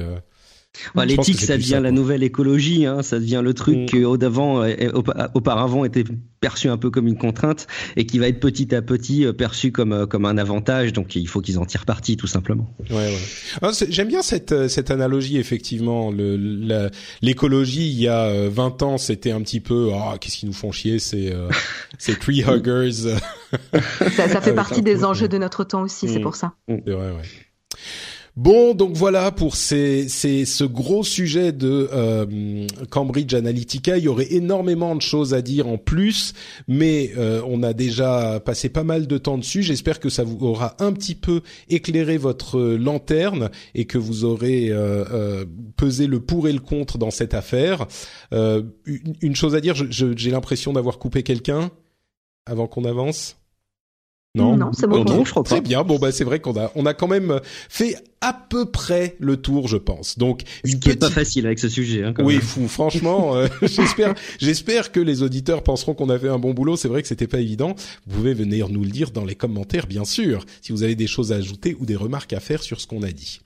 L'éthique, 1.05 1.41
ça 1.41 1.57
devient 1.57 1.81
la 1.83 1.91
nouvelle 1.91 2.23
écologie. 2.23 2.87
Hein, 2.87 3.03
ça 3.03 3.19
devient 3.19 3.41
le 3.45 3.55
truc 3.55 3.77
mm. 3.77 3.87
qui, 3.87 4.05
auparavant, 4.05 5.85
était 5.85 6.05
perçu 6.41 6.69
un 6.69 6.77
peu 6.77 6.91
comme 6.91 7.07
une 7.07 7.17
contrainte 7.17 7.67
et 7.97 8.07
qui 8.07 8.19
va 8.19 8.27
être 8.27 8.41
petit 8.41 8.75
à 8.75 8.83
petit 8.83 9.25
euh, 9.25 9.33
perçu 9.33 9.71
comme 9.71 9.93
euh, 9.93 10.07
comme 10.07 10.25
un 10.25 10.39
avantage. 10.39 10.93
Donc, 10.93 11.15
il 11.15 11.29
faut 11.29 11.41
qu'ils 11.41 11.59
en 11.59 11.67
tirent 11.67 11.85
parti, 11.85 12.17
tout 12.17 12.27
simplement. 12.27 12.75
Ouais, 12.91 12.97
ouais. 12.97 13.19
Ah, 13.61 13.71
j'aime 13.89 14.09
bien 14.09 14.23
cette 14.23 14.53
euh, 14.53 14.69
cette 14.69 14.91
analogie. 14.91 15.39
Effectivement, 15.39 16.13
l'écologie 17.23 17.89
il 17.89 18.01
y 18.01 18.09
a 18.09 18.49
20 18.49 18.83
ans, 18.83 18.99
c'était 18.99 19.31
un 19.31 19.43
petit 19.43 19.61
peu 19.61 19.91
ah 19.95 20.17
qu'est-ce 20.21 20.39
qui 20.39 20.47
nous 20.47 20.53
font 20.53 20.73
chier, 20.73 20.99
c'est 20.99 21.33
c'est 21.99 22.19
tree 22.19 22.43
huggers. 22.43 23.19
ça, 24.17 24.29
ça 24.29 24.41
fait 24.41 24.55
partie 24.55 24.83
des 24.83 25.05
enjeux 25.05 25.29
de 25.29 25.39
notre 25.39 25.65
temps 25.65 25.83
aussi. 25.83 26.09
C'est 26.09 26.19
mm. 26.19 26.23
pour 26.23 26.35
ça. 26.35 26.55
C'est 26.69 26.91
vrai, 26.91 27.11
ouais. 27.11 27.23
Bon, 28.35 28.73
donc 28.73 28.95
voilà 28.95 29.31
pour 29.31 29.57
ces, 29.57 30.09
ces, 30.09 30.47
ce 30.47 30.65
gros 30.65 31.05
sujet 31.05 31.53
de 31.53 31.91
euh, 31.93 32.67
Cambridge 32.89 33.35
Analytica. 33.35 33.99
Il 33.99 34.05
y 34.05 34.09
aurait 34.09 34.33
énormément 34.33 34.97
de 34.97 35.03
choses 35.03 35.35
à 35.35 35.43
dire 35.43 35.69
en 35.69 35.77
plus, 35.77 36.33
mais 36.67 37.13
euh, 37.19 37.43
on 37.47 37.63
a 37.63 37.75
déjà 37.75 38.41
passé 38.41 38.71
pas 38.71 38.85
mal 38.85 39.07
de 39.07 39.19
temps 39.19 39.37
dessus. 39.37 39.63
J'espère 39.63 40.01
que 40.01 40.09
ça 40.09 40.25
vous 40.25 40.39
aura 40.47 40.77
un 40.79 40.95
petit 40.95 41.15
peu 41.15 41.43
éclairé 41.69 42.17
votre 42.17 42.59
lanterne 42.59 43.51
et 43.75 43.85
que 43.85 43.99
vous 43.99 44.25
aurez 44.25 44.69
euh, 44.71 45.45
pesé 45.77 46.07
le 46.07 46.21
pour 46.21 46.49
et 46.49 46.55
le 46.55 46.61
contre 46.61 46.97
dans 46.97 47.11
cette 47.11 47.35
affaire. 47.35 47.87
Une, 48.33 49.37
chose 49.37 49.55
à 49.55 49.61
dire, 49.61 49.75
j'ai 49.75 50.31
l'impression 50.31 50.73
d'avoir 50.73 50.99
coupé 50.99 51.23
quelqu'un 51.23 51.71
avant 52.47 52.67
qu'on 52.67 52.87
avance. 52.87 53.42
Non, 54.35 54.57
non 54.57 54.73
c'est 54.73 54.87
bon. 54.87 55.05
je 55.25 55.31
crois 55.31 55.43
Très 55.43 55.61
bien. 55.61 55.85
Bon 55.85 55.99
bah 55.99 56.11
c'est 56.11 56.25
vrai 56.25 56.41
qu'on 56.41 56.59
a 56.59 56.73
on 56.75 56.87
a 56.87 56.95
quand 56.95 57.07
même 57.07 57.39
fait 57.69 57.97
à 58.23 58.33
peu 58.33 58.71
près 58.71 59.15
le 59.19 59.37
tour, 59.37 59.69
je 59.69 59.77
pense. 59.77 60.17
Donc 60.17 60.43
une 60.65 60.73
ce 60.73 60.77
qui 60.77 60.97
pas 60.97 61.11
facile 61.11 61.45
avec 61.45 61.59
ce 61.59 61.69
sujet. 61.69 62.03
Hein, 62.03 62.15
oui, 62.19 62.37
fou. 62.37 62.67
Franchement, 62.67 63.37
euh, 63.37 63.47
j'espère 63.63 64.15
j'espère 64.41 64.91
que 64.91 65.01
les 65.01 65.23
auditeurs 65.23 65.63
penseront 65.63 65.93
qu'on 65.93 66.09
a 66.09 66.19
fait 66.19 66.29
un 66.29 66.39
bon 66.39 66.55
boulot. 66.55 66.77
C'est 66.77 66.89
vrai 66.89 67.03
que 67.03 67.09
c'était 67.09 67.27
pas 67.27 67.41
évident. 67.41 67.75
Vous 68.07 68.17
pouvez 68.17 68.33
venir 68.33 68.71
nous 68.71 68.85
le 68.85 68.91
dire 68.91 69.11
dans 69.11 69.27
les 69.27 69.35
commentaires, 69.35 69.87
bien 69.87 70.07
sûr, 70.07 70.47
si 70.63 70.73
vous 70.73 70.83
avez 70.83 70.95
des 70.95 71.07
choses 71.07 71.31
à 71.31 71.37
ajouter 71.37 71.77
ou 71.79 71.85
des 71.85 71.97
remarques 71.97 72.33
à 72.33 72.41
faire 72.41 72.63
sur 72.63 72.81
ce 72.81 72.87
qu'on 72.87 73.03
a 73.03 73.11
dit. 73.11 73.41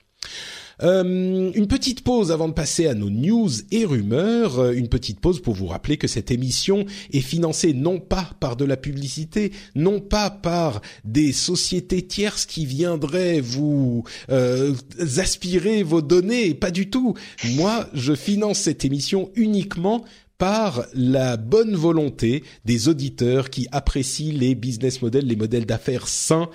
Euh, 0.83 1.51
une 1.53 1.67
petite 1.67 2.03
pause 2.03 2.31
avant 2.31 2.47
de 2.47 2.53
passer 2.53 2.87
à 2.87 2.93
nos 2.93 3.09
news 3.09 3.49
et 3.71 3.85
rumeurs. 3.85 4.59
Euh, 4.59 4.71
une 4.73 4.89
petite 4.89 5.19
pause 5.19 5.41
pour 5.41 5.55
vous 5.55 5.67
rappeler 5.67 5.97
que 5.97 6.07
cette 6.07 6.31
émission 6.31 6.85
est 7.11 7.21
financée 7.21 7.73
non 7.73 7.99
pas 7.99 8.31
par 8.39 8.55
de 8.55 8.65
la 8.65 8.77
publicité, 8.77 9.51
non 9.75 9.99
pas 9.99 10.29
par 10.29 10.81
des 11.03 11.33
sociétés 11.33 12.05
tierces 12.05 12.45
qui 12.45 12.65
viendraient 12.65 13.41
vous 13.41 14.03
euh, 14.29 14.73
aspirer 15.17 15.83
vos 15.83 16.01
données, 16.01 16.53
pas 16.53 16.71
du 16.71 16.89
tout. 16.89 17.15
Moi, 17.55 17.89
je 17.93 18.13
finance 18.13 18.59
cette 18.59 18.85
émission 18.85 19.31
uniquement 19.35 20.05
par 20.37 20.85
la 20.93 21.37
bonne 21.37 21.75
volonté 21.75 22.43
des 22.65 22.87
auditeurs 22.89 23.49
qui 23.49 23.67
apprécient 23.71 24.37
les 24.37 24.53
business 24.53 25.01
models, 25.01 25.25
les 25.25 25.35
modèles 25.35 25.65
d'affaires 25.65 26.07
sains 26.07 26.49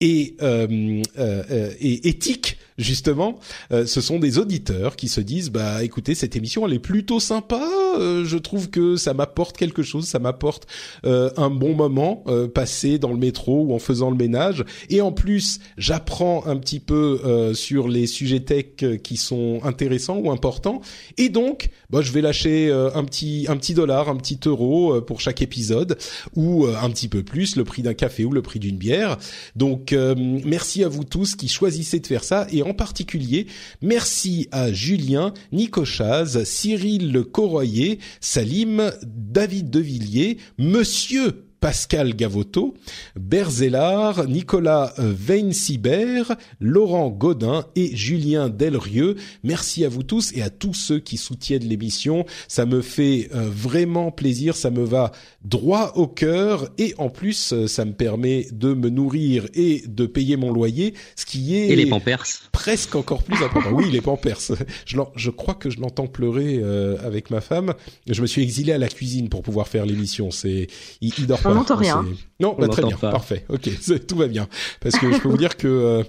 et, 0.00 0.36
euh, 0.42 1.02
euh, 1.18 1.72
et 1.78 2.08
éthiques 2.08 2.58
justement, 2.80 3.38
euh, 3.72 3.86
ce 3.86 4.00
sont 4.00 4.18
des 4.18 4.38
auditeurs 4.38 4.96
qui 4.96 5.08
se 5.08 5.20
disent 5.20 5.50
bah 5.50 5.84
écoutez 5.84 6.14
cette 6.14 6.36
émission 6.36 6.66
elle 6.66 6.72
est 6.72 6.78
plutôt 6.78 7.20
sympa, 7.20 7.62
euh, 7.98 8.24
je 8.24 8.38
trouve 8.38 8.70
que 8.70 8.96
ça 8.96 9.14
m'apporte 9.14 9.56
quelque 9.56 9.82
chose, 9.82 10.06
ça 10.06 10.18
m'apporte 10.18 10.66
euh, 11.04 11.30
un 11.36 11.50
bon 11.50 11.74
moment 11.74 12.24
passé 12.54 12.98
dans 12.98 13.12
le 13.12 13.18
métro 13.18 13.64
ou 13.64 13.74
en 13.74 13.78
faisant 13.78 14.10
le 14.10 14.16
ménage. 14.16 14.64
Et 14.88 15.00
en 15.00 15.12
plus 15.12 15.60
j'apprends 15.76 16.46
un 16.46 16.56
petit 16.56 16.80
peu 16.80 17.52
sur 17.54 17.88
les 17.88 18.06
sujets 18.06 18.40
tech 18.40 19.00
qui 19.02 19.16
sont 19.16 19.60
intéressants 19.64 20.16
ou 20.16 20.30
importants. 20.30 20.80
Et 21.18 21.28
donc 21.28 21.68
bah 21.90 22.00
je 22.02 22.12
vais 22.12 22.20
lâcher 22.20 22.70
un 22.72 23.04
petit 23.04 23.46
un 23.48 23.56
petit 23.56 23.74
dollar, 23.74 24.08
un 24.08 24.16
petit 24.16 24.38
euro 24.46 25.00
pour 25.02 25.20
chaque 25.20 25.42
épisode 25.42 25.98
ou 26.34 26.66
un 26.66 26.90
petit 26.90 27.08
peu 27.08 27.22
plus 27.22 27.56
le 27.56 27.64
prix 27.64 27.82
d'un 27.82 27.94
café 27.94 28.24
ou 28.24 28.32
le 28.32 28.42
prix 28.42 28.58
d'une 28.58 28.76
bière. 28.76 29.18
Donc 29.56 29.94
merci 30.16 30.84
à 30.84 30.88
vous 30.88 31.04
tous 31.04 31.34
qui 31.34 31.48
choisissez 31.48 32.00
de 32.00 32.06
faire 32.06 32.24
ça. 32.24 32.46
Et 32.52 32.62
particulier, 32.74 33.46
merci 33.82 34.48
à 34.52 34.72
Julien, 34.72 35.32
Nico 35.52 35.84
Chaz, 35.84 36.44
Cyril 36.44 37.24
Corroyer, 37.32 37.98
Salim, 38.20 38.92
David 39.02 39.70
Devilliers, 39.70 40.38
Monsieur 40.58 41.49
Pascal 41.60 42.14
Gavoto, 42.14 42.74
Berzellard, 43.16 44.26
Nicolas 44.28 44.94
Weinsibert, 44.98 46.36
Laurent 46.58 47.10
Godin 47.10 47.66
et 47.76 47.94
Julien 47.94 48.48
Delrieux. 48.48 49.16
Merci 49.44 49.84
à 49.84 49.88
vous 49.88 50.02
tous 50.02 50.32
et 50.34 50.42
à 50.42 50.50
tous 50.50 50.74
ceux 50.74 50.98
qui 50.98 51.16
soutiennent 51.16 51.68
l'émission. 51.68 52.24
Ça 52.48 52.66
me 52.66 52.80
fait 52.80 53.28
euh, 53.34 53.48
vraiment 53.50 54.10
plaisir, 54.10 54.56
ça 54.56 54.70
me 54.70 54.84
va 54.84 55.12
droit 55.44 55.92
au 55.96 56.06
cœur 56.06 56.70
et 56.78 56.94
en 56.98 57.08
plus 57.08 57.52
euh, 57.52 57.66
ça 57.66 57.84
me 57.84 57.92
permet 57.92 58.46
de 58.52 58.74
me 58.74 58.88
nourrir 58.88 59.46
et 59.54 59.82
de 59.86 60.06
payer 60.06 60.36
mon 60.36 60.52
loyer, 60.52 60.94
ce 61.16 61.24
qui 61.26 61.56
est 61.56 61.68
et 61.68 61.76
les 61.76 61.86
pampers. 61.86 62.24
presque 62.52 62.94
encore 62.94 63.22
plus 63.22 63.42
important. 63.44 63.70
Oui, 63.72 63.90
les 63.90 64.00
pampers. 64.00 64.38
Je, 64.86 64.96
je 65.16 65.30
crois 65.30 65.54
que 65.54 65.70
je 65.70 65.80
l'entends 65.80 66.06
pleurer 66.06 66.58
euh, 66.62 66.96
avec 67.04 67.30
ma 67.30 67.40
femme. 67.40 67.74
Je 68.08 68.20
me 68.22 68.26
suis 68.26 68.42
exilé 68.42 68.72
à 68.72 68.78
la 68.78 68.88
cuisine 68.88 69.28
pour 69.28 69.42
pouvoir 69.42 69.68
faire 69.68 69.86
l'émission. 69.86 70.30
C'est 70.30 70.66
il, 71.00 71.12
il 71.18 71.26
dort 71.26 71.40
on 71.50 71.54
n'entend 71.54 71.76
rien. 71.76 72.04
Non, 72.38 72.56
bah, 72.58 72.68
très 72.68 72.82
bien, 72.82 72.96
parfait. 72.96 73.44
Ok, 73.48 73.68
tout 74.06 74.16
va 74.16 74.26
bien. 74.26 74.48
Parce 74.80 74.96
que 74.96 75.12
je 75.12 75.18
peux 75.18 75.28
vous 75.28 75.36
dire 75.36 75.56
que 75.56 75.68
euh, 75.68 76.02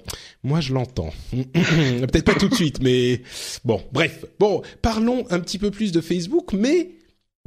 moi 0.43 0.61
je 0.61 0.73
l'entends. 0.73 1.11
Peut-être 1.31 2.25
pas 2.25 2.35
tout 2.35 2.47
de 2.47 2.55
suite, 2.55 2.81
mais 2.81 3.21
bon, 3.65 3.81
bref. 3.91 4.25
Bon, 4.39 4.61
parlons 4.81 5.25
un 5.29 5.39
petit 5.39 5.59
peu 5.59 5.71
plus 5.71 5.91
de 5.91 6.01
Facebook, 6.01 6.53
mais 6.53 6.91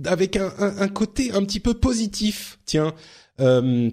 avec 0.04 0.36
un, 0.36 0.52
un, 0.58 0.88
côté 0.88 1.32
un 1.32 1.44
petit 1.44 1.60
peu 1.60 1.74
positif. 1.74 2.58
Tiens. 2.66 2.94
Euh, 3.40 3.90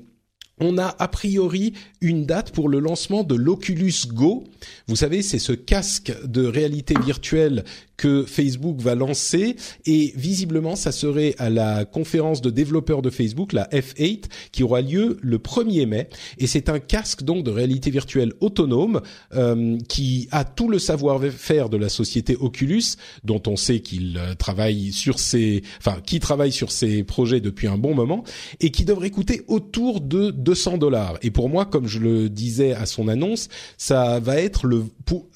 on 0.61 0.77
a 0.77 0.95
a 0.99 1.07
priori 1.07 1.73
une 2.01 2.25
date 2.25 2.51
pour 2.51 2.69
le 2.69 2.79
lancement 2.79 3.23
de 3.23 3.35
l'Oculus 3.35 3.93
Go. 4.07 4.43
Vous 4.87 4.95
savez, 4.95 5.23
c'est 5.23 5.39
ce 5.39 5.53
casque 5.53 6.13
de 6.23 6.45
réalité 6.45 6.93
virtuelle 7.03 7.63
que 8.01 8.25
Facebook 8.25 8.81
va 8.81 8.95
lancer 8.95 9.55
et 9.85 10.11
visiblement 10.15 10.75
ça 10.75 10.91
serait 10.91 11.35
à 11.37 11.51
la 11.51 11.85
conférence 11.85 12.41
de 12.41 12.49
développeurs 12.49 13.03
de 13.03 13.11
Facebook, 13.11 13.53
la 13.53 13.65
F8, 13.65 14.23
qui 14.51 14.63
aura 14.63 14.81
lieu 14.81 15.17
le 15.21 15.37
1er 15.37 15.85
mai. 15.85 16.09
Et 16.39 16.47
c'est 16.47 16.67
un 16.67 16.79
casque 16.79 17.21
donc 17.21 17.43
de 17.43 17.51
réalité 17.51 17.91
virtuelle 17.91 18.33
autonome 18.39 19.01
euh, 19.35 19.77
qui 19.87 20.27
a 20.31 20.45
tout 20.45 20.67
le 20.67 20.79
savoir-faire 20.79 21.69
de 21.69 21.77
la 21.77 21.89
société 21.89 22.35
Oculus 22.35 22.95
dont 23.23 23.43
on 23.45 23.55
sait 23.55 23.81
qu'il 23.81 24.17
euh, 24.17 24.33
travaille 24.33 24.91
sur 24.93 25.19
ses 25.19 25.61
enfin 25.77 25.97
qui 26.03 26.19
travaille 26.19 26.51
sur 26.51 26.71
ses 26.71 27.03
projets 27.03 27.39
depuis 27.39 27.67
un 27.67 27.77
bon 27.77 27.93
moment 27.93 28.23
et 28.61 28.71
qui 28.71 28.83
devrait 28.83 29.11
coûter 29.11 29.43
autour 29.47 30.01
de 30.01 30.31
200 30.31 30.79
dollars. 30.79 31.19
Et 31.21 31.29
pour 31.29 31.49
moi 31.49 31.67
comme 31.67 31.87
je 31.87 31.99
le 31.99 32.29
disais 32.29 32.73
à 32.73 32.87
son 32.87 33.07
annonce, 33.07 33.47
ça 33.77 34.19
va 34.19 34.41
être 34.41 34.65
le 34.65 34.85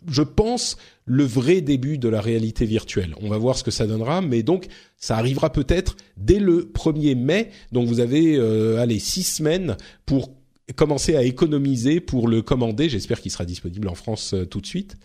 je 0.10 0.24
pense 0.24 0.78
le 1.06 1.24
vrai 1.24 1.62
début 1.62 1.98
de 1.98 2.10
la 2.10 2.20
réalité 2.20 2.66
virtuelle. 2.66 3.16
On 3.22 3.30
va 3.30 3.38
voir 3.38 3.58
ce 3.58 3.64
que 3.64 3.72
ça 3.72 3.86
donnera, 3.86 4.22
mais 4.22 4.44
donc 4.44 4.68
ça 4.98 5.18
arrivera 5.18 5.52
peut-être 5.52 5.96
dès 6.18 6.40
le 6.40 6.72
1er 6.74 7.16
mai. 7.16 7.52
Donc 7.72 7.88
vous 7.88 8.00
avez 8.00 8.36
euh, 8.36 8.82
allez 8.82 9.00
six 9.00 9.24
semaines 9.24 9.78
pour 10.06 10.32
commencer 10.76 11.16
à 11.16 11.24
économiser 11.24 12.00
pour 12.00 12.28
le 12.28 12.42
commander. 12.42 12.90
J'espère 12.90 13.22
qu'il 13.22 13.32
sera 13.32 13.46
disponible 13.46 13.88
en 13.88 13.96
France 13.96 14.34
euh, 14.34 14.46
tout 14.46 14.62
de 14.62 14.66
suite. 14.66 14.98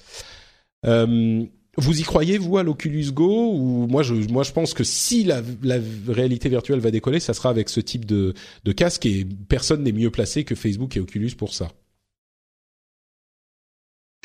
Euh, 0.87 1.45
vous 1.77 2.01
y 2.01 2.03
croyez 2.03 2.39
vous 2.39 2.57
à 2.57 2.63
l'Oculus 2.63 3.13
Go 3.13 3.53
ou 3.55 3.87
moi 3.87 4.03
je 4.03 4.15
moi 4.15 4.43
je 4.43 4.53
pense 4.53 4.75
que 4.75 4.85
si 4.85 5.25
la, 5.25 5.43
la 5.63 5.77
réalité 6.09 6.49
virtuelle 6.49 6.81
va 6.81 6.91
décoller, 6.91 7.21
ça 7.21 7.35
sera 7.35 7.51
avec 7.51 7.69
ce 7.69 7.81
type 7.81 8.07
de, 8.07 8.33
de 8.65 8.73
casque 8.73 9.05
et 9.05 9.27
personne 9.49 9.83
n'est 9.83 9.93
mieux 9.93 10.11
placé 10.11 10.45
que 10.45 10.55
Facebook 10.55 10.97
et 10.97 11.01
Oculus 11.01 11.33
pour 11.37 11.53
ça. 11.53 11.71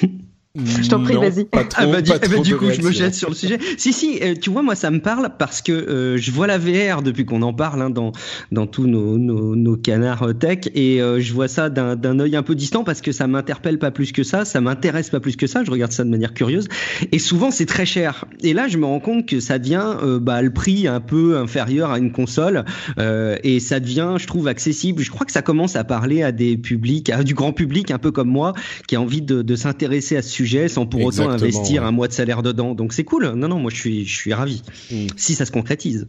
Je 0.55 0.87
t'en 0.87 1.03
prie, 1.03 1.15
vas-y. 1.15 1.47
Ah 1.75 1.85
bah, 1.85 2.01
du 2.43 2.55
coup, 2.55 2.69
je 2.71 2.81
me 2.81 2.91
jette 2.91 3.13
sur 3.13 3.29
le 3.29 3.35
sujet. 3.35 3.59
Si, 3.77 3.91
si, 3.91 4.19
euh, 4.21 4.35
tu 4.39 4.49
vois, 4.49 4.63
moi, 4.63 4.75
ça 4.75 4.89
me 4.89 4.99
parle 4.99 5.29
parce 5.37 5.61
que 5.61 5.73
euh, 5.73 6.17
je 6.17 6.31
vois 6.31 6.47
la 6.47 6.57
VR 6.57 7.01
depuis 7.01 7.25
qu'on 7.25 7.41
en 7.41 7.53
parle 7.53 7.81
hein, 7.81 7.89
dans 7.89 8.13
dans 8.51 8.65
tous 8.65 8.87
nos, 8.87 9.17
nos, 9.17 9.55
nos 9.55 9.75
canards 9.75 10.23
euh, 10.23 10.33
tech 10.33 10.59
et 10.73 10.99
je 10.99 11.33
vois 11.33 11.47
ça 11.47 11.69
d'un 11.69 11.95
d'un 11.95 12.19
œil 12.19 12.35
un 12.35 12.43
peu 12.43 12.55
distant 12.55 12.83
parce 12.83 13.01
que 13.01 13.11
ça 13.11 13.27
m'interpelle 13.27 13.79
pas 13.79 13.91
plus 13.91 14.11
que 14.11 14.23
ça, 14.23 14.45
ça 14.45 14.61
m'intéresse 14.61 15.09
pas 15.09 15.19
plus 15.19 15.35
que 15.35 15.47
ça. 15.47 15.63
Je 15.63 15.71
regarde 15.71 15.91
ça 15.91 16.03
de 16.03 16.09
manière 16.09 16.33
curieuse 16.33 16.67
et 17.11 17.19
souvent 17.19 17.51
c'est 17.51 17.65
très 17.65 17.85
cher. 17.85 18.25
Et 18.41 18.53
là, 18.53 18.67
je 18.67 18.77
me 18.77 18.85
rends 18.85 18.99
compte 18.99 19.27
que 19.27 19.39
ça 19.39 19.59
devient 19.59 19.95
bah, 20.21 20.41
le 20.41 20.51
prix 20.51 20.87
un 20.87 21.01
peu 21.01 21.37
inférieur 21.37 21.91
à 21.91 21.99
une 21.99 22.11
console 22.11 22.63
et 22.97 23.59
ça 23.59 23.79
devient, 23.79 24.15
je 24.17 24.27
trouve, 24.27 24.47
accessible. 24.47 25.03
Je 25.03 25.11
crois 25.11 25.25
que 25.25 25.31
ça 25.31 25.41
commence 25.41 25.75
à 25.75 25.83
parler 25.83 26.23
à 26.23 26.31
des 26.31 26.57
publics, 26.57 27.09
à 27.09 27.23
du 27.23 27.33
grand 27.33 27.51
public 27.51 27.91
un 27.91 27.97
peu 27.97 28.11
comme 28.11 28.29
moi 28.29 28.53
qui 28.87 28.95
a 28.95 29.01
envie 29.01 29.21
de, 29.21 29.41
de 29.41 29.55
s'intéresser 29.55 30.17
à 30.17 30.21
ce 30.21 30.29
sujet 30.29 30.44
sans 30.67 30.85
pour 30.85 31.03
autant 31.03 31.29
investir 31.29 31.83
un 31.83 31.91
mois 31.91 32.07
de 32.07 32.13
salaire 32.13 32.43
dedans. 32.43 32.75
Donc 32.75 32.93
c'est 32.93 33.03
cool. 33.03 33.31
Non, 33.31 33.47
non, 33.47 33.59
moi 33.59 33.71
je 33.71 33.77
suis, 33.77 34.05
je 34.05 34.15
suis 34.15 34.33
ravi. 34.33 34.61
Mm. 34.91 35.07
Si 35.17 35.35
ça 35.35 35.45
se 35.45 35.51
concrétise. 35.51 36.07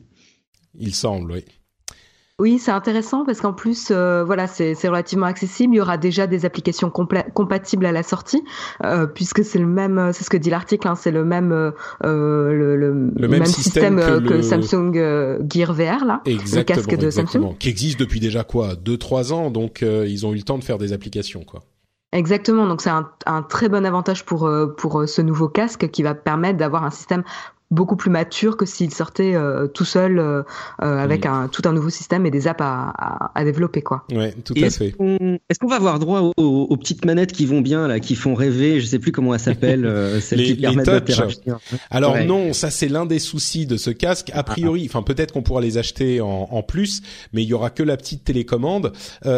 Il 0.79 0.94
semble, 0.94 1.33
oui. 1.33 1.44
Oui, 2.38 2.59
c'est 2.59 2.70
intéressant 2.70 3.25
parce 3.25 3.40
qu'en 3.40 3.55
plus, 3.55 3.88
euh, 3.90 4.22
voilà, 4.22 4.46
c'est 4.46 4.75
relativement 4.85 5.25
accessible. 5.25 5.72
Il 5.72 5.79
y 5.79 5.81
aura 5.81 5.96
déjà 5.96 6.27
des 6.27 6.44
applications 6.44 6.90
compatibles 6.90 7.87
à 7.87 7.92
la 7.92 8.03
sortie, 8.03 8.42
euh, 8.85 9.07
puisque 9.07 9.42
c'est 9.42 9.59
le 9.59 9.66
même, 9.66 10.11
c'est 10.12 10.22
ce 10.22 10.29
que 10.29 10.37
dit 10.37 10.51
l'article, 10.51 10.87
hein, 10.87 10.96
c'est 10.96 11.11
le 11.11 11.25
même, 11.25 11.51
euh, 11.51 11.72
le, 12.53 12.77
le, 12.77 13.29
même, 13.29 13.46
système, 13.46 13.96
que, 14.22 14.42
Samsung 14.42 14.92
Gear 15.49 15.72
VR 15.72 16.05
là, 16.05 16.21
le 16.27 16.63
casque 16.63 16.94
de 16.94 17.08
Samsung, 17.08 17.56
qui 17.58 17.71
existe 17.71 17.98
depuis 17.98 18.21
déjà 18.21 18.44
quoi, 18.44 18.77
deux 18.77 18.98
trois 18.98 19.33
ans, 19.33 19.50
donc 19.50 19.83
ils 19.83 20.27
ont 20.27 20.35
eu 20.35 20.37
le 20.37 20.42
temps 20.42 20.58
de 20.58 20.65
faire 20.65 20.77
des 20.77 20.92
applications 20.92 21.42
quoi. 21.42 21.63
Exactement, 22.17 22.67
donc 22.67 22.81
c'est 22.81 22.88
un, 22.90 23.42
très 23.42 23.69
bon 23.69 23.85
avantage 23.85 24.25
pour 24.25 24.50
pour 24.79 25.06
ce 25.06 25.21
nouveau 25.21 25.50
casque 25.50 25.90
qui 25.90 26.02
va 26.02 26.14
permettre 26.14 26.56
d'avoir 26.56 26.83
un 26.83 26.90
système 26.90 27.25
beaucoup 27.71 27.96
plus 27.96 28.10
mature 28.10 28.56
que 28.56 28.64
s'il 28.64 28.92
sortait 28.94 29.35
euh, 29.35 29.67
tout 29.67 29.85
seul 29.85 30.19
euh, 30.19 30.42
euh, 30.83 30.98
avec 30.98 31.25
mm. 31.25 31.31
un 31.31 31.48
tout 31.48 31.62
un 31.64 31.73
nouveau 31.73 31.90
système 31.90 32.25
et 32.25 32.31
des 32.31 32.46
apps 32.46 32.60
à, 32.60 32.92
à, 32.96 33.33
à 33.35 33.44
développer 33.44 33.83
quoi. 33.83 34.04
Ouais, 34.12 34.35
tout 34.44 34.54
à 34.56 34.71
fait. 34.71 34.94
Est-ce 35.48 35.58
qu'on 35.58 35.67
va 35.67 35.77
avoir 35.77 35.98
droit 35.98 36.33
aux, 36.37 36.77
petites 36.77 37.04
manettes 37.04 37.33
qui 37.33 37.46
vont 37.46 37.60
bien 37.60 37.88
là, 37.88 37.98
qui 37.98 38.14
font 38.14 38.35
rêver 38.35 38.81
Je 38.81 38.87
sais 38.87 38.98
plus 38.98 39.10
comment 39.10 39.35
elles 39.35 39.40
s'appellent, 39.40 39.90
celles 40.21 40.38
les, 40.38 40.44
qui 40.46 40.54
permettent 40.54 40.87
d'interagir. 40.87 41.58
Alors 41.90 42.17
non, 42.25 42.52
ça 42.52 42.71
c'est 42.71 42.88
l'un 42.88 43.06
des 43.06 43.19
soucis 43.19 43.67
de 43.67 43.77
ce 43.77 43.90
casque. 43.90 44.31
A 44.33 44.44
priori, 44.44 44.87
enfin 44.88 45.02
peut-être 45.02 45.33
qu'on 45.33 45.42
pourra 45.42 45.60
les 45.60 45.79
acheter 45.79 46.21
en, 46.21 46.48
en, 46.50 46.62
plus, 46.62 47.02
mais 47.33 47.42
il 47.42 47.48
y 47.48 47.54
aura 47.54 47.71
que 47.71 47.83
la 47.83 47.96
petite 47.96 48.25
télécommande. 48.25 48.92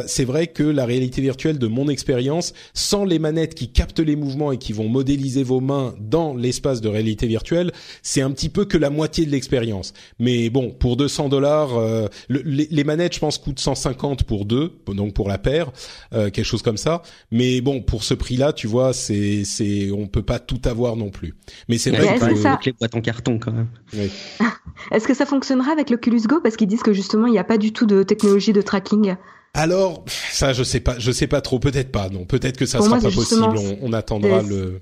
c'est 0.07 0.25
vrai 0.25 0.49
que 0.49 0.63
la 0.63 0.85
réalité 0.85 1.23
virtuelle 1.23 1.59
de 1.59 1.67
mon 1.67 1.89
expérience, 1.89 2.53
sans 2.75 3.05
les 3.05 3.19
manettes 3.19 3.55
qui 3.55 3.71
captent 3.73 4.01
les 4.01 4.17
mouvements 4.17 4.53
et 4.53 4.59
qui 4.59 4.73
vont 4.73 4.89
modéliser 4.89 5.43
vos 5.43 5.61
mains 5.61 5.95
dans 5.99 6.35
l'espace 6.35 6.81
de 6.81 6.89
réalité 6.89 7.27
virtuelle, 7.27 7.73
c'est 8.03 8.18
un 8.23 8.31
petit 8.31 8.49
peu 8.49 8.65
que 8.65 8.79
la 8.79 8.91
moitié 8.91 9.27
de 9.27 9.31
l'expérience. 9.31 9.93
Mais 10.19 10.51
bon, 10.51 10.71
pour 10.71 10.97
200 10.97 11.29
dollars, 11.29 11.77
euh, 11.77 12.07
les, 12.29 12.85
manettes, 12.85 13.15
je 13.15 13.21
pense, 13.21 13.39
coûtent 13.39 13.61
150 13.61 14.25
pour 14.25 14.45
deux, 14.45 14.73
donc 14.87 15.15
pour 15.15 15.29
la 15.29 15.39
paire, 15.39 15.71
euh, 16.13 16.31
quelque 16.31 16.45
chose 16.45 16.63
comme 16.63 16.77
ça. 16.77 17.03
Mais 17.31 17.61
bon, 17.61 17.83
pour 17.83 18.05
ce 18.05 18.15
prix-là, 18.15 18.53
tu 18.53 18.67
vois, 18.67 18.93
c'est, 18.93 19.45
c'est, 19.45 19.91
on 19.91 20.07
peut 20.07 20.23
pas 20.23 20.39
tout 20.39 20.61
avoir 20.65 20.97
non 20.97 21.11
plus. 21.11 21.35
Mais 21.69 21.79
c'est 21.79 21.91
vrai 21.91 22.19
que 22.19 22.37
ça... 22.37 22.57
clé 22.57 22.73
boîte 22.73 22.95
en 22.95 23.01
carton 23.01 23.39
quand 23.39 23.53
même. 23.53 23.69
Est-ce 24.93 25.07
que 25.07 25.15
ça 25.15 25.27
fonctionnera 25.27 25.73
avec 25.73 25.91
l'Oculus 25.91 26.23
Go? 26.27 26.41
Parce 26.43 26.57
qu'ils 26.57 26.69
disent 26.69 26.83
que 26.83 26.93
justement 26.93 27.27
il 27.27 27.33
n'y 27.33 27.39
a 27.39 27.45
pas 27.45 27.59
du 27.59 27.73
tout 27.73 27.87
de 27.87 28.03
technologie 28.03 28.53
de 28.53 28.63
tracking. 28.63 29.17
Alors, 29.55 30.05
ça, 30.31 30.53
je 30.53 30.63
sais 30.63 30.81
pas, 30.81 30.99
je 30.99 31.11
sais 31.11 31.27
pas 31.27 31.41
trop. 31.41 31.59
Peut-être 31.59 31.91
pas, 31.91 32.09
non. 32.11 32.25
Peut-être 32.25 32.57
que 32.57 32.67
ça 32.67 32.81
sera 32.81 33.01
pas 33.01 33.11
possible. 33.11 33.45
On, 33.81 33.93
attendra 33.93 34.43
le. 34.43 34.81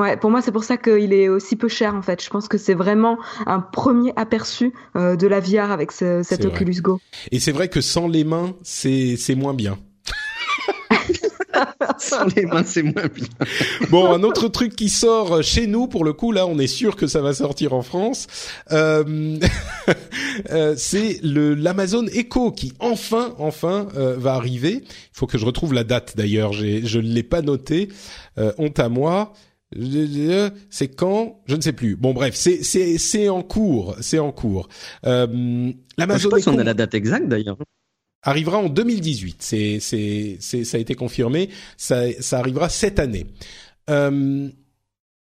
Ouais, 0.00 0.16
pour 0.16 0.30
moi, 0.30 0.40
c'est 0.40 0.52
pour 0.52 0.64
ça 0.64 0.78
qu'il 0.78 1.12
est 1.12 1.28
aussi 1.28 1.56
peu 1.56 1.68
cher 1.68 1.94
en 1.94 2.00
fait. 2.00 2.24
Je 2.24 2.30
pense 2.30 2.48
que 2.48 2.56
c'est 2.56 2.72
vraiment 2.72 3.18
un 3.46 3.60
premier 3.60 4.14
aperçu 4.16 4.72
euh, 4.96 5.14
de 5.14 5.26
la 5.26 5.40
VR 5.40 5.70
avec 5.70 5.92
ce, 5.92 6.22
cet 6.22 6.46
Oculus 6.46 6.80
Go. 6.80 7.00
Et 7.30 7.38
c'est 7.38 7.52
vrai 7.52 7.68
que 7.68 7.82
sans 7.82 8.08
les 8.08 8.24
mains, 8.24 8.54
c'est 8.62 9.16
c'est 9.18 9.34
moins 9.34 9.52
bien. 9.52 9.78
sans 11.98 12.24
les 12.34 12.46
mains, 12.46 12.64
c'est 12.64 12.82
moins 12.82 13.08
bien. 13.14 13.26
bon, 13.90 14.10
un 14.12 14.22
autre 14.22 14.48
truc 14.48 14.74
qui 14.74 14.88
sort 14.88 15.42
chez 15.42 15.66
nous, 15.66 15.86
pour 15.86 16.04
le 16.04 16.14
coup, 16.14 16.32
là, 16.32 16.46
on 16.46 16.58
est 16.58 16.66
sûr 16.66 16.96
que 16.96 17.06
ça 17.06 17.20
va 17.20 17.34
sortir 17.34 17.74
en 17.74 17.82
France. 17.82 18.26
Euh, 18.72 19.38
euh, 20.50 20.74
c'est 20.76 21.20
le 21.22 21.54
l'Amazon 21.54 22.06
Echo 22.06 22.52
qui 22.52 22.72
enfin, 22.80 23.34
enfin 23.38 23.88
euh, 23.96 24.16
va 24.16 24.32
arriver. 24.32 24.82
Il 24.82 25.12
faut 25.12 25.26
que 25.26 25.36
je 25.36 25.44
retrouve 25.44 25.74
la 25.74 25.84
date 25.84 26.16
d'ailleurs. 26.16 26.52
Je 26.54 26.98
ne 26.98 27.02
l'ai 27.02 27.22
pas 27.22 27.42
noté. 27.42 27.88
honte 28.56 28.78
à 28.78 28.88
moi. 28.88 29.34
C'est 29.72 30.88
quand 30.88 31.42
Je 31.46 31.54
ne 31.54 31.60
sais 31.60 31.72
plus. 31.72 31.96
Bon, 31.96 32.12
bref, 32.12 32.34
c'est 32.34 32.62
c'est 32.64 32.98
c'est 32.98 33.28
en 33.28 33.42
cours, 33.42 33.96
c'est 34.00 34.18
en 34.18 34.32
cours. 34.32 34.68
Euh, 35.06 35.72
L'Amazon. 35.96 36.18
Je 36.18 36.22
sais 36.24 36.28
pas 36.28 36.40
si 36.40 36.48
on 36.48 36.58
a 36.58 36.64
la 36.64 36.74
date 36.74 36.94
exacte 36.94 37.28
d'ailleurs. 37.28 37.56
Arrivera 38.22 38.58
en 38.58 38.68
2018. 38.68 39.36
C'est 39.40 39.78
c'est 39.80 40.38
c'est 40.40 40.64
ça 40.64 40.76
a 40.76 40.80
été 40.80 40.94
confirmé. 40.94 41.50
Ça 41.76 42.10
ça 42.20 42.38
arrivera 42.40 42.68
cette 42.68 42.98
année. 42.98 43.26
Euh, 43.88 44.48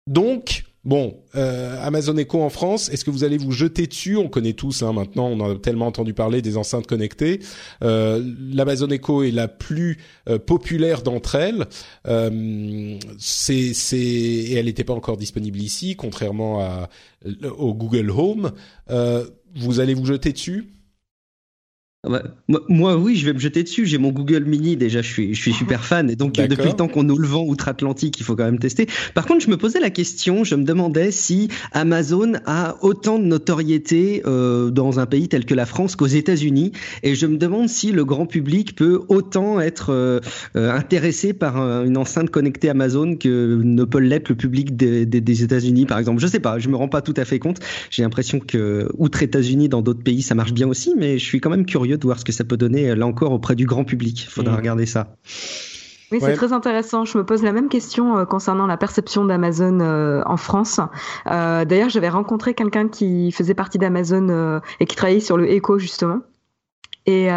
donc 0.05 0.65
Bon, 0.87 1.17
euh, 1.35 1.75
Amazon 1.85 2.15
Echo 2.15 2.41
en 2.41 2.49
France, 2.49 2.87
est-ce 2.87 3.03
que 3.03 3.11
vous 3.11 3.25
allez 3.25 3.37
vous 3.37 3.51
jeter 3.51 3.87
dessus? 3.87 4.15
On 4.15 4.29
connaît 4.29 4.53
tous 4.53 4.83
hein, 4.83 4.93
maintenant, 4.93 5.27
on 5.27 5.51
a 5.51 5.55
tellement 5.55 5.87
entendu 5.87 6.13
parler 6.13 6.41
des 6.41 6.55
enceintes 6.55 6.87
connectées. 6.87 7.41
Euh, 7.83 8.23
L'Amazon 8.53 8.87
Echo 8.87 9.21
est 9.21 9.31
la 9.31 9.49
plus 9.49 9.97
euh, 10.29 10.39
populaire 10.39 11.01
d'entre 11.01 11.35
elles. 11.35 11.65
Euh, 12.07 12.97
c'est, 13.19 13.73
c'est, 13.73 13.97
et 13.97 14.53
elle 14.53 14.67
n'était 14.67 14.85
pas 14.85 14.93
encore 14.93 15.17
disponible 15.17 15.59
ici, 15.59 15.97
contrairement 15.97 16.61
à, 16.61 16.87
au 17.57 17.73
Google 17.73 18.09
Home. 18.09 18.53
Vous 19.57 19.81
allez 19.81 19.93
vous 19.93 20.05
jeter 20.05 20.31
dessus? 20.31 20.69
Ah 22.07 22.09
bah, 22.09 22.23
moi, 22.69 22.95
oui, 22.95 23.17
je 23.17 23.25
vais 23.25 23.33
me 23.33 23.39
jeter 23.39 23.63
dessus. 23.63 23.85
J'ai 23.85 23.97
mon 23.97 24.11
Google 24.11 24.45
Mini 24.45 24.77
déjà, 24.77 25.01
je 25.01 25.11
suis, 25.11 25.35
je 25.35 25.41
suis 25.41 25.51
super 25.51 25.83
fan. 25.83 26.09
Et 26.09 26.15
donc, 26.15 26.35
depuis 26.35 26.69
le 26.69 26.75
temps 26.75 26.87
qu'on 26.87 27.03
nous 27.03 27.17
le 27.17 27.27
vend 27.27 27.43
outre-Atlantique, 27.43 28.17
il 28.19 28.23
faut 28.23 28.35
quand 28.35 28.45
même 28.45 28.59
tester. 28.59 28.87
Par 29.13 29.25
contre, 29.25 29.43
je 29.43 29.49
me 29.49 29.57
posais 29.57 29.81
la 29.81 29.89
question, 29.89 30.45
je 30.45 30.55
me 30.55 30.63
demandais 30.63 31.11
si 31.11 31.49
Amazon 31.73 32.33
a 32.45 32.77
autant 32.81 33.19
de 33.19 33.25
notoriété 33.25 34.23
euh, 34.25 34.69
dans 34.69 34.99
un 34.99 35.05
pays 35.05 35.27
tel 35.27 35.45
que 35.45 35.53
la 35.53 35.65
France 35.65 35.97
qu'aux 35.97 36.07
États-Unis. 36.07 36.71
Et 37.03 37.13
je 37.15 37.25
me 37.25 37.37
demande 37.37 37.67
si 37.67 37.91
le 37.91 38.05
grand 38.05 38.25
public 38.25 38.75
peut 38.75 39.01
autant 39.09 39.59
être 39.59 39.89
euh, 39.89 40.21
euh, 40.55 40.71
intéressé 40.71 41.33
par 41.33 41.57
une 41.57 41.97
enceinte 41.97 42.29
connectée 42.29 42.69
Amazon 42.69 43.17
que 43.17 43.59
ne 43.61 43.83
peut 43.83 43.99
l'être 43.99 44.29
le 44.29 44.35
public 44.35 44.77
des, 44.77 45.05
des, 45.05 45.19
des 45.19 45.43
États-Unis, 45.43 45.85
par 45.85 45.99
exemple. 45.99 46.21
Je 46.21 46.27
sais 46.27 46.39
pas, 46.39 46.57
je 46.57 46.69
me 46.69 46.77
rends 46.77 46.87
pas 46.87 47.01
tout 47.01 47.13
à 47.17 47.25
fait 47.25 47.39
compte. 47.39 47.59
J'ai 47.89 48.03
l'impression 48.03 48.39
que 48.39 48.87
outre 48.97 49.23
États-Unis, 49.23 49.67
dans 49.67 49.81
d'autres 49.81 50.03
pays, 50.03 50.21
ça 50.21 50.35
marche 50.35 50.53
bien 50.53 50.69
aussi, 50.69 50.93
mais 50.97 51.17
je 51.17 51.25
suis 51.25 51.41
quand 51.41 51.49
même 51.49 51.65
curieux 51.65 51.96
de 51.97 52.03
voir 52.03 52.19
ce 52.19 52.25
que 52.25 52.31
ça 52.31 52.43
peut 52.43 52.57
donner 52.57 52.95
là 52.95 53.05
encore 53.05 53.31
auprès 53.31 53.55
du 53.55 53.65
grand 53.65 53.83
public. 53.83 54.23
Il 54.23 54.29
faudra 54.29 54.53
mm. 54.53 54.57
regarder 54.57 54.85
ça. 54.85 55.15
Oui, 56.11 56.19
c'est 56.21 56.33
très 56.35 56.53
intéressant. 56.53 57.05
Je 57.05 57.17
me 57.17 57.25
pose 57.25 57.43
la 57.43 57.51
même 57.51 57.69
question 57.69 58.17
euh, 58.17 58.25
concernant 58.25 58.65
la 58.65 58.77
perception 58.77 59.25
d'Amazon 59.25 59.79
euh, 59.81 60.21
en 60.25 60.37
France. 60.37 60.79
Euh, 61.29 61.65
D'ailleurs, 61.65 61.89
j'avais 61.89 62.09
rencontré 62.09 62.53
quelqu'un 62.53 62.87
qui 62.87 63.31
faisait 63.31 63.53
partie 63.53 63.77
d'Amazon 63.77 64.29
euh, 64.29 64.59
et 64.79 64.85
qui 64.85 64.95
travaillait 64.95 65.19
sur 65.19 65.37
le 65.37 65.51
Echo 65.51 65.77
justement. 65.77 66.19
Et, 67.09 67.29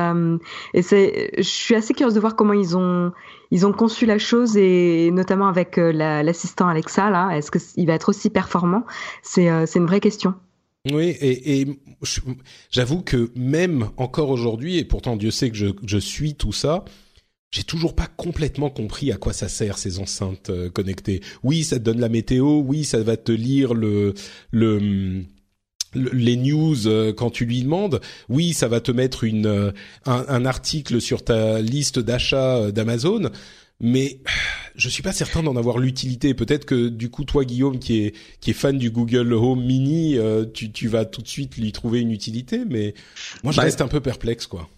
et 0.74 0.82
c'est, 0.82 1.30
je 1.36 1.42
suis 1.42 1.76
assez 1.76 1.94
curieuse 1.94 2.14
de 2.14 2.18
voir 2.18 2.34
comment 2.34 2.54
ils 2.54 2.76
ont 2.76 3.12
ils 3.52 3.64
ont 3.64 3.72
conçu 3.72 4.04
la 4.04 4.18
chose 4.18 4.56
et 4.56 5.12
notamment 5.12 5.46
avec 5.46 5.76
l'assistant 5.76 6.66
Alexa 6.66 7.08
là. 7.08 7.30
Est-ce 7.36 7.52
que 7.52 7.61
il 7.76 7.86
va 7.86 7.92
être 7.92 8.08
aussi 8.08 8.30
performant? 8.30 8.84
C'est 9.22 9.48
c'est 9.68 9.78
une 9.78 9.86
vraie 9.86 10.00
question. 10.00 10.34
Oui, 10.89 11.14
et, 11.20 11.66
j'avoue 12.70 13.03
que 13.03 13.31
même 13.37 13.91
encore 13.99 14.31
aujourd'hui, 14.31 14.78
et 14.78 14.85
pourtant 14.85 15.16
Dieu 15.16 15.31
sait 15.31 15.51
que 15.51 15.57
je, 15.57 15.99
suis 15.99 16.35
tout 16.35 16.53
ça, 16.53 16.87
j'ai 17.51 17.64
toujours 17.64 17.95
pas 17.95 18.07
complètement 18.07 18.70
compris 18.70 19.12
à 19.12 19.16
quoi 19.16 19.35
ça 19.35 19.49
sert 19.49 19.76
ces 19.76 19.99
enceintes 19.99 20.49
euh, 20.49 20.70
connectées. 20.70 21.20
Oui, 21.43 21.64
ça 21.64 21.78
te 21.78 21.85
donne 21.85 22.01
la 22.01 22.09
météo, 22.09 22.61
oui, 22.61 22.85
ça 22.85 23.03
va 23.03 23.18
te 23.18 23.33
lire 23.33 23.74
le 23.74 24.14
le, 24.53 25.24
les 25.95 26.37
news 26.37 26.87
euh, 26.87 27.12
quand 27.12 27.31
tu 27.31 27.45
lui 27.45 27.62
demandes. 27.62 28.01
Oui, 28.31 28.55
ça 28.55 28.68
va 28.68 28.81
te 28.81 28.93
mettre 28.93 29.24
une 29.24 29.47
euh, 29.47 29.72
un 30.07 30.47
article 30.47 31.01
sur 31.01 31.24
ta 31.24 31.61
liste 31.61 31.99
d'achat 31.99 32.70
d'Amazon 32.70 33.31
mais 33.81 34.20
je 34.76 34.89
suis 34.89 35.03
pas 35.03 35.12
certain 35.12 35.43
d'en 35.43 35.57
avoir 35.57 35.78
l'utilité. 35.78 36.35
Peut-être 36.35 36.64
que 36.64 36.89
du 36.89 37.11
coup, 37.11 37.24
toi, 37.24 37.45
Guillaume, 37.45 37.78
qui 37.78 38.03
est 38.03 38.14
qui 38.41 38.51
est 38.51 38.55
fan 38.55 38.78
du 38.78 38.91
Google 38.91 39.33
Home 39.33 39.64
Mini, 39.64 40.18
euh, 40.18 40.45
tu 40.45 40.70
tu 40.70 40.89
vas 40.89 41.05
tout 41.05 41.22
de 41.22 41.28
suite 41.28 41.57
lui 41.57 41.72
trouver 41.72 42.01
une 42.01 42.12
utilité. 42.12 42.64
Mais 42.68 42.95
moi, 43.43 43.53
je 43.53 43.59
bah, 43.59 43.64
reste 43.64 43.81
un 43.81 43.89
peu 43.89 44.01
perplexe, 44.01 44.47
quoi 44.47 44.68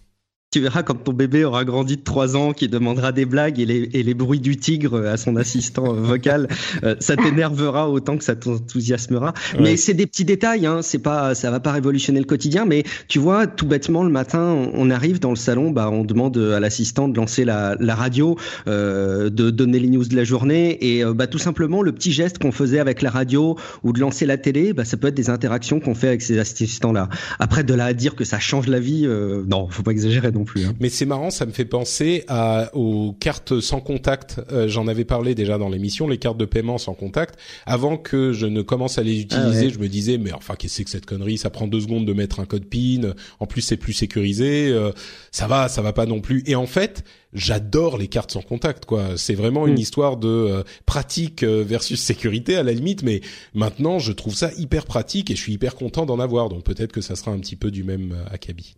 tu 0.53 0.61
verras 0.61 0.83
quand 0.83 0.95
ton 1.03 1.15
bébé 1.15 1.45
aura 1.45 1.65
grandi 1.65 1.97
de 1.97 2.03
3 2.03 2.37
ans, 2.37 2.53
qui 2.53 2.69
demandera 2.69 3.11
des 3.11 3.25
blagues 3.25 3.59
et 3.59 3.65
les, 3.65 3.89
et 3.95 4.03
les 4.03 4.13
bruits 4.13 4.39
du 4.39 4.59
tigre 4.59 5.07
à 5.07 5.17
son 5.17 5.37
assistant 5.37 5.95
vocal, 5.95 6.47
euh, 6.85 6.95
ça 7.01 7.17
t'énervera 7.17 7.89
autant 7.89 8.19
que 8.19 8.25
ça 8.25 8.37
t'enthousiasmera. 8.37 9.33
Mais 9.59 9.79
c'est 9.79 9.95
des 9.95 10.07
petits 10.07 10.27
détails, 10.27 10.67
hein, 10.67 10.81
c'est 10.83 10.99
pas, 10.99 11.35
ça 11.35 11.51
va 11.51 11.59
pas 11.59 11.73
révolutionner 11.73 12.21
le 12.21 12.27
quotidien, 12.27 12.67
mais 12.67 12.85
tu 13.09 13.19
vois, 13.19 13.47
tout 13.47 13.67
bêtement, 13.67 14.05
le 14.05 14.11
matin, 14.11 14.69
on 14.75 14.91
arrive 14.91 15.21
dans 15.21 15.31
le 15.31 15.37
salon, 15.37 15.71
bah, 15.71 15.89
on 15.91 16.05
demande 16.05 16.37
à 16.37 16.61
l'assistant 16.61 17.09
de 17.09 17.17
lancer 17.17 17.47
la, 17.47 17.75
la 17.81 17.95
radio, 17.95 18.37
euh, 18.69 19.31
de 19.31 19.49
donner 19.49 19.79
les 19.79 19.89
news 19.89 20.05
de 20.05 20.15
la 20.15 20.25
journée, 20.25 20.77
et 20.85 21.03
euh, 21.03 21.15
bah, 21.15 21.29
tout 21.29 21.39
simplement, 21.39 21.81
le 21.81 21.93
petit 21.93 22.13
geste 22.13 22.39
qu'on 22.39 22.53
faisait 22.53 22.79
avec 22.79 23.01
la 23.01 23.09
radio 23.09 23.57
ou 23.85 23.95
de 23.95 24.01
lancer 24.01 24.27
la 24.27 24.37
télé, 24.37 24.75
bah, 24.75 24.85
ça 24.85 24.99
peut 24.99 25.09
être 25.09 25.15
des 25.15 25.31
interactions 25.31 25.81
qu'on 25.81 25.95
fait 25.95 26.09
avec 26.09 26.21
ces 26.21 26.39
assistants-là. 26.39 27.09
Après, 27.39 27.65
de 27.65 27.73
là 27.73 27.87
à 27.87 27.95
dire 27.95 28.15
que 28.15 28.25
ça 28.25 28.39
change 28.39 28.69
la 28.69 28.81
vie, 28.81 29.07
euh, 29.07 29.45
non, 29.49 29.67
faut 29.71 29.83
pas 29.83 29.93
exagérer 29.93 30.31
non 30.31 30.42
plus. 30.45 30.67
Hein. 30.67 30.75
Mais 30.81 30.89
c'est 30.89 31.07
marrant, 31.07 31.31
ça 31.31 31.47
me 31.47 31.53
fait 31.53 31.65
penser 31.65 32.25
à, 32.29 32.71
aux 32.75 33.13
cartes 33.13 33.61
sans 33.61 33.81
contact. 33.81 34.41
Euh, 34.53 34.69
j'en 34.69 34.89
avais 34.89 35.05
parlé 35.05 35.35
déjà 35.35 35.59
dans 35.59 35.69
l'émission, 35.69 36.09
les 36.09 36.19
cartes 36.19 36.39
de 36.39 36.45
paiement 36.45 36.79
sans 36.79 36.95
contact. 36.95 37.39
Avant 37.67 37.97
que 37.97 38.33
je 38.33 38.47
ne 38.47 38.63
commence 38.63 38.99
à 38.99 39.03
les 39.03 39.19
ah 39.19 39.23
utiliser, 39.23 39.71
je 39.71 39.79
me 39.79 39.89
disais, 39.89 40.19
mais 40.19 40.33
enfin, 40.33 40.55
qu'est-ce 40.55 40.73
que 40.73 40.77
c'est 40.77 40.85
que 40.85 40.91
cette 40.91 41.07
connerie? 41.07 41.39
Ça 41.39 41.51
prend 41.51 41.67
deux 41.67 41.81
secondes 41.81 42.07
de 42.07 42.13
mettre 42.13 42.41
un 42.41 42.47
code 42.47 42.65
PIN. 42.65 43.15
En 43.41 43.47
plus, 43.47 43.63
c'est 43.63 43.77
plus 43.77 43.93
sécurisé. 43.93 44.69
Euh, 44.71 44.93
ça 45.31 45.47
va, 45.47 45.69
ça 45.69 45.83
va 45.83 45.93
pas 45.93 46.07
non 46.07 46.21
plus. 46.21 46.43
Et 46.47 46.55
en 46.55 46.67
fait, 46.67 47.05
j'adore 47.33 47.97
les 47.97 48.09
cartes 48.09 48.33
sans 48.33 48.43
contact 48.43 48.85
quoi 48.85 49.17
c'est 49.17 49.35
vraiment 49.35 49.67
une 49.67 49.77
mm. 49.77 49.79
histoire 49.79 50.17
de 50.19 50.29
euh, 50.29 50.63
pratique 50.85 51.45
versus 51.45 51.99
sécurité 51.99 52.57
à 52.57 52.63
la 52.63 52.73
limite 52.73 53.03
mais 53.03 53.23
maintenant 53.55 53.99
je 53.99 54.13
trouve 54.13 54.35
ça 54.35 54.51
hyper 54.59 54.85
pratique 54.85 55.31
et 55.31 55.35
je 55.35 55.41
suis 55.41 55.55
hyper 55.55 55.75
content 55.75 56.05
d'en 56.05 56.21
avoir 56.21 56.51
donc 56.51 56.63
peut-être 56.63 56.93
que 56.93 57.01
ça 57.01 57.17
sera 57.17 57.31
un 57.31 57.39
petit 57.39 57.57
peu 57.57 57.71
du 57.71 57.85
même 57.85 58.15
acabit 58.31 58.75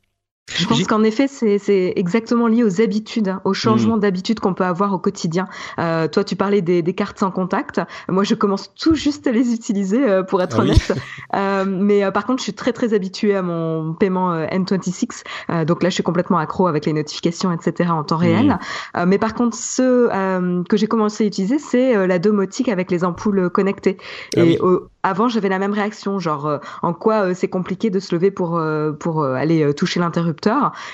Je 0.53 0.67
pense 0.67 0.87
qu'en 0.87 1.03
effet, 1.03 1.27
c'est 1.27 1.93
exactement 1.97 2.49
lié 2.49 2.65
aux 2.65 2.83
habitudes, 2.83 3.29
hein, 3.29 3.41
au 3.45 3.55
changement 3.55 3.97
mmh. 3.97 4.01
d'habitude 4.01 4.41
qu'on 4.41 4.53
peut 4.53 4.65
avoir 4.65 4.93
au 4.93 4.99
quotidien. 4.99 5.49
Euh, 5.79 6.07
toi, 6.07 6.23
tu 6.23 6.37
parlais 6.37 6.61
des, 6.61 6.83
des, 6.83 6.93
cartes 6.93 7.19
sans 7.19 7.31
contact. 7.31 7.81
Moi, 8.09 8.25
je 8.25 8.35
commence 8.35 8.73
tout 8.75 8.95
juste 8.95 9.27
à 9.27 9.33
les 9.33 9.55
utiliser, 9.55 10.07
euh, 10.07 10.23
pour 10.23 10.43
être 10.43 10.59
ah 10.59 10.63
honnête. 10.63 10.93
euh, 11.35 11.65
mais 11.67 12.05
euh, 12.05 12.11
par 12.11 12.27
contre, 12.27 12.41
je 12.41 12.45
suis 12.45 12.53
très 12.53 12.73
très 12.75 12.93
habituée 12.93 13.35
à 13.35 13.41
mon 13.41 13.95
paiement 13.95 14.33
euh, 14.33 14.47
N26. 14.47 15.25
donc 15.65 15.83
là, 15.83 15.89
je 15.89 15.95
suis 15.95 16.03
complètement 16.03 16.39
accro 16.39 16.67
avec 16.67 16.85
les 16.85 16.93
notifications, 16.93 17.51
etc. 17.51 17.91
en 17.91 18.05
temps 18.05 18.19
réel. 18.19 18.59
Mmh. 18.95 19.05
mais 19.07 19.19
par 19.19 19.35
contre, 19.35 19.57
ce 19.57 20.63
que 20.65 20.77
j'ai 20.77 20.87
commencé 20.87 21.25
à 21.25 21.27
utiliser, 21.27 21.59
c'est 21.59 22.07
la 22.07 22.19
domotique 22.19 22.69
avec 22.69 22.91
les 22.91 23.05
ampoules 23.05 23.49
connectées. 23.51 23.97
Ah 24.37 24.41
Et 24.41 24.59
avant, 25.03 25.29
j'avais 25.29 25.49
la 25.49 25.59
même 25.59 25.73
réaction, 25.73 26.19
genre 26.19 26.61
en 26.83 26.93
quoi 26.93 27.35
c'est 27.35 27.49
compliqué 27.49 27.91
de 27.91 27.99
se 27.99 28.15
lever 28.15 28.31
pour 28.31 28.61
pour 28.99 29.25
aller 29.25 29.73
toucher 29.75 30.01
l'interrupteur 30.01 30.34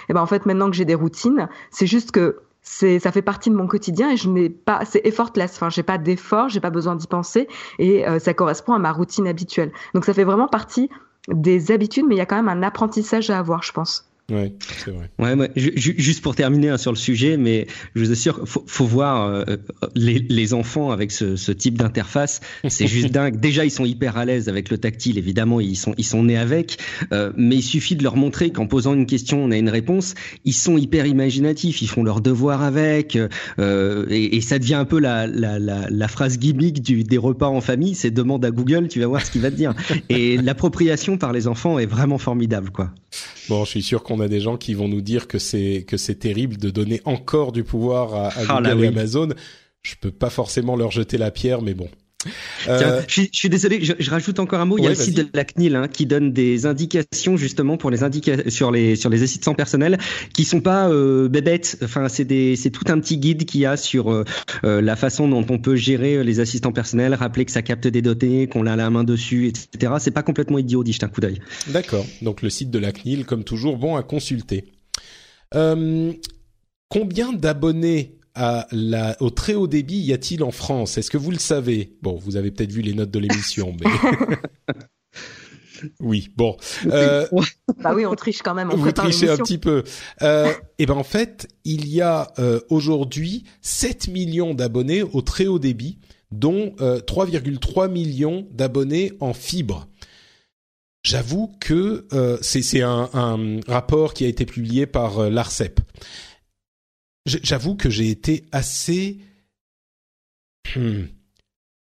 et 0.09 0.13
ben 0.13 0.21
en 0.21 0.27
fait 0.27 0.47
maintenant 0.47 0.71
que 0.71 0.77
j'ai 0.77 0.85
des 0.85 0.95
routines, 0.95 1.49
c'est 1.71 1.87
juste 1.87 2.11
que 2.11 2.41
c'est 2.63 2.99
ça 2.99 3.11
fait 3.13 3.23
partie 3.23 3.51
de 3.51 3.55
mon 3.55 3.67
quotidien 3.67 4.11
et 4.11 4.17
je 4.17 4.29
n'ai 4.29 4.51
pas 4.51 4.85
c'est 4.85 5.05
effortless. 5.07 5.53
Enfin 5.55 5.71
j'ai 5.71 5.83
pas 5.83 5.99
d'effort 5.99 6.49
j'ai 6.49 6.61
pas 6.61 6.71
besoin 6.71 6.97
d'y 6.97 7.07
penser 7.07 7.49
et 7.79 8.07
euh, 8.07 8.19
ça 8.19 8.35
correspond 8.35 8.75
à 8.75 8.79
ma 8.79 8.93
routine 8.93 9.27
habituelle. 9.27 9.73
Donc 9.95 10.05
ça 10.05 10.15
fait 10.15 10.25
vraiment 10.25 10.49
partie 10.49 10.91
des 11.29 11.71
habitudes 11.71 12.07
mais 12.09 12.17
il 12.17 12.19
y 12.19 12.23
a 12.23 12.27
quand 12.27 12.37
même 12.37 12.49
un 12.49 12.63
apprentissage 12.63 13.31
à 13.31 13.39
avoir 13.39 13.63
je 13.63 13.73
pense 13.73 14.10
Ouais, 14.31 14.53
c'est 14.85 14.93
vrai. 14.93 15.11
Ouais, 15.19 15.51
juste 15.57 16.23
pour 16.23 16.35
terminer 16.35 16.71
hein, 16.71 16.79
sur 16.79 16.93
le 16.93 16.97
sujet, 16.97 17.37
mais 17.37 17.67
je 17.95 18.05
vous 18.05 18.13
assure, 18.13 18.47
faut, 18.47 18.65
faut 18.67 18.87
voir 18.87 19.27
euh, 19.27 19.45
les, 19.95 20.21
les, 20.29 20.55
enfants 20.55 20.91
avec 20.93 21.11
ce, 21.11 21.37
ce 21.37 21.51
type 21.53 21.77
d'interface. 21.77 22.41
C'est 22.69 22.87
juste 22.87 23.11
dingue. 23.11 23.41
Déjà, 23.41 23.65
ils 23.65 23.71
sont 23.71 23.85
hyper 23.85 24.17
à 24.17 24.25
l'aise 24.25 24.49
avec 24.49 24.71
le 24.71 24.79
tactile. 24.79 25.19
Évidemment, 25.19 25.61
ils 25.61 25.77
sont 25.77 25.95
ils 25.99 26.05
sont 26.05 26.25
nés 26.25 26.37
avec, 26.37 26.79
euh, 27.13 27.33
mais 27.37 27.57
il 27.57 27.63
suffit 27.63 27.97
de 27.97 28.05
leur 28.05 28.17
montrer 28.17 28.51
qu'en 28.51 28.67
posant 28.67 28.95
une 28.95 29.07
question, 29.07 29.43
on 29.43 29.51
a 29.51 29.57
une 29.57 29.69
réponse. 29.69 30.15
Ils 30.45 30.55
sont 30.55 30.79
hyper 30.79 31.07
imaginatifs. 31.07 31.83
Ils 31.83 31.89
font 31.89 32.05
leurs 32.05 32.21
devoirs 32.21 32.63
avec, 32.63 33.19
euh, 33.59 34.07
et, 34.11 34.37
et, 34.37 34.41
ça 34.41 34.59
devient 34.59 34.75
un 34.75 34.85
peu 34.85 35.01
la 35.01 35.27
la, 35.27 35.59
la, 35.59 35.89
la 35.91 36.09
phrase 36.09 36.39
gimmick 36.39 36.83
du, 36.83 37.03
des 37.03 37.19
repas 37.19 37.49
en 37.49 37.61
famille. 37.61 37.95
C'est 37.95 38.11
demande 38.11 38.45
à 38.45 38.51
Google, 38.51 38.89
tu 38.89 39.01
vas 39.01 39.07
voir 39.07 39.25
ce 39.25 39.31
qu'il 39.31 39.41
va 39.41 39.51
te 39.51 39.57
dire. 39.57 39.75
Et 40.09 40.37
l'appropriation 40.43 41.19
par 41.19 41.33
les 41.33 41.49
enfants 41.49 41.79
est 41.79 41.87
vraiment 41.87 42.19
formidable, 42.19 42.71
quoi. 42.71 42.93
Bon, 43.49 43.65
je 43.65 43.71
suis 43.71 43.83
sûr 43.83 44.05
qu'on 44.05 44.20
a 44.21 44.29
des 44.29 44.41
gens 44.41 44.57
qui 44.57 44.75
vont 44.75 44.89
nous 44.89 45.01
dire 45.01 45.29
que 45.29 45.39
c'est 45.39 45.85
que 45.87 45.97
c'est 45.97 46.17
terrible 46.17 46.57
de 46.57 46.71
donner 46.71 47.01
encore 47.05 47.53
du 47.53 47.65
pouvoir 47.65 48.15
à, 48.15 48.29
à 48.29 48.33
ah 48.49 48.63
Google 48.63 48.85
et 48.85 48.89
Amazon. 48.89 49.29
Je 49.83 49.95
peux 50.01 50.11
pas 50.11 50.31
forcément 50.31 50.77
leur 50.77 50.91
jeter 50.91 51.19
la 51.19 51.31
pierre, 51.31 51.63
mais 51.63 51.75
bon. 51.75 51.89
Euh, 52.69 53.03
je, 53.09 53.23
suis, 53.33 53.49
désolé, 53.49 53.83
je, 53.83 54.11
rajoute 54.11 54.39
encore 54.39 54.61
un 54.61 54.65
mot. 54.65 54.77
Il 54.79 54.85
y 54.85 54.87
a 54.87 54.91
le 54.91 54.95
site 54.95 55.17
de 55.17 55.27
la 55.33 55.45
CNIL 55.45 55.75
hein, 55.75 55.89
qui 55.89 56.07
donne 56.07 56.33
des 56.33 56.67
indications 56.67 57.37
justement 57.37 57.77
pour 57.77 57.91
les 57.91 57.99
sur 58.49 58.71
les 58.71 58.97
sur 58.97 59.11
les 59.11 59.23
assistants 59.23 59.55
personnels 59.55 59.99
qui 60.35 60.45
sont 60.45 60.61
pas 60.61 60.89
euh, 60.89 61.29
bébêtes. 61.29 61.79
Enfin, 61.83 62.09
c'est 62.09 62.25
des 62.25 62.57
c'est 62.57 62.71
tout 62.71 62.85
un 62.89 63.01
petit 63.01 63.19
guide 63.19 63.45
qu'il 63.45 63.61
y 63.61 63.67
a 63.67 63.77
sur 63.77 64.13
euh, 64.13 64.25
euh, 64.65 64.81
la 64.81 64.97
façon 64.97 65.29
dont 65.29 65.47
on 65.49 65.59
peut 65.59 65.77
gérer 65.77 66.23
les 66.23 66.41
assistants 66.41 66.73
personnels, 66.73 67.15
rappeler 67.15 67.45
que 67.45 67.53
ça 67.53 67.63
capte 67.63 67.87
des 67.87 68.03
données, 68.03 68.49
qu'on 68.49 68.67
a 68.67 68.77
la 68.77 68.91
main 68.91 69.05
dessus, 69.05 69.49
etc. 69.49 69.95
C'est 69.99 70.11
pas 70.11 70.23
complètement 70.23 70.59
idiot 70.59 70.85
d'y 70.85 70.93
jeter 70.93 71.07
un 71.07 71.09
coup 71.09 71.21
d'œil. 71.21 71.41
D'accord. 71.69 72.05
Donc 72.23 72.43
le 72.43 72.51
site 72.51 72.71
de 72.71 72.79
la 72.79 72.93
CNIL, 72.93 73.25
comme 73.25 73.45
toujours, 73.45 73.79
bon 73.79 73.97
à 73.97 74.03
consulter. 74.03 74.65
combien 76.89 77.33
d'abonnés 77.33 78.20
la, 78.37 79.17
au 79.21 79.31
très 79.31 79.55
haut 79.55 79.67
débit 79.67 79.99
y 79.99 80.13
a-t-il 80.13 80.43
en 80.43 80.51
France? 80.51 80.99
Est-ce 80.99 81.11
que 81.11 81.19
vous 81.19 81.31
le 81.31 81.39
savez? 81.39 81.97
Bon, 82.03 82.17
vous 82.17 82.37
avez 82.37 82.51
peut-être 82.51 82.73
vu 82.73 82.83
les 82.83 82.95
notes 82.95 83.11
de 83.11 83.19
l'émission, 83.19 83.75
mais... 83.81 83.91
oui, 86.01 86.29
bon. 86.37 86.57
Euh, 86.87 87.27
bah 87.83 87.93
oui, 87.95 88.07
on 88.07 88.15
triche 88.15 88.43
quand 88.43 88.55
même. 88.55 88.71
On 88.73 88.77
vous 88.77 88.93
trichez 88.93 89.29
un 89.29 89.37
petit 89.37 89.59
peu. 89.59 89.85
Euh, 90.23 90.51
et 90.51 90.55
eh 90.81 90.87
ben 90.87 90.95
en 90.95 91.05
fait, 91.05 91.49
il 91.65 91.89
y 91.89 92.01
a 92.01 92.33
euh, 92.39 92.61
aujourd'hui 92.69 93.45
7 93.63 94.09
millions 94.09 94.55
d'abonnés 94.55 95.03
au 95.03 95.23
très 95.23 95.47
haut 95.47 95.59
débit, 95.59 95.99
dont 96.31 96.75
3,3 96.79 97.85
euh, 97.85 97.89
millions 97.89 98.47
d'abonnés 98.53 99.13
en 99.21 99.33
fibre. 99.33 99.89
J'avoue 101.03 101.51
que 101.61 102.07
c'est 102.43 102.83
un, 102.83 103.09
un, 103.15 103.61
rapport 103.67 104.13
qui 104.13 104.27
a 104.27 104.29
été 104.29 104.45
publié 104.45 104.87
par 104.87 105.31
l'Arcep. 105.31 105.81
J'avoue 107.27 107.77
que 107.77 107.91
j'ai 107.91 108.11
été 108.11 108.45
assez. 108.53 109.19
Hmm, 110.75 111.05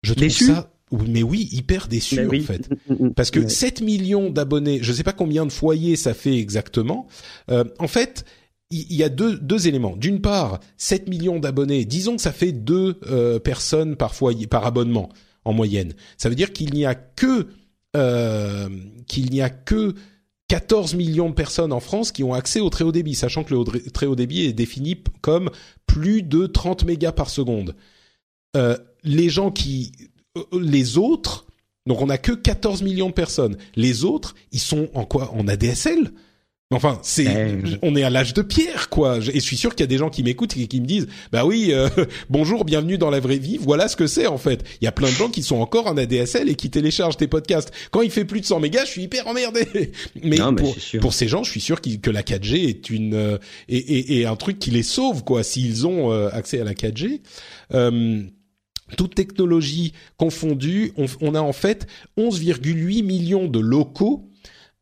je 0.02 0.14
trouve 0.14 0.28
ça. 0.28 0.72
Mais 0.90 1.22
oui, 1.22 1.48
hyper 1.52 1.86
déçu 1.86 2.26
en 2.26 2.40
fait. 2.40 2.70
Parce 3.16 3.30
que 3.30 3.46
7 3.46 3.82
millions 3.82 4.30
d'abonnés, 4.30 4.78
je 4.82 4.90
ne 4.90 4.96
sais 4.96 5.02
pas 5.02 5.12
combien 5.12 5.44
de 5.44 5.52
foyers 5.52 5.96
ça 5.96 6.14
fait 6.14 6.38
exactement. 6.38 7.06
Euh, 7.50 7.64
en 7.78 7.88
fait, 7.88 8.24
il 8.70 8.94
y, 8.94 9.02
a 9.02 9.08
deux, 9.08 9.38
deux 9.38 9.66
éléments. 9.68 9.96
D'une 9.96 10.20
part, 10.20 10.60
7 10.76 11.08
millions 11.08 11.38
d'abonnés, 11.38 11.84
disons 11.84 12.16
que 12.16 12.22
ça 12.22 12.32
fait 12.32 12.52
deux 12.52 12.98
euh, 13.06 13.38
personnes 13.38 13.96
par 13.96 14.14
foyer, 14.14 14.46
par 14.46 14.66
abonnement 14.66 15.10
en 15.44 15.52
moyenne. 15.52 15.94
Ça 16.16 16.28
veut 16.28 16.34
dire 16.34 16.52
qu'il 16.52 16.72
n'y 16.74 16.84
a 16.84 16.94
que 16.94 17.48
euh, 17.96 18.68
qu'il 19.06 19.30
n'y 19.30 19.40
a 19.40 19.48
que 19.48 19.94
14 20.48 20.94
millions 20.94 21.28
de 21.28 21.34
personnes 21.34 21.72
en 21.72 21.80
France 21.80 22.10
qui 22.10 22.24
ont 22.24 22.32
accès 22.34 22.60
au 22.60 22.70
très 22.70 22.84
haut 22.84 22.92
débit, 22.92 23.14
sachant 23.14 23.44
que 23.44 23.54
le 23.54 23.90
très 23.90 24.06
haut 24.06 24.16
débit 24.16 24.46
est 24.46 24.52
défini 24.52 25.02
comme 25.20 25.50
plus 25.86 26.22
de 26.22 26.46
30 26.46 26.84
mégas 26.84 27.12
par 27.12 27.30
seconde. 27.30 27.76
Euh, 28.56 28.76
les 29.04 29.28
gens 29.28 29.50
qui, 29.50 29.92
euh, 30.36 30.42
les 30.58 30.96
autres, 30.96 31.46
donc 31.86 32.00
on 32.00 32.06
n'a 32.06 32.18
que 32.18 32.32
14 32.32 32.82
millions 32.82 33.08
de 33.08 33.14
personnes. 33.14 33.58
Les 33.76 34.04
autres, 34.04 34.34
ils 34.52 34.60
sont 34.60 34.88
en 34.94 35.04
quoi? 35.04 35.32
En 35.34 35.48
ADSL 35.48 36.12
Enfin, 36.70 36.98
c'est, 37.02 37.24
ben, 37.24 37.78
on 37.80 37.96
est 37.96 38.02
à 38.02 38.10
l'âge 38.10 38.34
de 38.34 38.42
pierre, 38.42 38.90
quoi. 38.90 39.20
Et 39.20 39.36
je 39.36 39.40
suis 39.40 39.56
sûr 39.56 39.74
qu'il 39.74 39.80
y 39.80 39.84
a 39.84 39.86
des 39.86 39.96
gens 39.96 40.10
qui 40.10 40.22
m'écoutent 40.22 40.54
et 40.54 40.66
qui 40.66 40.82
me 40.82 40.86
disent, 40.86 41.06
bah 41.32 41.46
oui, 41.46 41.70
euh, 41.72 41.88
bonjour, 42.28 42.66
bienvenue 42.66 42.98
dans 42.98 43.08
la 43.08 43.20
vraie 43.20 43.38
vie. 43.38 43.56
Voilà 43.58 43.88
ce 43.88 43.96
que 43.96 44.06
c'est 44.06 44.26
en 44.26 44.36
fait. 44.36 44.64
Il 44.82 44.84
y 44.84 44.86
a 44.86 44.92
plein 44.92 45.08
de 45.08 45.14
gens 45.14 45.30
qui 45.30 45.42
sont 45.42 45.56
encore 45.56 45.86
en 45.86 45.96
ADSL 45.96 46.50
et 46.50 46.56
qui 46.56 46.68
téléchargent 46.68 47.16
tes 47.16 47.26
podcasts. 47.26 47.72
Quand 47.90 48.02
il 48.02 48.10
fait 48.10 48.26
plus 48.26 48.42
de 48.42 48.44
100 48.44 48.60
mégas, 48.60 48.84
je 48.84 48.90
suis 48.90 49.02
hyper 49.04 49.26
emmerdé. 49.26 49.92
Mais, 50.22 50.36
pour, 50.58 50.76
pour, 51.00 51.14
ces 51.14 51.26
gens, 51.26 51.42
je 51.42 51.50
suis 51.50 51.62
sûr 51.62 51.80
que 51.80 52.10
la 52.10 52.22
4G 52.22 52.68
est 52.68 52.90
une 52.90 53.14
euh, 53.14 53.38
et, 53.70 54.26
un 54.26 54.36
truc 54.36 54.58
qui 54.58 54.70
les 54.70 54.82
sauve, 54.82 55.24
quoi, 55.24 55.42
s'ils 55.44 55.86
ont 55.86 56.12
euh, 56.12 56.28
accès 56.34 56.60
à 56.60 56.64
la 56.64 56.74
4G. 56.74 57.22
Euh, 57.72 58.22
toute 58.98 59.14
technologie 59.14 59.94
confondue, 60.18 60.92
on, 60.98 61.06
on 61.22 61.34
a 61.34 61.40
en 61.40 61.54
fait 61.54 61.86
11,8 62.18 63.02
millions 63.02 63.48
de 63.48 63.58
locaux 63.58 64.27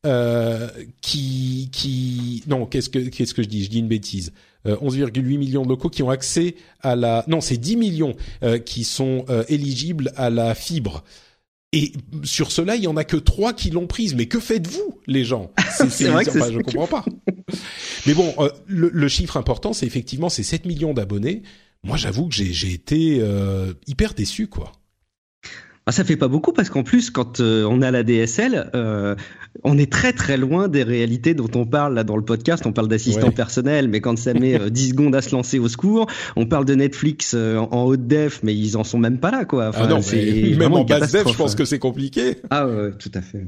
euh, 0.07 0.69
qui 1.03 1.69
qui 1.73 2.43
non 2.47 2.65
qu'est-ce 2.65 2.89
que 2.89 2.99
qu'est-ce 2.99 3.35
que 3.35 3.43
je 3.43 3.49
dis? 3.49 3.65
Je 3.65 3.71
dis 3.71 3.81
une 3.81 3.89
bêtise. 3.89 4.33
Euh, 4.67 4.77
11,8 4.77 5.39
millions 5.39 5.63
de 5.63 5.69
locaux 5.69 5.91
qui 5.91 6.03
ont 6.03 6.11
accès 6.11 6.57
à 6.81 6.97
la 6.97 7.25
non 7.29 7.41
c'est 7.41 7.57
10 7.57 7.77
millions 7.77 8.15
euh, 8.43 8.59
qui 8.59 8.85
sont 8.85 9.25
euh, 9.29 9.45
éligibles 9.49 10.13
à 10.17 10.31
la 10.31 10.55
fibre. 10.55 11.05
Et 11.73 11.93
sur 12.25 12.53
cela 12.53 12.77
il 12.77 12.83
y 12.83 12.87
en 12.87 12.97
a 12.97 13.05
que 13.05 13.17
trois 13.17 13.53
qui 13.53 13.71
l'ont 13.71 13.87
prise. 13.87 14.15
Mais 14.15 14.27
que 14.27 14.41
faites-vous 14.41 15.01
les 15.07 15.25
gens? 15.25 15.53
C'est 15.91 16.09
vrai 16.09 16.25
que 16.25 16.31
enfin, 16.31 16.51
je 16.51 16.59
comprends 16.59 16.87
pas. 16.87 17.05
Mais 18.07 18.15
bon 18.15 18.35
le, 18.67 18.91
le, 18.93 19.09
chiffre 19.09 19.37
important 19.37 19.73
c'est 19.73 19.87
effectivement 19.87 20.29
ces 20.29 20.43
7 20.43 20.65
millions 20.65 20.95
d'abonnés. 20.95 21.43
Moi 21.83 21.97
j'avoue 21.97 22.29
que 22.29 22.35
j'ai 22.35 22.73
été 22.73 23.23
hyper 23.87 24.15
déçu 24.15 24.47
quoi 24.47 24.73
ah, 25.89 25.93
ça 25.93 26.03
fait 26.03 26.17
pas 26.17 26.27
beaucoup 26.27 26.53
parce 26.53 26.69
qu'en 26.69 26.83
plus, 26.83 27.11
quand 27.11 27.39
euh, 27.39 27.65
on 27.65 27.81
a 27.81 27.93
la 27.93 28.03
DSL, 28.03 28.73
euh, 28.75 29.15
on 29.63 29.79
est 29.79 29.91
très 29.91 30.13
très 30.13 30.37
loin 30.37 30.67
des 30.67 30.83
réalités 30.83 31.33
dont 31.33 31.49
on 31.55 31.65
parle 31.65 31.95
là 31.95 32.03
dans 32.03 32.17
le 32.17 32.25
podcast. 32.25 32.67
On 32.67 32.73
parle 32.73 32.89
d'assistant 32.89 33.31
personnel, 33.31 33.87
mais 33.87 34.01
quand 34.01 34.19
ça 34.19 34.35
met 34.35 34.59
10 34.69 34.85
euh, 34.85 34.91
secondes 34.91 35.15
à 35.15 35.23
se 35.23 35.31
lancer 35.31 35.61
au 35.61 35.69
secours, 35.69 36.09
on 36.35 36.47
parle 36.47 36.65
de 36.65 36.75
Netflix 36.75 37.35
en, 37.35 37.85
haute 37.85 38.05
def, 38.09 38.41
mais 38.43 38.53
ils 38.53 38.77
en 38.77 38.83
sont 38.83 38.99
même 38.99 39.19
pas 39.19 39.31
là, 39.31 39.45
quoi. 39.45 39.69
Enfin, 39.69 39.83
ah 39.85 39.87
non, 39.87 40.01
même 40.59 40.73
en 40.75 40.83
basse 40.83 41.13
def, 41.13 41.29
je 41.29 41.37
pense 41.37 41.55
que 41.55 41.65
c'est 41.65 41.79
compliqué. 41.79 42.39
Ah 42.51 42.67
ouais, 42.67 42.91
tout 42.99 43.13
à 43.15 43.23
fait. 43.23 43.47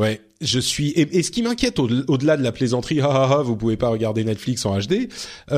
Ouais, 0.00 0.20
je 0.40 0.58
suis. 0.58 0.90
Et, 0.96 1.22
ce 1.22 1.30
qui 1.30 1.42
m'inquiète 1.42 1.78
au-delà 1.78 2.38
de 2.38 2.42
la 2.42 2.50
plaisanterie, 2.50 3.02
ha, 3.02 3.42
vous 3.44 3.54
pouvez 3.54 3.76
pas 3.76 3.88
regarder 3.88 4.24
Netflix 4.24 4.66
en 4.66 4.76
HD. 4.76 5.08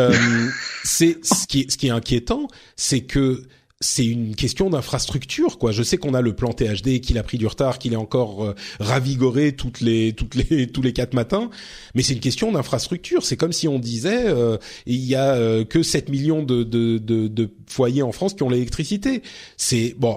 c'est 0.84 1.24
ce 1.24 1.46
qui, 1.46 1.64
ce 1.70 1.78
qui 1.78 1.86
est 1.86 1.90
inquiétant, 1.90 2.48
c'est 2.76 3.00
que 3.00 3.44
c'est 3.83 4.07
une 4.07 4.35
question 4.35 4.70
d'infrastructure 4.70 5.59
quoi. 5.59 5.72
Je 5.72 5.83
sais 5.83 5.99
qu'on 5.99 6.14
a 6.14 6.20
le 6.20 6.35
plan 6.35 6.53
THD 6.53 7.01
qu'il 7.01 7.18
a 7.18 7.22
pris 7.22 7.37
du 7.37 7.47
retard, 7.47 7.78
qu'il 7.78 7.93
est 7.93 7.97
encore 7.97 8.45
euh, 8.45 8.55
ravigoré 8.80 9.53
toutes 9.53 9.80
les 9.80 10.12
toutes 10.12 10.35
les 10.37 10.66
tous 10.72 10.83
les 10.83 10.93
quatre 10.93 11.14
matins, 11.14 11.51
mais 11.95 12.03
c'est 12.03 12.14
une 12.14 12.20
question 12.20 12.53
d'infrastructure. 12.53 13.24
C'est 13.24 13.37
comme 13.37 13.53
si 13.53 13.68
on 13.68 13.78
disait 13.78 14.26
euh, 14.26 14.57
il 14.87 15.05
y 15.05 15.14
a 15.14 15.35
euh, 15.35 15.64
que 15.64 15.83
7 15.83 16.09
millions 16.09 16.43
de, 16.43 16.62
de, 16.62 16.99
de, 16.99 17.28
de 17.28 17.51
foyers 17.66 18.03
en 18.03 18.12
France 18.12 18.35
qui 18.35 18.43
ont 18.43 18.49
l'électricité. 18.49 19.22
C'est 19.57 19.95
bon 19.99 20.16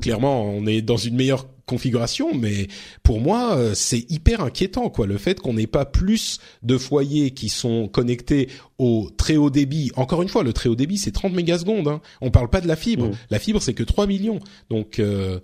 clairement 0.00 0.42
on 0.44 0.66
est 0.66 0.82
dans 0.82 0.96
une 0.96 1.16
meilleure 1.16 1.46
configuration, 1.66 2.34
mais 2.34 2.68
pour 3.02 3.20
moi, 3.20 3.56
euh, 3.56 3.72
c'est 3.74 4.10
hyper 4.10 4.40
inquiétant, 4.42 4.90
quoi, 4.90 5.06
le 5.06 5.18
fait 5.18 5.40
qu'on 5.40 5.54
n'ait 5.54 5.66
pas 5.66 5.84
plus 5.84 6.38
de 6.62 6.76
foyers 6.76 7.30
qui 7.30 7.48
sont 7.48 7.88
connectés 7.88 8.48
au 8.78 9.10
très 9.16 9.36
haut 9.36 9.50
débit. 9.50 9.90
Encore 9.96 10.22
une 10.22 10.28
fois, 10.28 10.42
le 10.42 10.52
très 10.52 10.68
haut 10.68 10.76
débit, 10.76 10.98
c'est 10.98 11.12
30 11.12 11.32
mégasecondes. 11.32 11.88
Hein. 11.88 12.00
On 12.20 12.30
parle 12.30 12.50
pas 12.50 12.60
de 12.60 12.68
la 12.68 12.76
fibre. 12.76 13.06
Mmh. 13.06 13.16
La 13.30 13.38
fibre, 13.38 13.62
c'est 13.62 13.74
que 13.74 13.82
3 13.82 14.06
millions. 14.06 14.40
Donc, 14.70 14.98
euh, 14.98 15.40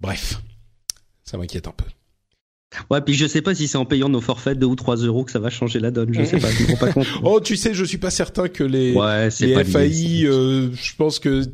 bref, 0.00 0.42
ça 1.24 1.38
m'inquiète 1.38 1.68
un 1.68 1.72
peu. 1.72 1.86
Ouais, 2.90 3.00
puis 3.00 3.14
je 3.14 3.26
sais 3.26 3.42
pas 3.42 3.54
si 3.54 3.68
c'est 3.68 3.78
en 3.78 3.84
payant 3.84 4.08
nos 4.08 4.20
forfaits 4.20 4.58
2 4.58 4.66
ou 4.66 4.74
3 4.74 4.96
euros 4.96 5.24
que 5.24 5.30
ça 5.30 5.38
va 5.38 5.50
changer 5.50 5.78
la 5.78 5.90
donne. 5.90 6.12
Je 6.12 6.24
sais 6.24 6.38
pas, 6.38 6.50
je 6.50 6.76
pas 6.76 6.92
compte. 6.92 7.06
oh, 7.22 7.40
tu 7.40 7.56
sais, 7.56 7.74
je 7.74 7.84
suis 7.84 7.98
pas 7.98 8.10
certain 8.10 8.48
que 8.48 8.64
les, 8.64 8.92
les 8.92 9.64
FAI, 9.64 10.24
euh, 10.24 10.70
je 10.74 10.96
pense 10.96 11.18
que 11.18 11.44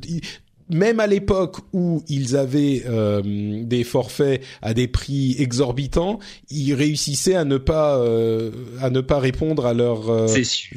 même 0.71 1.01
à 1.01 1.07
l'époque 1.07 1.59
où 1.73 2.03
ils 2.09 2.37
avaient 2.37 2.83
euh, 2.87 3.23
des 3.65 3.85
forfaits 3.85 4.43
à 4.63 4.75
des 4.75 4.89
prix 4.89 5.37
exorbitants, 5.39 6.19
ils 6.51 6.75
réussissaient 6.75 7.35
à 7.35 7.45
ne 7.45 7.59
pas 7.59 7.99
euh, 7.99 8.51
à 8.81 8.91
ne 8.91 9.01
pas 9.01 9.19
répondre 9.19 9.67
à 9.67 9.75
leurs 9.75 10.11
euh, 10.11 10.27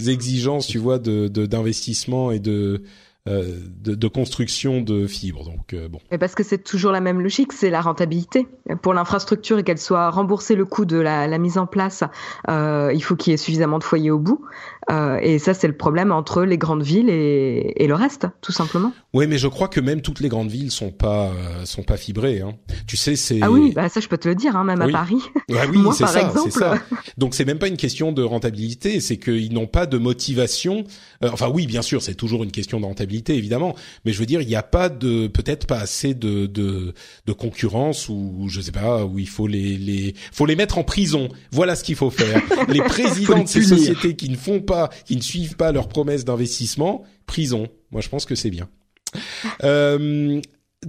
exigences, 0.07 0.67
tu 0.67 0.77
vois, 0.77 0.99
de 0.99 1.27
d'investissement 1.27 2.31
et 2.31 2.39
de 2.39 2.83
euh, 3.25 3.57
de, 3.81 3.95
de, 3.95 4.07
construction 4.09 4.81
de 4.81 5.07
fibres. 5.07 5.45
Donc 5.45 5.73
euh, 5.73 5.87
bon. 5.87 5.99
Et 6.11 6.17
parce 6.17 6.35
que 6.35 6.43
c'est 6.43 6.61
toujours 6.61 6.91
la 6.91 6.99
même 6.99 7.21
logique, 7.21 7.53
c'est 7.53 7.69
la 7.69 7.79
rentabilité. 7.79 8.49
Pour 8.81 8.93
l'infrastructure 8.93 9.57
et 9.59 9.63
qu'elle 9.63 9.77
soit 9.77 10.09
remboursée 10.09 10.55
le 10.55 10.65
coût 10.65 10.83
de 10.83 10.97
la, 10.97 11.25
la 11.25 11.37
mise 11.37 11.57
en 11.57 11.65
place, 11.65 12.03
euh, 12.49 12.91
il 12.93 13.01
faut 13.01 13.15
qu'il 13.15 13.31
y 13.31 13.33
ait 13.33 13.37
suffisamment 13.37 13.79
de 13.79 13.85
foyers 13.85 14.11
au 14.11 14.19
bout. 14.19 14.43
Euh, 14.91 15.17
et 15.21 15.39
ça, 15.39 15.53
c'est 15.53 15.67
le 15.67 15.75
problème 15.75 16.11
entre 16.11 16.43
les 16.43 16.57
grandes 16.57 16.84
villes 16.84 17.09
et, 17.09 17.73
et, 17.77 17.88
le 17.88 17.93
reste, 17.93 18.27
tout 18.41 18.51
simplement. 18.51 18.91
Oui, 19.13 19.27
mais 19.27 19.38
je 19.38 19.47
crois 19.47 19.67
que 19.67 19.79
même 19.79 20.01
toutes 20.01 20.19
les 20.19 20.29
grandes 20.29 20.49
villes 20.49 20.71
sont 20.71 20.91
pas 20.91 21.27
euh, 21.27 21.65
sont 21.65 21.84
pas 21.84 21.97
fibrées. 21.97 22.41
Hein. 22.41 22.55
Tu 22.88 22.97
sais, 22.97 23.15
c'est 23.15 23.39
ah 23.41 23.51
oui, 23.51 23.71
bah 23.73 23.88
ça 23.89 23.99
je 23.99 24.07
peux 24.07 24.17
te 24.17 24.27
le 24.27 24.36
dire, 24.36 24.55
hein, 24.55 24.63
même 24.63 24.81
à 24.81 24.89
Paris. 24.89 25.21
Ah 25.51 25.65
oui, 25.69 25.79
c'est 25.93 26.07
ça, 26.07 26.34
c'est 26.43 26.51
ça. 26.51 26.75
Donc 27.17 27.36
c'est 27.36 27.45
même 27.45 27.59
pas 27.59 27.67
une 27.67 27.77
question 27.77 28.11
de 28.11 28.23
rentabilité, 28.23 28.99
c'est 28.99 29.17
qu'ils 29.17 29.53
n'ont 29.53 29.67
pas 29.67 29.86
de 29.86 29.97
motivation. 29.97 30.84
Euh, 31.23 31.29
enfin 31.31 31.49
oui, 31.53 31.67
bien 31.67 31.81
sûr, 31.81 32.01
c'est 32.01 32.15
toujours 32.15 32.43
une 32.43 32.51
question 32.51 32.79
de 32.79 32.86
rentabilité 32.86 33.36
évidemment, 33.36 33.75
mais 34.05 34.11
je 34.11 34.19
veux 34.19 34.25
dire, 34.25 34.41
il 34.41 34.47
n'y 34.47 34.55
a 34.55 34.63
pas 34.63 34.89
de 34.89 35.27
peut-être 35.27 35.67
pas 35.67 35.79
assez 35.79 36.13
de, 36.13 36.45
de 36.47 36.93
de 37.25 37.34
concurrence 37.34 38.09
ou 38.09 38.47
je 38.49 38.59
sais 38.59 38.71
pas 38.71 39.05
où 39.05 39.19
il 39.19 39.29
faut 39.29 39.47
les 39.47 39.77
les 39.77 40.13
faut 40.31 40.45
les 40.45 40.55
mettre 40.55 40.77
en 40.77 40.84
prison. 40.84 41.29
Voilà 41.51 41.75
ce 41.75 41.84
qu'il 41.84 41.95
faut 41.95 42.09
faire. 42.09 42.41
les 42.67 42.81
présidents 42.81 43.43
de 43.43 43.47
ces 43.47 43.61
sociétés 43.61 44.15
qui 44.15 44.29
ne 44.29 44.36
font 44.36 44.59
pas 44.59 44.72
qui 45.05 45.15
ne 45.15 45.21
suivent 45.21 45.55
pas 45.55 45.71
leurs 45.71 45.88
promesses 45.88 46.26
d'investissement, 46.26 47.03
prison. 47.26 47.67
Moi, 47.91 48.01
je 48.01 48.09
pense 48.09 48.26
que 48.26 48.36
c'est 48.36 48.49
bien. 48.49 48.69
Euh, 49.63 50.41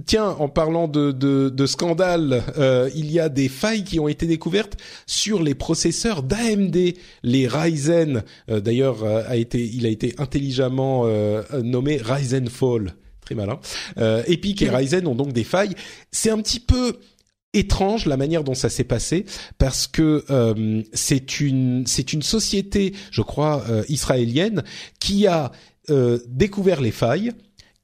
tiens, 0.05 0.29
en 0.39 0.49
parlant 0.49 0.87
de, 0.87 1.11
de, 1.11 1.49
de 1.49 1.65
scandale, 1.65 2.43
euh, 2.57 2.89
il 2.95 3.11
y 3.11 3.19
a 3.19 3.29
des 3.29 3.49
failles 3.49 3.83
qui 3.83 3.99
ont 3.99 4.07
été 4.07 4.25
découvertes 4.25 4.77
sur 5.05 5.41
les 5.41 5.55
processeurs 5.55 6.23
d'AMD, 6.23 6.93
les 7.23 7.47
Ryzen. 7.47 8.23
Euh, 8.49 8.59
d'ailleurs, 8.59 9.03
a 9.03 9.35
été, 9.37 9.63
il 9.63 9.85
a 9.85 9.89
été 9.89 10.15
intelligemment 10.17 11.05
nommé 11.61 11.97
Ryzen 11.97 12.47
Fall. 12.47 12.95
Très 13.21 13.35
malin. 13.35 13.59
Epic 14.27 14.61
et 14.61 14.69
Ryzen 14.69 15.07
ont 15.07 15.15
donc 15.15 15.33
des 15.33 15.43
failles. 15.43 15.73
C'est 16.11 16.29
un 16.29 16.39
petit 16.41 16.59
peu 16.59 16.97
étrange 17.55 18.05
la 18.05 18.17
manière 18.17 18.43
dont 18.43 18.53
ça 18.53 18.69
s'est 18.69 18.83
passé 18.83 19.25
parce 19.57 19.87
que 19.87 20.23
euh, 20.29 20.83
c'est 20.93 21.39
une 21.39 21.87
c'est 21.87 22.13
une 22.13 22.21
société, 22.21 22.93
je 23.11 23.21
crois 23.21 23.63
euh, 23.69 23.83
israélienne, 23.89 24.63
qui 24.99 25.25
a 25.27 25.51
euh, 25.89 26.19
découvert 26.27 26.81
les 26.81 26.91
failles, 26.91 27.31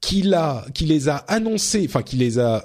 qui 0.00 0.22
l'a 0.22 0.64
qui 0.74 0.84
les 0.84 1.08
a 1.08 1.16
annoncées, 1.16 1.84
enfin 1.88 2.02
qui 2.02 2.16
les 2.16 2.38
a 2.38 2.64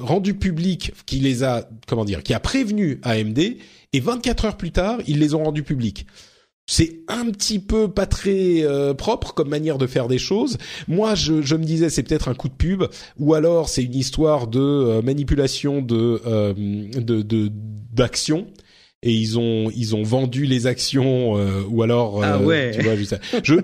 rendues 0.00 0.34
publiques, 0.34 0.92
qui 1.06 1.20
les 1.20 1.44
a 1.44 1.68
comment 1.86 2.04
dire, 2.04 2.22
qui 2.22 2.34
a 2.34 2.40
prévenu 2.40 3.00
AMD 3.02 3.38
et 3.38 4.00
24 4.00 4.44
heures 4.44 4.56
plus 4.56 4.72
tard, 4.72 4.98
ils 5.06 5.18
les 5.18 5.34
ont 5.34 5.44
rendues 5.44 5.62
publiques 5.62 6.06
c'est 6.66 7.00
un 7.08 7.30
petit 7.30 7.58
peu 7.58 7.88
pas 7.88 8.06
très 8.06 8.62
euh, 8.64 8.92
propre 8.92 9.32
comme 9.34 9.48
manière 9.48 9.78
de 9.78 9.86
faire 9.86 10.08
des 10.08 10.18
choses. 10.18 10.58
Moi, 10.88 11.14
je, 11.14 11.32
me 11.32 11.64
disais 11.64 11.90
c'est 11.90 12.02
peut-être 12.02 12.28
un 12.28 12.34
coup 12.34 12.48
de 12.48 12.54
pub, 12.54 12.84
ou 13.18 13.34
alors 13.34 13.68
c'est 13.68 13.84
une 13.84 13.94
histoire 13.94 14.48
de 14.48 14.60
euh, 14.60 15.02
manipulation 15.02 15.80
de 15.80 16.20
euh, 16.26 16.54
de 16.54 17.50
d'action 17.92 18.46
et 19.02 19.12
ils 19.12 19.38
ont 19.38 19.70
ils 19.74 19.94
ont 19.94 20.02
vendu 20.02 20.46
les 20.46 20.66
actions 20.66 21.36
euh, 21.36 21.62
ou 21.68 21.82
alors 21.82 22.24
ah 22.24 22.40
ouais. 22.40 22.72
tu 22.74 22.82
vois 22.82 22.96
juste 22.96 23.16
je 23.42 23.56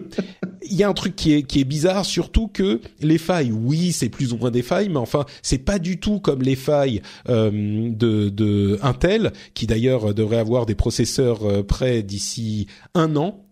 il 0.63 0.77
y 0.77 0.83
a 0.83 0.89
un 0.89 0.93
truc 0.93 1.17
qui 1.17 1.33
est 1.33 1.43
qui 1.43 1.61
est 1.61 1.65
bizarre 1.65 2.05
surtout 2.05 2.49
que 2.49 2.81
les 3.01 3.19
failles 3.19 3.51
oui 3.51 3.93
c'est 3.93 4.09
plus 4.09 4.33
ou 4.33 4.37
moins 4.37 4.51
des 4.51 4.63
failles 4.63 4.89
mais 4.89 4.99
enfin 4.99 5.25
c'est 5.43 5.59
pas 5.59 5.79
du 5.79 5.99
tout 5.99 6.21
comme 6.21 6.43
les 6.43 6.57
failles 6.57 7.03
euh, 7.29 7.51
de 7.91 8.29
de 8.29 8.79
Intel 8.83 9.33
qui 9.55 9.67
d'ailleurs 9.67 10.15
devrait 10.15 10.39
avoir 10.39 10.67
des 10.67 10.75
processeurs 10.75 11.45
euh, 11.45 11.63
prêts 11.63 12.03
d'ici 12.03 12.67
un 12.95 13.17
an 13.17 13.45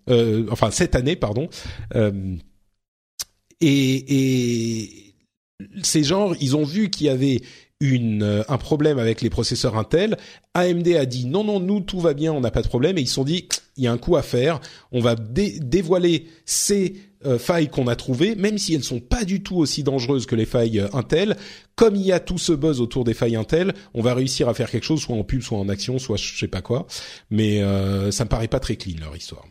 enfin 0.51 0.73
cette 0.73 0.97
année 0.97 1.15
pardon 1.15 1.49
et, 3.61 4.81
et 4.81 5.11
ces 5.83 6.03
gens, 6.03 6.33
ils 6.41 6.57
ont 6.57 6.65
vu 6.65 6.91
qu'il 6.91 7.07
y 7.07 7.11
avait 7.11 7.41
une, 7.81 8.23
euh, 8.23 8.43
un 8.49 8.59
problème 8.59 8.99
avec 8.99 9.23
les 9.23 9.31
processeurs 9.31 9.77
Intel. 9.77 10.17
AMD 10.55 10.87
a 10.89 11.07
dit 11.07 11.27
non, 11.27 11.45
non, 11.45 11.61
nous, 11.61 11.81
tout 11.81 12.01
va 12.01 12.15
bien, 12.15 12.33
on 12.33 12.41
n'a 12.41 12.51
pas 12.51 12.63
de 12.63 12.69
problème. 12.69 12.99
Et 12.99 13.03
ils 13.03 13.09
se 13.09 13.15
sont 13.15 13.25
dit, 13.25 13.49
il 13.77 13.85
y 13.85 13.87
a 13.87 13.93
un 13.93 13.99
coup 13.99 14.17
à 14.17 14.23
faire. 14.23 14.61
On 14.93 15.01
va 15.01 15.15
dévoiler 15.17 16.27
ces 16.45 16.97
euh, 17.25 17.39
failles 17.39 17.69
qu'on 17.69 17.87
a 17.87 17.97
trouvées, 17.97 18.35
même 18.35 18.59
si 18.59 18.75
elles 18.75 18.85
sont 18.85 19.01
pas 19.01 19.25
du 19.25 19.43
tout 19.43 19.57
aussi 19.57 19.83
dangereuses 19.83 20.27
que 20.27 20.37
les 20.37 20.45
failles 20.45 20.81
euh, 20.81 20.89
Intel. 20.93 21.37
Comme 21.75 21.97
il 21.97 22.03
y 22.03 22.13
a 22.13 22.21
tout 22.21 22.39
ce 22.39 22.53
buzz 22.53 22.81
autour 22.81 23.05
des 23.05 23.15
failles 23.15 23.37
Intel, 23.37 23.75
on 23.95 24.03
va 24.03 24.15
réussir 24.15 24.49
à 24.49 24.55
faire 24.55 24.71
quelque 24.71 24.85
chose, 24.85 25.01
soit 25.01 25.17
en 25.17 25.25
pub, 25.25 25.41
soit 25.41 25.59
en 25.59 25.69
action, 25.71 25.99
soit 25.99 26.19
je 26.19 26.39
sais 26.39 26.49
pas 26.49 26.61
quoi. 26.61 26.87
Mais 27.31 27.63
ça 28.11 28.25
me 28.25 28.29
paraît 28.29 28.49
pas 28.49 28.61
très 28.61 28.77
clean 28.77 28.97
leur 29.01 29.17
histoire. 29.17 29.45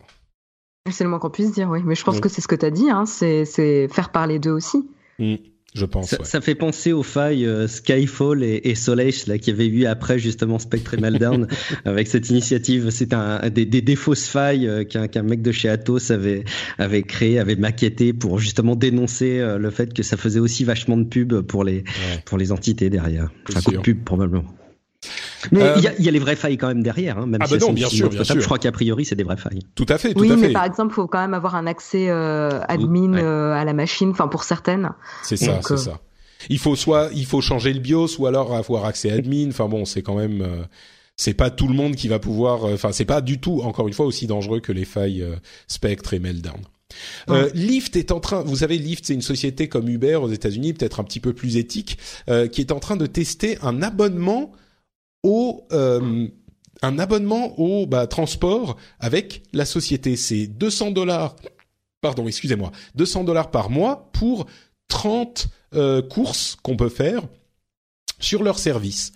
C'est 0.91 1.03
le 1.03 1.09
moins 1.09 1.19
qu'on 1.19 1.32
puisse 1.32 1.51
dire, 1.51 1.69
oui. 1.69 1.80
Mais 1.84 1.95
je 1.95 2.03
pense 2.03 2.19
que 2.19 2.30
c'est 2.30 2.41
ce 2.41 2.47
que 2.47 2.55
tu 2.55 2.65
as 2.65 2.71
dit, 2.71 2.89
hein. 2.89 3.05
c'est 3.07 3.88
faire 3.88 4.11
parler 4.11 4.38
d'eux 4.38 4.51
aussi. 4.51 4.88
Mmh 5.17 5.36
je 5.76 5.86
pense. 5.86 6.15
Ça, 6.24 6.41
fait 6.41 6.55
penser 6.55 6.93
aux 6.93 7.03
failles 7.03 7.45
euh, 7.45 7.67
Skyfall 7.67 8.43
et, 8.43 8.61
et 8.63 8.76
Soleil 8.76 9.13
là 9.28 9.38
qui 9.38 9.51
avait 9.51 9.67
eu 9.67 9.86
après 9.86 10.17
justement 10.17 10.57
Spectre 10.57 10.95
et 10.95 10.97
Meltdown 10.97 11.47
avec 11.86 12.07
cette 12.07 12.30
initiative. 12.30 12.89
C'est 12.89 13.13
un 13.13 13.49
des, 13.49 13.65
des, 13.65 13.82
des, 13.82 13.95
fausses 13.95 14.28
failles 14.28 14.67
euh, 14.67 14.84
qu'un 14.84 15.24
mec 15.24 15.41
de 15.41 15.51
chez 15.51 15.70
Atos 15.70 16.11
avait 16.11 16.43
avait 16.80 17.03
créé, 17.03 17.38
avait 17.38 17.55
maquetté 17.55 18.13
pour 18.13 18.39
justement 18.39 18.76
dénoncer 18.76 19.39
euh, 19.39 19.57
le 19.57 19.70
fait 19.70 19.93
que 19.93 20.01
ça 20.01 20.17
faisait 20.17 20.39
aussi 20.39 20.63
vachement 20.63 20.97
de 20.97 21.03
pub 21.03 21.41
pour 21.41 21.63
les 21.63 21.84
pour 22.26 22.38
les 22.38 22.51
entités 22.51 22.89
derrière. 22.89 23.30
Enfin, 23.49 23.61
coup 23.61 23.72
de 23.72 23.78
pub 23.78 24.03
probablement. 24.03 24.59
Mais 25.52 25.64
euh, 25.64 25.74
il 25.78 25.84
y, 25.84 25.88
a, 25.88 26.00
y, 26.00 26.08
a, 26.08 26.12
les 26.12 26.20
vraies 26.20 26.36
failles 26.36 26.58
quand 26.58 26.68
même 26.68 26.84
derrière, 26.84 27.18
hein, 27.18 27.26
même 27.26 27.41
ah 27.41 27.47
si 27.47 27.54
bah 27.54 27.60
non, 27.66 27.74
bien 27.74 27.88
sûr, 27.88 28.10
bien 28.10 28.24
sûr. 28.24 28.39
Je 28.39 28.45
crois 28.45 28.60
qu'a 28.60 28.72
priori 28.72 29.06
c'est 29.06 29.16
des 29.16 29.24
vraies 29.24 29.38
failles. 29.38 29.62
Tout 29.76 29.86
à 29.88 29.97
fait, 29.97 30.14
tout 30.14 30.20
oui, 30.20 30.32
à 30.32 30.36
fait. 30.36 30.47
mais 30.47 30.54
par 30.54 30.66
exemple, 30.66 30.91
il 30.91 30.95
faut 30.95 31.08
quand 31.08 31.20
même 31.20 31.34
avoir 31.34 31.56
un 31.56 31.66
accès 31.66 32.10
euh, 32.10 32.62
admin 32.68 33.14
euh, 33.14 33.54
à 33.54 33.64
la 33.64 33.74
machine, 33.74 34.10
enfin 34.10 34.28
pour 34.28 34.43
certaines. 34.43 34.91
C'est 35.24 35.38
ça, 35.38 35.60
c'est 35.66 35.78
ça. 35.78 36.00
Il 36.50 36.60
faut 36.60 36.76
soit, 36.76 37.10
il 37.14 37.26
faut 37.26 37.41
changer 37.41 37.74
le 37.74 37.80
BIOS 37.80 38.20
ou 38.20 38.28
alors 38.28 38.54
avoir 38.56 38.86
accès 38.86 39.12
admin. 39.12 39.50
Enfin 39.50 39.68
bon, 39.68 39.86
c'est 39.86 40.02
quand 40.02 40.16
même, 40.16 40.45
c'est 41.16 41.34
pas 41.34 41.50
tout 41.50 41.68
le 41.68 41.74
monde 41.74 41.95
qui 41.95 42.08
va 42.08 42.20
pouvoir. 42.20 42.66
Enfin, 42.66 42.91
c'est 42.91 43.06
pas 43.06 43.22
du 43.22 43.39
tout, 43.39 43.62
encore 43.62 43.88
une 43.88 43.93
fois, 43.93 44.06
aussi 44.06 44.28
dangereux 44.28 44.60
que 44.60 44.72
les 44.72 44.86
failles 44.86 45.26
Spectre 45.68 46.14
et 46.14 46.20
Meltdown. 46.20 46.60
Euh, 47.30 47.50
Lyft 47.54 47.95
est 47.95 48.12
en 48.12 48.20
train, 48.20 48.41
vous 48.41 48.58
savez, 48.58 48.78
Lyft 48.78 49.06
c'est 49.06 49.14
une 49.14 49.22
société 49.22 49.70
comme 49.70 49.88
Uber 49.88 50.16
aux 50.16 50.30
États-Unis, 50.30 50.74
peut-être 50.74 51.00
un 51.00 51.04
petit 51.04 51.20
peu 51.20 51.34
plus 51.34 51.58
éthique, 51.58 51.97
qui 52.52 52.62
est 52.62 52.72
en 52.72 52.80
train 52.80 52.97
de 52.97 53.06
tester 53.06 53.58
un 53.62 53.82
abonnement 53.82 54.52
euh, 55.26 56.28
un 56.82 56.99
abonnement 56.99 57.59
au 57.59 57.86
bah, 57.86 58.07
transport 58.07 58.78
avec 58.99 59.43
la 59.53 59.65
société. 59.65 60.15
C'est 60.15 60.47
200 60.47 60.91
dollars, 60.91 61.36
pardon, 62.01 62.28
excusez-moi, 62.28 62.72
200 62.95 63.24
dollars 63.24 63.51
par 63.51 63.70
mois 63.70 64.09
pour 64.13 64.47
30 64.88 65.47
euh, 65.76 66.01
courses 66.01 66.57
qu'on 66.63 66.76
peut 66.76 66.89
faire 66.89 67.22
sur 68.20 68.43
leur 68.43 68.59
service. 68.59 69.13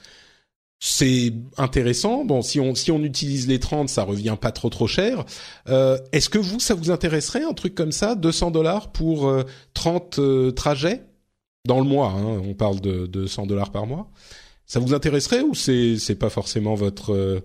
C'est 0.79 1.33
intéressant. 1.57 2.25
Bon, 2.25 2.41
si 2.41 2.59
on 2.59 2.75
si 2.75 2.91
on 2.91 3.01
utilise 3.03 3.47
les 3.47 3.59
30, 3.59 3.87
ça 3.87 4.03
revient 4.03 4.35
pas 4.39 4.51
trop 4.51 4.69
trop 4.69 4.87
cher. 4.87 5.23
Euh, 5.69 5.97
Est-ce 6.11 6.29
que 6.29 6.37
vous, 6.37 6.59
ça 6.59 6.73
vous 6.75 6.91
intéresserait 6.91 7.43
un 7.43 7.53
truc 7.53 7.73
comme 7.73 7.93
ça, 7.93 8.15
200 8.15 8.51
dollars 8.51 8.91
pour 8.91 9.33
30 9.73 10.19
euh, 10.19 10.51
trajets? 10.51 11.03
Dans 11.65 11.79
le 11.79 11.85
mois 11.85 12.09
hein, 12.09 12.41
On 12.45 12.53
parle 12.53 12.81
de, 12.81 13.07
de 13.07 13.25
100 13.25 13.45
dollars 13.45 13.71
par 13.71 13.87
mois. 13.87 14.09
Ça 14.65 14.79
vous 14.79 14.93
intéresserait 14.93 15.41
ou 15.41 15.53
c'est 15.53 15.97
c'est 15.97 16.15
pas 16.15 16.29
forcément 16.29 16.75
votre 16.75 17.13
euh, 17.13 17.39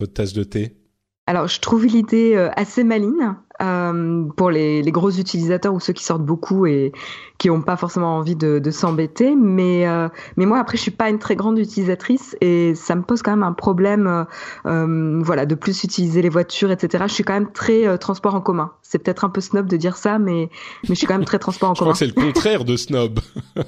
votre 0.00 0.12
tasse 0.12 0.32
de 0.32 0.44
thé? 0.44 0.76
Alors, 1.30 1.46
je 1.46 1.60
trouve 1.60 1.86
l'idée 1.86 2.34
euh, 2.34 2.50
assez 2.56 2.82
maligne 2.82 3.36
euh, 3.62 4.24
pour 4.36 4.50
les, 4.50 4.82
les, 4.82 4.90
gros 4.90 5.10
utilisateurs 5.10 5.72
ou 5.72 5.78
ceux 5.78 5.92
qui 5.92 6.02
sortent 6.02 6.24
beaucoup 6.24 6.66
et 6.66 6.90
qui 7.38 7.48
n'ont 7.48 7.60
pas 7.60 7.76
forcément 7.76 8.16
envie 8.16 8.34
de, 8.34 8.58
de 8.58 8.70
s'embêter. 8.72 9.36
Mais 9.36 9.86
euh, 9.86 10.08
mais 10.36 10.44
moi, 10.44 10.58
après, 10.58 10.76
je 10.76 10.82
suis 10.82 10.90
pas 10.90 11.08
une 11.08 11.20
très 11.20 11.36
grande 11.36 11.56
utilisatrice 11.56 12.36
et 12.40 12.74
ça 12.74 12.96
me 12.96 13.02
pose 13.02 13.22
quand 13.22 13.30
même 13.30 13.44
un 13.44 13.52
problème. 13.52 14.26
Euh, 14.66 15.20
voilà, 15.22 15.46
de 15.46 15.54
plus 15.54 15.84
utiliser 15.84 16.20
les 16.20 16.30
voitures, 16.30 16.72
etc. 16.72 17.04
Je 17.06 17.14
suis 17.14 17.22
quand 17.22 17.34
même 17.34 17.52
très 17.52 17.96
transport 17.98 18.34
en 18.34 18.40
commun. 18.40 18.72
C'est 18.82 18.98
peut-être 18.98 19.24
un 19.24 19.30
peu 19.30 19.40
snob 19.40 19.66
de 19.66 19.76
dire 19.76 19.96
ça, 19.96 20.18
mais 20.18 20.50
mais 20.82 20.88
je 20.88 20.94
suis 20.94 21.06
quand 21.06 21.14
même 21.14 21.24
très 21.24 21.38
transport 21.38 21.70
en 21.70 21.74
commun. 21.74 21.92
Je 21.92 21.96
crois 21.96 22.06
que 22.08 22.12
c'est 22.12 22.20
le 22.20 22.32
contraire 22.32 22.64
de 22.64 22.76
snob. 22.76 23.20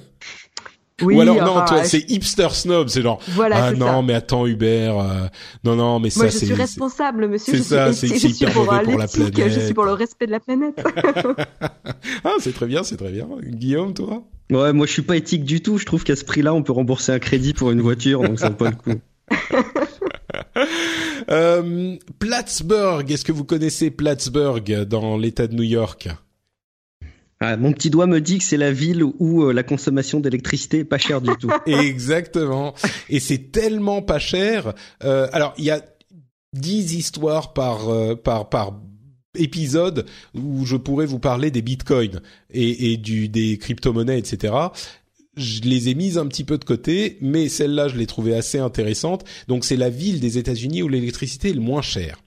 Oui, 1.03 1.16
Ou 1.16 1.20
alors 1.20 1.36
non, 1.36 1.64
toi, 1.64 1.84
c'est 1.84 2.11
hipster 2.11 2.48
snob, 2.53 2.88
c'est 2.88 3.03
genre 3.03 3.20
voilà, 3.28 3.64
ah 3.64 3.72
non, 3.72 3.86
ça. 3.86 4.03
mais 4.03 4.14
attends 4.14 4.46
Hubert, 4.46 4.98
euh, 4.98 5.26
non 5.64 5.76
non, 5.76 6.00
mais 6.00 6.09
Moi, 6.16 6.26
ça 6.26 6.30
c'est 6.30 6.46
je 6.46 6.53
suis 6.53 6.55
responsable, 6.55 7.28
monsieur. 7.28 7.57
C'est 7.57 7.62
ça, 7.62 7.92
c'est 7.92 8.09
hyper 8.09 8.53
pour, 8.53 8.64
mauvais 8.64 8.82
pour 8.82 8.98
la 8.98 9.09
planète. 9.09 9.53
Je 9.53 9.61
suis 9.61 9.74
pour 9.74 9.84
le 9.84 9.92
respect 9.92 10.26
de 10.26 10.32
la 10.32 10.40
planète. 10.40 10.84
ah, 12.24 12.34
c'est 12.40 12.55
très 12.55 12.66
bien, 12.66 12.82
c'est 12.82 12.96
très 12.96 13.11
bien. 13.11 13.28
Guillaume, 13.42 13.94
toi? 13.94 14.22
Ouais, 14.50 14.72
moi 14.72 14.86
je 14.86 14.92
suis 14.92 15.03
pas 15.03 15.16
éthique 15.16 15.44
du 15.44 15.62
tout. 15.62 15.78
Je 15.78 15.86
trouve 15.86 16.05
qu'à 16.05 16.16
ce 16.16 16.24
prix-là, 16.24 16.55
on 16.55 16.62
peut 16.62 16.72
rembourser 16.72 17.12
un 17.12 17.18
crédit 17.18 17.55
pour 17.55 17.70
une 17.70 17.80
voiture, 17.80 18.22
donc 18.22 18.38
ça 18.38 18.50
vaut 18.50 18.57
pas 18.57 18.70
le 18.70 18.76
coup. 18.76 19.00
euh, 21.30 21.96
Plattsburgh, 22.18 23.11
est-ce 23.11 23.24
que 23.24 23.32
vous 23.32 23.44
connaissez 23.44 23.90
Plattsburgh 23.90 24.84
dans 24.84 25.16
l'État 25.16 25.46
de 25.46 25.55
New 25.55 25.62
York? 25.62 26.09
Ah, 27.43 27.57
mon 27.57 27.72
petit 27.72 27.90
doigt 27.90 28.07
me 28.07 28.20
dit 28.20 28.38
que 28.38 28.45
c'est 28.45 28.57
la 28.57 28.70
ville 28.70 29.03
où 29.03 29.43
euh, 29.43 29.53
la 29.53 29.64
consommation 29.64 30.20
d'électricité 30.20 30.78
est 30.78 30.84
pas 30.84 30.99
chère 30.99 31.20
du 31.20 31.30
tout. 31.36 31.51
Exactement. 31.66 32.72
Et 33.09 33.18
c'est 33.18 33.51
tellement 33.51 34.01
pas 34.01 34.20
cher. 34.20 34.74
Euh, 35.03 35.26
alors, 35.32 35.53
il 35.59 35.64
y 35.64 35.70
a 35.70 35.82
dix 36.53 36.95
histoires 36.95 37.53
par 37.53 37.88
euh, 37.88 38.14
par 38.14 38.49
par 38.49 38.80
épisode 39.36 40.07
où 40.34 40.64
je 40.64 40.76
pourrais 40.76 41.07
vous 41.07 41.18
parler 41.18 41.51
des 41.51 41.62
bitcoins 41.62 42.20
et, 42.51 42.93
et 42.93 42.97
du 42.97 43.28
des 43.28 43.59
crypto-monnaies, 43.59 44.18
etc 44.18 44.68
je 45.36 45.62
les 45.62 45.88
ai 45.88 45.95
mises 45.95 46.18
un 46.18 46.26
petit 46.26 46.45
peu 46.45 46.59
de 46.59 46.64
côté, 46.64 47.16
mais 47.20 47.49
celle-là, 47.49 47.88
je 47.88 47.97
l'ai 47.97 48.07
trouvée 48.07 48.34
assez 48.34 48.59
intéressante. 48.59 49.24
Donc, 49.49 49.64
c'est 49.64 49.76
la 49.76 49.88
ville 49.88 50.20
des 50.20 50.38
États-Unis 50.38 50.82
où 50.82 50.88
l'électricité 50.88 51.51
est 51.51 51.55
le 51.55 51.61
moins 51.61 51.82
chère. 51.82 52.22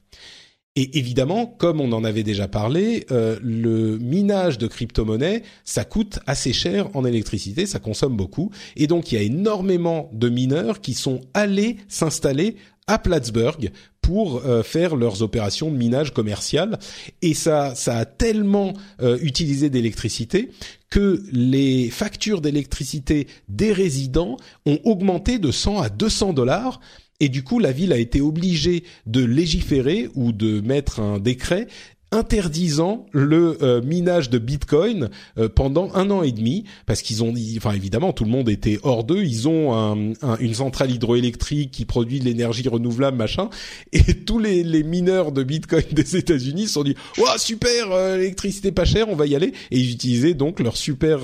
Et 0.78 0.98
évidemment, 0.98 1.46
comme 1.46 1.80
on 1.80 1.94
en 1.94 2.04
avait 2.04 2.24
déjà 2.24 2.50
parlé, 2.50 3.06
euh, 3.10 3.38
le 3.42 3.98
minage 3.98 4.58
de 4.58 4.68
crypto-monnaies, 4.68 5.44
ça 5.64 5.86
coûte 5.86 6.20
assez 6.28 6.52
cher 6.52 6.90
en 6.96 7.06
électricité, 7.06 7.66
ça 7.66 7.80
consomme 7.80 8.18
beaucoup. 8.18 8.52
Et 8.76 8.88
donc, 8.88 9.12
il 9.12 9.16
y 9.16 9.18
a 9.18 9.22
énormément 9.22 10.10
de 10.12 10.28
mineurs 10.28 10.82
qui 10.82 10.94
sont 10.94 11.22
allés 11.34 11.78
s'installer 11.88 12.58
à 12.88 13.00
Plattsburgh 13.00 13.72
pour 14.02 14.46
euh, 14.46 14.62
faire 14.62 14.96
leurs 14.96 15.24
opérations 15.24 15.72
de 15.72 15.78
minage 15.78 16.14
commercial 16.14 16.78
et 17.24 17.34
ça 17.34 17.74
ça 17.74 17.98
a 17.98 18.06
tellement 18.06 18.74
euh, 19.02 19.18
utilisé 19.24 19.72
d'électricité 19.72 20.52
que 20.92 21.24
les 21.32 21.90
factures 21.90 22.42
d'électricité 22.42 23.28
des 23.50 23.74
résidents 23.74 24.38
ont 24.68 24.78
augmenté 24.84 25.40
de 25.40 25.50
100 25.50 25.80
à 25.80 25.90
200 25.90 26.34
dollars 26.34 26.80
et 27.20 27.30
du 27.30 27.44
coup, 27.44 27.60
la 27.60 27.72
ville 27.72 27.94
a 27.94 27.98
été 27.98 28.22
obligée 28.22 28.84
de 29.06 29.24
légiférer 29.24 30.10
ou 30.16 30.32
de 30.32 30.60
mettre 30.62 31.00
un 31.00 31.20
décret 31.20 31.68
interdisant 32.12 33.06
le 33.12 33.58
euh, 33.62 33.82
minage 33.82 34.30
de 34.30 34.38
Bitcoin 34.38 35.10
euh, 35.38 35.50
pendant 35.50 35.94
un 35.96 36.12
an 36.12 36.24
et 36.24 36.32
demi 36.32 36.64
parce 36.86 37.02
qu'ils 37.02 37.24
ont 37.24 37.34
enfin 37.58 37.74
évidemment 37.74 38.14
tout 38.14 38.24
le 38.24 38.30
monde 38.30 38.48
était 38.48 38.80
hors 38.84 39.04
d'eux. 39.04 39.24
Ils 39.24 39.48
ont 39.48 40.16
une 40.40 40.54
centrale 40.54 40.92
hydroélectrique 40.92 41.72
qui 41.72 41.86
produit 41.86 42.20
de 42.20 42.26
l'énergie 42.26 42.68
renouvelable 42.70 43.18
machin. 43.18 43.50
Et 43.92 44.02
tous 44.26 44.40
les, 44.40 44.64
mineurs 44.84 45.32
de 45.32 45.44
Bitcoin 45.44 45.84
des 45.92 46.16
États-Unis 46.16 46.68
se 46.68 46.74
sont 46.74 46.84
dit 46.84 46.96
waouh 47.18 47.38
super 47.38 47.92
euh, 47.92 48.18
l'électricité 48.18 48.72
pas 48.72 48.86
chère 48.86 49.10
on 49.10 49.16
va 49.16 49.26
y 49.26 49.36
aller 49.36 49.54
et 49.72 49.80
ils 49.80 49.92
utilisaient 49.92 50.34
donc 50.36 50.60
leur 50.60 50.78
super 50.78 51.20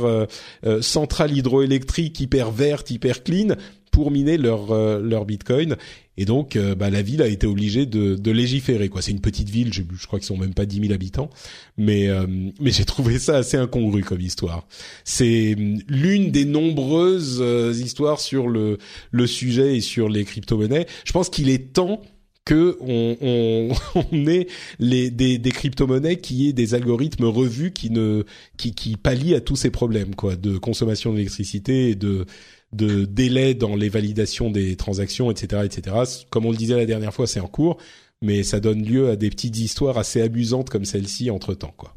centrale 0.81 1.37
hydroélectrique 1.37 2.19
hyper 2.19 2.51
verte 2.51 2.89
hyper 2.91 3.23
clean 3.23 3.55
pour 3.91 4.11
miner 4.11 4.37
leur 4.37 4.73
leur 4.99 5.25
Bitcoin 5.25 5.75
et 6.21 6.25
donc, 6.25 6.55
euh, 6.55 6.75
bah, 6.75 6.91
la 6.91 7.01
ville 7.01 7.23
a 7.23 7.27
été 7.27 7.47
obligée 7.47 7.87
de, 7.87 8.13
de 8.13 8.31
légiférer. 8.31 8.89
Quoi, 8.89 9.01
c'est 9.01 9.09
une 9.09 9.21
petite 9.21 9.49
ville, 9.49 9.73
je, 9.73 9.81
je 9.97 10.07
crois 10.07 10.19
qu'ils 10.19 10.27
sont 10.27 10.37
même 10.37 10.53
pas 10.53 10.67
10 10.67 10.81
000 10.81 10.93
habitants, 10.93 11.31
mais 11.77 12.09
euh, 12.09 12.27
mais 12.59 12.69
j'ai 12.69 12.85
trouvé 12.85 13.17
ça 13.17 13.37
assez 13.37 13.57
incongru 13.57 14.03
comme 14.03 14.21
histoire. 14.21 14.67
C'est 15.03 15.55
hum, 15.57 15.79
l'une 15.87 16.29
des 16.29 16.45
nombreuses 16.45 17.39
euh, 17.41 17.73
histoires 17.73 18.19
sur 18.19 18.49
le 18.49 18.77
le 19.09 19.25
sujet 19.25 19.77
et 19.77 19.81
sur 19.81 20.09
les 20.09 20.25
crypto-monnaies. 20.25 20.85
Je 21.05 21.11
pense 21.11 21.29
qu'il 21.29 21.49
est 21.49 21.73
temps 21.73 22.01
que 22.45 22.77
on, 22.81 23.17
on, 23.21 23.69
on 24.11 24.27
ait 24.27 24.47
les, 24.79 25.09
des, 25.09 25.37
des 25.37 25.51
crypto-monnaies 25.51 26.17
qui 26.17 26.49
aient 26.49 26.53
des 26.53 26.75
algorithmes 26.75 27.25
revus 27.25 27.71
qui 27.71 27.89
ne 27.89 28.25
qui, 28.57 28.75
qui 28.75 28.97
pallient 28.97 29.35
à 29.35 29.41
tous 29.41 29.55
ces 29.55 29.71
problèmes 29.71 30.13
quoi 30.13 30.35
de 30.35 30.57
consommation 30.57 31.13
d'électricité 31.13 31.89
et 31.89 31.95
de 31.95 32.25
de 32.73 33.05
délai 33.05 33.53
dans 33.53 33.75
les 33.75 33.89
validations 33.89 34.49
des 34.49 34.75
transactions, 34.75 35.31
etc., 35.31 35.63
etc. 35.65 35.95
Comme 36.29 36.45
on 36.45 36.51
le 36.51 36.57
disait 36.57 36.75
la 36.75 36.85
dernière 36.85 37.13
fois, 37.13 37.27
c'est 37.27 37.39
en 37.39 37.47
cours, 37.47 37.77
mais 38.21 38.43
ça 38.43 38.59
donne 38.59 38.83
lieu 38.83 39.09
à 39.09 39.15
des 39.15 39.29
petites 39.29 39.57
histoires 39.59 39.97
assez 39.97 40.21
amusantes 40.21 40.69
comme 40.69 40.85
celle-ci 40.85 41.29
entre 41.29 41.53
temps, 41.53 41.73
quoi. 41.75 41.93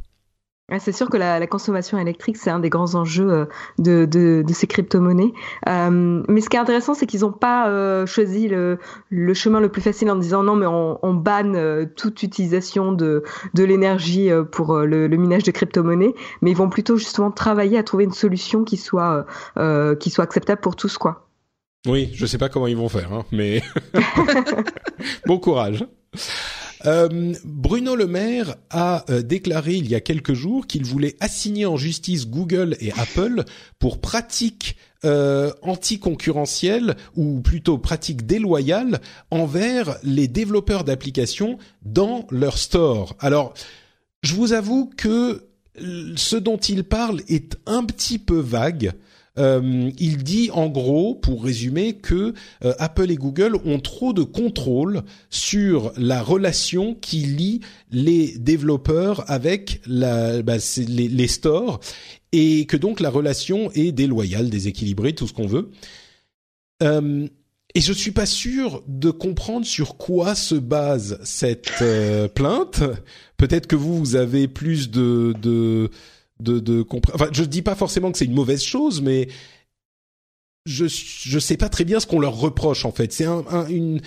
C'est 0.78 0.92
sûr 0.92 1.10
que 1.10 1.18
la, 1.18 1.46
consommation 1.46 1.98
électrique, 1.98 2.38
c'est 2.38 2.48
un 2.48 2.58
des 2.58 2.70
grands 2.70 2.94
enjeux 2.94 3.30
euh, 3.30 3.44
de, 3.78 4.06
de, 4.06 4.42
de 4.46 4.52
ces 4.54 4.66
crypto-monnaies. 4.66 5.32
Euh, 5.68 6.22
mais 6.26 6.40
ce 6.40 6.48
qui 6.48 6.56
est 6.56 6.60
intéressant, 6.60 6.94
c'est 6.94 7.06
qu'ils 7.06 7.20
n'ont 7.20 7.32
pas 7.32 7.68
euh, 7.68 8.06
choisi 8.06 8.48
le, 8.48 8.78
le, 9.10 9.34
chemin 9.34 9.60
le 9.60 9.68
plus 9.68 9.82
facile 9.82 10.10
en 10.10 10.16
disant 10.16 10.42
non, 10.42 10.56
mais 10.56 10.66
on, 10.66 10.98
on 11.02 11.12
banne 11.12 11.86
toute 11.96 12.22
utilisation 12.22 12.92
de, 12.92 13.22
de 13.52 13.64
l'énergie 13.64 14.30
pour 14.52 14.78
le, 14.78 15.06
le, 15.06 15.16
minage 15.18 15.42
de 15.42 15.50
crypto-monnaies, 15.50 16.14
mais 16.40 16.50
ils 16.50 16.56
vont 16.56 16.70
plutôt 16.70 16.96
justement 16.96 17.30
travailler 17.30 17.76
à 17.76 17.82
trouver 17.82 18.04
une 18.04 18.12
solution 18.12 18.64
qui 18.64 18.78
soit, 18.78 19.26
qui 20.00 20.10
soit 20.10 20.24
acceptable 20.24 20.62
pour 20.62 20.76
tous, 20.76 20.96
quoi. 20.96 21.28
Oui, 21.86 22.10
je 22.14 22.24
sais 22.24 22.38
pas 22.38 22.48
comment 22.48 22.66
ils 22.66 22.76
vont 22.76 22.88
faire, 22.88 23.12
hein, 23.12 23.24
mais 23.32 23.62
bon 25.26 25.38
courage. 25.38 25.86
Euh, 26.86 27.32
Bruno 27.44 27.96
Le 27.96 28.06
Maire 28.06 28.56
a 28.70 29.04
euh, 29.08 29.22
déclaré 29.22 29.74
il 29.74 29.88
y 29.88 29.94
a 29.94 30.00
quelques 30.00 30.34
jours 30.34 30.66
qu'il 30.66 30.84
voulait 30.84 31.16
assigner 31.20 31.64
en 31.64 31.76
justice 31.76 32.28
Google 32.28 32.76
et 32.80 32.92
Apple 32.92 33.44
pour 33.78 34.00
pratiques 34.00 34.76
euh, 35.04 35.52
anticoncurrentielles 35.62 36.96
ou 37.16 37.40
plutôt 37.40 37.78
pratiques 37.78 38.26
déloyales 38.26 39.00
envers 39.30 39.96
les 40.02 40.28
développeurs 40.28 40.84
d'applications 40.84 41.58
dans 41.82 42.26
leur 42.30 42.58
store. 42.58 43.16
Alors, 43.18 43.54
je 44.22 44.34
vous 44.34 44.52
avoue 44.52 44.90
que 44.96 45.48
ce 46.16 46.36
dont 46.36 46.56
il 46.56 46.84
parle 46.84 47.20
est 47.28 47.56
un 47.66 47.84
petit 47.84 48.18
peu 48.18 48.38
vague. 48.38 48.92
Euh, 49.36 49.90
il 49.98 50.22
dit 50.22 50.50
en 50.52 50.68
gros, 50.68 51.14
pour 51.14 51.42
résumer, 51.42 51.94
que 51.94 52.34
euh, 52.64 52.74
Apple 52.78 53.10
et 53.10 53.16
Google 53.16 53.56
ont 53.64 53.80
trop 53.80 54.12
de 54.12 54.22
contrôle 54.22 55.02
sur 55.28 55.92
la 55.96 56.22
relation 56.22 56.94
qui 56.94 57.18
lie 57.18 57.60
les 57.90 58.38
développeurs 58.38 59.28
avec 59.28 59.80
bah, 59.88 60.40
les, 60.86 61.28
stores 61.28 61.80
et 62.32 62.66
que 62.66 62.76
donc 62.76 63.00
la 63.00 63.10
relation 63.10 63.72
est 63.72 63.92
déloyale, 63.92 64.50
déséquilibrée, 64.50 65.14
tout 65.14 65.26
ce 65.26 65.32
qu'on 65.32 65.46
veut. 65.46 65.70
Euh, 66.82 67.26
et 67.76 67.80
je 67.80 67.92
suis 67.92 68.12
pas 68.12 68.26
sûr 68.26 68.84
de 68.86 69.10
comprendre 69.10 69.66
sur 69.66 69.96
quoi 69.96 70.36
se 70.36 70.54
base 70.54 71.18
cette 71.24 71.72
plainte. 72.34 72.84
Peut-être 73.36 73.66
que 73.66 73.74
vous, 73.74 73.98
vous 73.98 74.14
avez 74.14 74.46
plus 74.46 74.92
de, 74.92 75.34
de 75.42 75.90
de, 76.40 76.58
de 76.58 76.84
enfin 77.12 77.28
je 77.32 77.44
dis 77.44 77.62
pas 77.62 77.74
forcément 77.74 78.10
que 78.12 78.18
c'est 78.18 78.24
une 78.24 78.34
mauvaise 78.34 78.62
chose 78.62 79.00
mais 79.02 79.28
je 80.66 80.86
je 80.86 81.38
sais 81.38 81.56
pas 81.56 81.68
très 81.68 81.84
bien 81.84 82.00
ce 82.00 82.06
qu'on 82.06 82.20
leur 82.20 82.36
reproche 82.36 82.84
en 82.84 82.92
fait. 82.92 83.12
C'est 83.12 83.26
un 83.26 83.44
un, 83.50 83.66
une, 83.68 84.00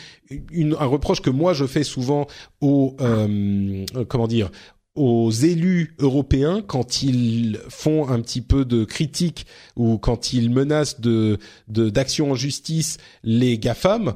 un 0.80 0.86
reproche 0.86 1.22
que 1.22 1.30
moi 1.30 1.54
je 1.54 1.66
fais 1.66 1.84
souvent 1.84 2.28
aux 2.62 2.96
euh, 3.00 3.86
comment 4.08 4.28
dire 4.28 4.50
aux 4.96 5.30
élus 5.30 5.96
européens 6.00 6.64
quand 6.66 7.04
ils 7.04 7.60
font 7.70 8.10
un 8.10 8.20
petit 8.20 8.42
peu 8.42 8.66
de 8.66 8.84
critique 8.84 9.46
ou 9.76 10.00
quand 10.00 10.34
ils 10.34 10.50
menacent 10.50 11.00
de 11.00 11.38
d'action 11.68 12.32
en 12.32 12.36
justice 12.36 12.98
les 13.24 13.60
gafam 13.60 14.16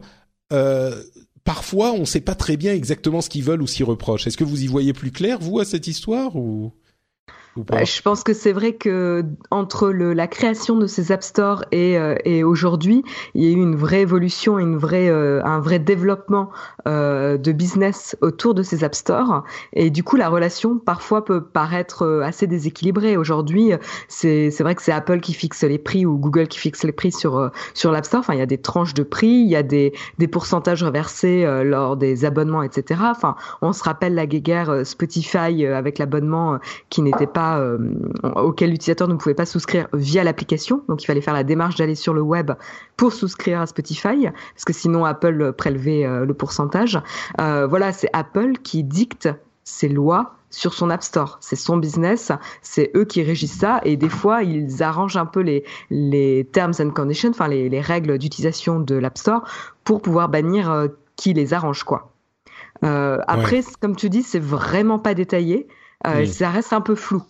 euh, 0.51 1.03
parfois 1.43 1.91
on 1.91 1.99
ne 1.99 2.05
sait 2.05 2.21
pas 2.21 2.33
très 2.35 2.57
bien 2.57 2.73
exactement 2.73 3.21
ce 3.21 3.29
qu'ils 3.29 3.43
veulent 3.43 3.61
ou 3.61 3.67
s'y 3.67 3.83
reprochent. 3.83 4.25
Est-ce 4.25 4.37
que 4.37 4.43
vous 4.43 4.63
y 4.63 4.67
voyez 4.67 4.93
plus 4.93 5.11
clair 5.11 5.37
vous 5.39 5.59
à 5.59 5.65
cette 5.65 5.85
histoire 5.85 6.35
bah, 7.57 7.83
je 7.83 8.01
pense 8.01 8.23
que 8.23 8.33
c'est 8.33 8.53
vrai 8.53 8.75
que 8.75 9.25
entre 9.49 9.89
le, 9.89 10.13
la 10.13 10.27
création 10.27 10.77
de 10.77 10.87
ces 10.87 11.11
App 11.11 11.21
Store 11.21 11.65
et, 11.73 11.97
euh, 11.97 12.15
et 12.23 12.45
aujourd'hui, 12.45 13.03
il 13.35 13.43
y 13.43 13.47
a 13.47 13.49
eu 13.49 13.59
une 13.59 13.75
vraie 13.75 14.01
évolution, 14.01 14.57
une 14.57 14.77
vraie, 14.77 15.09
euh, 15.09 15.43
un 15.43 15.59
vrai 15.59 15.77
développement 15.77 16.49
euh, 16.87 17.37
de 17.37 17.51
business 17.51 18.15
autour 18.21 18.53
de 18.53 18.63
ces 18.63 18.85
App 18.85 18.95
Store. 18.95 19.43
Et 19.73 19.89
du 19.89 20.01
coup, 20.01 20.15
la 20.15 20.29
relation 20.29 20.77
parfois 20.77 21.25
peut 21.25 21.43
paraître 21.43 22.03
euh, 22.03 22.21
assez 22.21 22.47
déséquilibrée. 22.47 23.17
Aujourd'hui, 23.17 23.71
c'est 24.07 24.49
vrai 24.61 24.73
que 24.75 24.81
c'est 24.81 24.93
Apple 24.93 25.19
qui 25.19 25.33
fixe 25.33 25.63
les 25.63 25.77
prix 25.77 26.05
ou 26.05 26.17
Google 26.17 26.47
qui 26.47 26.59
fixe 26.59 26.85
les 26.85 26.93
prix 26.93 27.11
sur 27.11 27.51
sur 27.73 27.91
l'App 27.91 28.05
Store. 28.05 28.21
Enfin, 28.21 28.33
il 28.33 28.39
y 28.39 28.43
a 28.43 28.45
des 28.45 28.59
tranches 28.59 28.93
de 28.93 29.03
prix, 29.03 29.27
il 29.27 29.49
y 29.49 29.57
a 29.57 29.63
des, 29.63 29.93
des 30.19 30.27
pourcentages 30.29 30.83
reversés 30.83 31.45
lors 31.65 31.97
des 31.97 32.23
abonnements, 32.23 32.63
etc. 32.63 33.01
Enfin, 33.03 33.35
on 33.61 33.73
se 33.73 33.83
rappelle 33.83 34.15
la 34.15 34.25
guéguerre 34.25 34.85
Spotify 34.85 35.65
avec 35.65 35.97
l'abonnement 35.97 36.59
qui 36.89 37.01
n'était 37.01 37.27
pas 37.27 37.40
euh, 37.59 37.77
auquel 38.35 38.71
l'utilisateur 38.71 39.07
ne 39.07 39.15
pouvait 39.15 39.35
pas 39.35 39.45
souscrire 39.45 39.87
via 39.93 40.23
l'application. 40.23 40.83
Donc 40.87 41.03
il 41.03 41.05
fallait 41.05 41.21
faire 41.21 41.33
la 41.33 41.43
démarche 41.43 41.75
d'aller 41.75 41.95
sur 41.95 42.13
le 42.13 42.21
web 42.21 42.51
pour 42.97 43.13
souscrire 43.13 43.61
à 43.61 43.67
Spotify, 43.67 44.27
parce 44.53 44.65
que 44.65 44.73
sinon 44.73 45.05
Apple 45.05 45.53
prélevait 45.53 46.05
euh, 46.05 46.25
le 46.25 46.33
pourcentage. 46.33 46.99
Euh, 47.39 47.67
voilà, 47.67 47.91
c'est 47.91 48.09
Apple 48.13 48.53
qui 48.63 48.83
dicte 48.83 49.29
ses 49.63 49.89
lois 49.89 50.35
sur 50.49 50.73
son 50.73 50.89
App 50.89 51.03
Store. 51.03 51.37
C'est 51.39 51.55
son 51.55 51.77
business, 51.77 52.31
c'est 52.61 52.91
eux 52.95 53.05
qui 53.05 53.23
régissent 53.23 53.59
ça 53.59 53.79
et 53.85 53.95
des 53.95 54.09
fois 54.09 54.43
ils 54.43 54.83
arrangent 54.83 55.17
un 55.17 55.25
peu 55.25 55.39
les, 55.39 55.63
les 55.89 56.49
terms 56.51 56.73
and 56.79 56.91
conditions, 56.91 57.29
enfin 57.29 57.47
les, 57.47 57.69
les 57.69 57.81
règles 57.81 58.17
d'utilisation 58.17 58.79
de 58.79 58.95
l'App 58.95 59.17
Store 59.17 59.43
pour 59.85 60.01
pouvoir 60.01 60.27
bannir 60.27 60.87
qui 61.15 61.33
les 61.33 61.53
arrange 61.53 61.83
quoi. 61.83 62.11
Euh, 62.83 63.19
après, 63.27 63.61
comme 63.79 63.95
tu 63.95 64.09
dis, 64.09 64.23
c'est 64.23 64.39
vraiment 64.39 64.99
pas 64.99 65.13
détaillé, 65.13 65.67
euh, 66.07 66.25
ça 66.25 66.49
reste 66.49 66.73
un 66.73 66.81
peu 66.81 66.95
flou. 66.95 67.23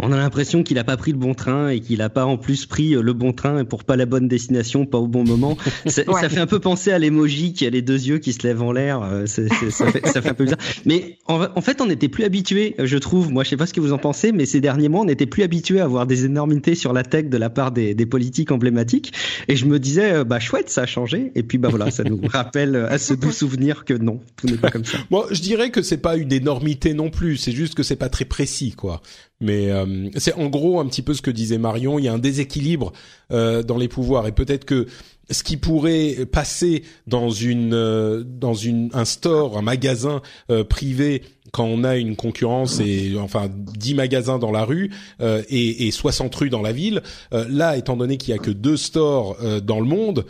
On 0.00 0.12
a 0.12 0.16
l'impression 0.16 0.62
qu'il 0.62 0.76
n'a 0.76 0.84
pas 0.84 0.96
pris 0.96 1.12
le 1.12 1.18
bon 1.18 1.34
train 1.34 1.68
et 1.68 1.80
qu'il 1.80 1.98
n'a 1.98 2.08
pas 2.08 2.24
en 2.24 2.36
plus 2.36 2.66
pris 2.66 2.94
euh, 2.94 3.02
le 3.02 3.12
bon 3.12 3.32
train 3.32 3.64
pour 3.64 3.84
pas 3.84 3.96
la 3.96 4.06
bonne 4.06 4.28
destination, 4.28 4.86
pas 4.86 4.98
au 4.98 5.06
bon 5.06 5.24
moment. 5.24 5.56
Ça, 5.86 6.04
fait 6.28 6.38
un 6.38 6.46
peu 6.46 6.60
penser 6.60 6.90
à 6.90 6.98
l'emoji 6.98 7.52
qui 7.52 7.66
a 7.66 7.70
les 7.70 7.82
deux 7.82 8.08
yeux 8.08 8.18
qui 8.18 8.32
se 8.32 8.46
lèvent 8.46 8.62
en 8.62 8.72
l'air. 8.72 9.02
Euh, 9.02 9.26
ça, 9.26 9.42
fait, 9.90 10.28
un 10.28 10.34
peu 10.34 10.44
bizarre. 10.44 10.58
Mais 10.84 11.18
en, 11.26 11.60
fait, 11.60 11.80
on 11.80 11.86
n'était 11.86 12.08
plus 12.08 12.24
habitué, 12.24 12.74
je 12.78 12.96
trouve. 12.98 13.30
Moi, 13.30 13.44
je 13.44 13.50
sais 13.50 13.56
pas 13.56 13.66
ce 13.66 13.72
que 13.72 13.80
vous 13.80 13.92
en 13.92 13.98
pensez, 13.98 14.32
mais 14.32 14.46
ces 14.46 14.60
derniers 14.60 14.88
mois, 14.88 15.02
on 15.02 15.04
n'était 15.04 15.26
plus 15.26 15.42
habitué 15.42 15.80
à 15.80 15.84
avoir 15.84 16.06
des 16.06 16.24
énormités 16.24 16.74
sur 16.74 16.92
la 16.92 17.02
tech 17.02 17.26
de 17.26 17.36
la 17.36 17.50
part 17.50 17.72
des, 17.72 17.94
politiques 18.06 18.50
emblématiques. 18.52 19.12
Et 19.48 19.56
je 19.56 19.66
me 19.66 19.78
disais, 19.78 20.12
euh, 20.12 20.24
bah 20.24 20.40
chouette, 20.40 20.70
ça 20.70 20.82
a 20.82 20.86
changé. 20.86 21.32
Et 21.34 21.42
puis 21.42 21.58
bah 21.58 21.68
voilà, 21.68 21.90
ça 21.90 22.04
nous 22.04 22.20
rappelle 22.28 22.76
à 22.76 22.98
ce 22.98 23.14
doux 23.14 23.32
souvenir 23.32 23.84
que 23.84 23.94
non, 23.94 24.20
tout 24.36 24.46
n'est 24.46 24.56
pas 24.56 24.70
comme 24.70 24.84
ça. 24.84 24.98
Moi, 25.10 25.26
je 25.30 25.40
dirais 25.40 25.70
que 25.70 25.82
c'est 25.82 25.98
pas 25.98 26.16
une 26.16 26.32
énormité 26.32 26.94
non 26.94 27.10
plus. 27.10 27.36
C'est 27.36 27.52
juste 27.52 27.74
que 27.74 27.82
c'est 27.82 27.96
pas 27.96 28.08
très 28.08 28.24
précis, 28.24 28.72
quoi. 28.72 29.02
Mais 29.40 29.47
euh, 29.48 30.08
c'est 30.16 30.34
en 30.34 30.46
gros 30.46 30.80
un 30.80 30.86
petit 30.86 31.02
peu 31.02 31.14
ce 31.14 31.22
que 31.22 31.30
disait 31.30 31.58
Marion. 31.58 31.98
Il 31.98 32.04
y 32.04 32.08
a 32.08 32.12
un 32.12 32.18
déséquilibre 32.18 32.92
euh, 33.32 33.62
dans 33.62 33.76
les 33.76 33.88
pouvoirs 33.88 34.26
et 34.26 34.32
peut-être 34.32 34.64
que 34.64 34.86
ce 35.30 35.42
qui 35.42 35.58
pourrait 35.58 36.26
passer 36.30 36.84
dans 37.06 37.30
une 37.30 37.74
euh, 37.74 38.24
dans 38.24 38.54
une 38.54 38.90
un 38.94 39.04
store, 39.04 39.58
un 39.58 39.62
magasin 39.62 40.22
privé 40.68 41.22
quand 41.52 41.64
on 41.64 41.84
a 41.84 41.96
une 41.96 42.16
concurrence 42.16 42.80
et 42.80 43.16
enfin 43.18 43.48
10 43.50 43.94
magasins 43.94 44.38
dans 44.38 44.50
la 44.50 44.64
rue 44.64 44.90
et, 45.20 45.86
et 45.86 45.90
60 45.90 46.34
rues 46.34 46.50
dans 46.50 46.60
la 46.60 46.72
ville, 46.72 47.02
là 47.32 47.76
étant 47.76 47.96
donné 47.96 48.18
qu'il 48.18 48.34
y 48.34 48.38
a 48.38 48.40
que 48.40 48.50
deux 48.50 48.76
stores 48.76 49.38
dans 49.62 49.80
le 49.80 49.86
monde, 49.86 50.26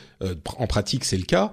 en 0.58 0.66
pratique 0.68 1.04
c'est 1.04 1.16
le 1.16 1.24
cas. 1.24 1.52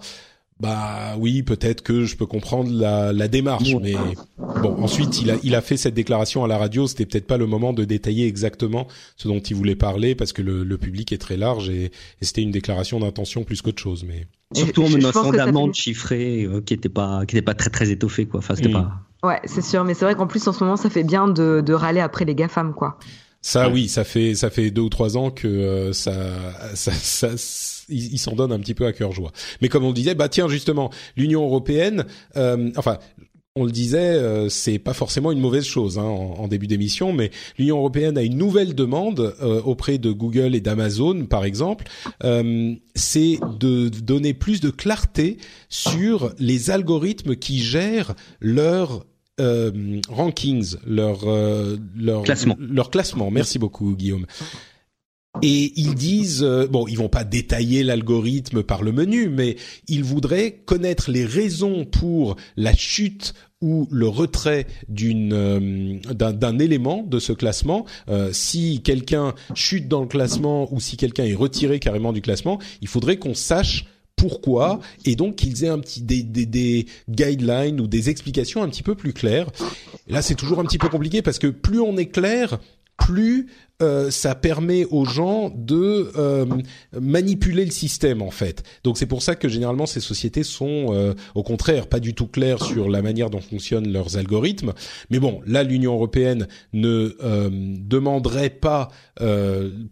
Bah 0.61 1.15
oui, 1.19 1.43
peut-être 1.43 1.81
que 1.81 2.05
je 2.05 2.15
peux 2.15 2.25
comprendre 2.25 2.71
la, 2.71 3.11
la 3.11 3.27
démarche, 3.27 3.75
mais 3.81 3.93
bon. 4.37 4.81
Ensuite, 4.81 5.21
il 5.21 5.29
a 5.29 5.35
il 5.43 5.53
a 5.53 5.59
fait 5.61 5.75
cette 5.75 5.93
déclaration 5.93 6.45
à 6.45 6.47
la 6.47 6.57
radio. 6.57 6.87
C'était 6.87 7.05
peut-être 7.05 7.27
pas 7.27 7.37
le 7.37 7.45
moment 7.45 7.73
de 7.73 7.83
détailler 7.83 8.25
exactement 8.25 8.87
ce 9.17 9.27
dont 9.27 9.39
il 9.39 9.53
voulait 9.53 9.75
parler 9.75 10.15
parce 10.15 10.31
que 10.31 10.41
le, 10.41 10.63
le 10.63 10.77
public 10.77 11.11
est 11.11 11.17
très 11.17 11.35
large 11.35 11.69
et, 11.69 11.85
et 11.85 11.91
c'était 12.25 12.41
une 12.41 12.51
déclaration 12.51 13.01
d'intention 13.01 13.43
plus 13.43 13.61
qu'autre 13.61 13.81
chose. 13.81 14.05
Mais 14.07 14.27
surtout 14.53 14.83
en 14.83 14.89
menaçant 14.89 15.29
d'amende 15.31 15.73
chiffrée 15.73 16.45
euh, 16.45 16.61
qui 16.61 16.73
était 16.73 16.87
pas 16.87 17.25
qui 17.25 17.35
était 17.35 17.45
pas 17.45 17.53
très 17.53 17.69
très 17.69 17.89
étoffée 17.89 18.25
quoi. 18.25 18.37
Enfin, 18.37 18.55
c'était 18.55 18.71
pas. 18.71 18.93
Ouais, 19.23 19.41
c'est 19.43 19.63
sûr, 19.63 19.83
mais 19.83 19.93
c'est 19.93 20.05
vrai 20.05 20.15
qu'en 20.15 20.27
plus 20.27 20.47
en 20.47 20.53
ce 20.53 20.63
moment, 20.63 20.77
ça 20.77 20.89
fait 20.89 21.03
bien 21.03 21.27
de, 21.27 21.61
de 21.65 21.73
râler 21.73 21.99
après 21.99 22.23
les 22.23 22.35
gafam 22.35 22.73
quoi. 22.73 22.97
Ça, 23.45 23.69
oui, 23.69 23.89
ça 23.89 24.03
fait 24.03 24.33
ça 24.33 24.49
fait 24.49 24.71
deux 24.71 24.81
ou 24.81 24.89
trois 24.89 25.17
ans 25.17 25.29
que 25.29 25.47
euh, 25.47 25.93
ça, 25.93 26.15
ça, 26.73 26.91
ça, 26.91 27.29
il, 27.89 28.17
s'en 28.17 28.33
donne 28.33 28.51
un 28.51 28.57
petit 28.57 28.73
peu 28.73 28.87
à 28.87 28.91
cœur 28.91 29.11
joie. 29.11 29.31
Mais 29.61 29.69
comme 29.69 29.83
on 29.83 29.89
le 29.89 29.93
disait, 29.93 30.15
bah 30.15 30.29
tiens 30.29 30.47
justement, 30.47 30.89
l'Union 31.15 31.43
européenne, 31.45 32.05
euh, 32.37 32.71
enfin. 32.75 32.97
On 33.57 33.63
le 33.63 33.71
disait, 33.71 34.15
euh, 34.15 34.49
c'est 34.49 34.79
pas 34.79 34.91
forcément 34.91 35.31
une 35.31 35.39
mauvaise 35.39 35.63
chose 35.63 35.97
hein, 35.97 36.03
en, 36.03 36.45
début 36.49 36.67
d'émission, 36.67 37.13
mais 37.13 37.31
l'Union 37.57 37.77
européenne 37.77 38.17
a 38.17 38.21
une 38.21 38.37
nouvelle 38.37 38.75
demande 38.75 39.33
auprès 39.63 39.97
de 39.97 40.11
Google 40.11 40.55
et 40.55 40.59
d'Amazon, 40.59 41.25
par 41.25 41.45
exemple, 41.45 41.85
c'est 42.19 43.39
de 43.57 43.87
donner 43.87 44.33
plus 44.33 44.59
de 44.59 44.69
clarté 44.71 45.37
sur 45.69 46.33
les 46.37 46.69
algorithmes 46.69 47.37
qui 47.37 47.59
gèrent 47.61 48.13
leur 48.41 49.05
euh, 49.41 49.99
rankings, 50.07 50.75
leur 50.87 51.27
euh, 51.27 51.77
leur 51.97 52.23
classement. 52.23 52.55
Leur 52.57 52.89
classement. 52.89 53.29
Merci 53.31 53.59
beaucoup, 53.59 53.95
Guillaume. 53.95 54.25
Et 55.41 55.73
ils 55.75 55.95
disent, 55.95 56.43
euh, 56.43 56.65
bon, 56.67 56.87
ils 56.87 56.97
vont 56.97 57.09
pas 57.09 57.25
détailler 57.25 57.83
l'algorithme 57.83 58.63
par 58.63 58.81
le 58.81 58.93
menu, 58.93 59.27
mais 59.27 59.57
ils 59.89 60.05
voudraient 60.05 60.61
connaître 60.65 61.11
les 61.11 61.25
raisons 61.25 61.83
pour 61.83 62.37
la 62.55 62.73
chute 62.73 63.33
ou 63.59 63.89
le 63.91 64.07
retrait 64.07 64.67
d'une 64.87 65.99
d'un 65.99 66.59
élément 66.59 67.03
de 67.03 67.19
ce 67.19 67.33
classement. 67.33 67.85
si 68.31 68.81
quelqu'un 68.83 69.33
chute 69.55 69.87
dans 69.87 70.01
le 70.01 70.07
classement 70.07 70.71
ou 70.73 70.79
si 70.79 70.97
quelqu'un 70.97 71.25
est 71.25 71.35
retiré 71.35 71.79
carrément 71.79 72.13
du 72.13 72.21
classement, 72.21 72.59
il 72.81 72.87
faudrait 72.87 73.17
qu'on 73.17 73.33
sache 73.33 73.85
pourquoi 74.15 74.79
et 75.05 75.15
donc 75.15 75.35
qu'ils 75.35 75.63
aient 75.63 75.69
un 75.69 75.79
petit 75.79 76.01
des, 76.01 76.23
des, 76.23 76.45
des, 76.45 76.85
guidelines 77.09 77.79
ou 77.81 77.87
des 77.87 78.09
explications 78.09 78.63
un 78.63 78.69
petit 78.69 78.83
peu 78.83 78.95
plus 78.95 79.13
claires. 79.13 79.49
là, 80.07 80.21
c'est 80.21 80.35
toujours 80.35 80.59
un 80.59 80.65
petit 80.65 80.77
peu 80.77 80.89
compliqué 80.89 81.21
parce 81.21 81.39
que 81.39 81.47
plus 81.47 81.79
on 81.79 81.97
est 81.97 82.07
clair, 82.07 82.59
plus 82.97 83.47
euh, 83.81 84.09
ça 84.09 84.35
permet 84.35 84.85
aux 84.85 85.03
gens 85.03 85.51
de 85.53 86.11
euh, 86.15 86.45
manipuler 86.99 87.65
le 87.65 87.71
système 87.71 88.21
en 88.21 88.31
fait. 88.31 88.63
Donc 88.85 88.97
c'est 88.97 89.05
pour 89.05 89.21
ça 89.21 89.35
que 89.35 89.49
généralement 89.49 89.85
ces 89.85 89.99
sociétés 89.99 90.43
sont 90.43 90.93
euh, 90.93 91.13
au 91.35 91.43
contraire 91.43 91.87
pas 91.87 91.99
du 91.99 92.13
tout 92.13 92.27
claires 92.27 92.63
sur 92.63 92.89
la 92.89 93.01
manière 93.01 93.29
dont 93.29 93.41
fonctionnent 93.41 93.91
leurs 93.91 94.17
algorithmes. 94.17 94.73
Mais 95.09 95.19
bon, 95.19 95.41
là 95.45 95.63
l'Union 95.63 95.93
européenne 95.93 96.47
ne 96.71 97.15
demanderait 97.77 98.49
pas 98.49 98.89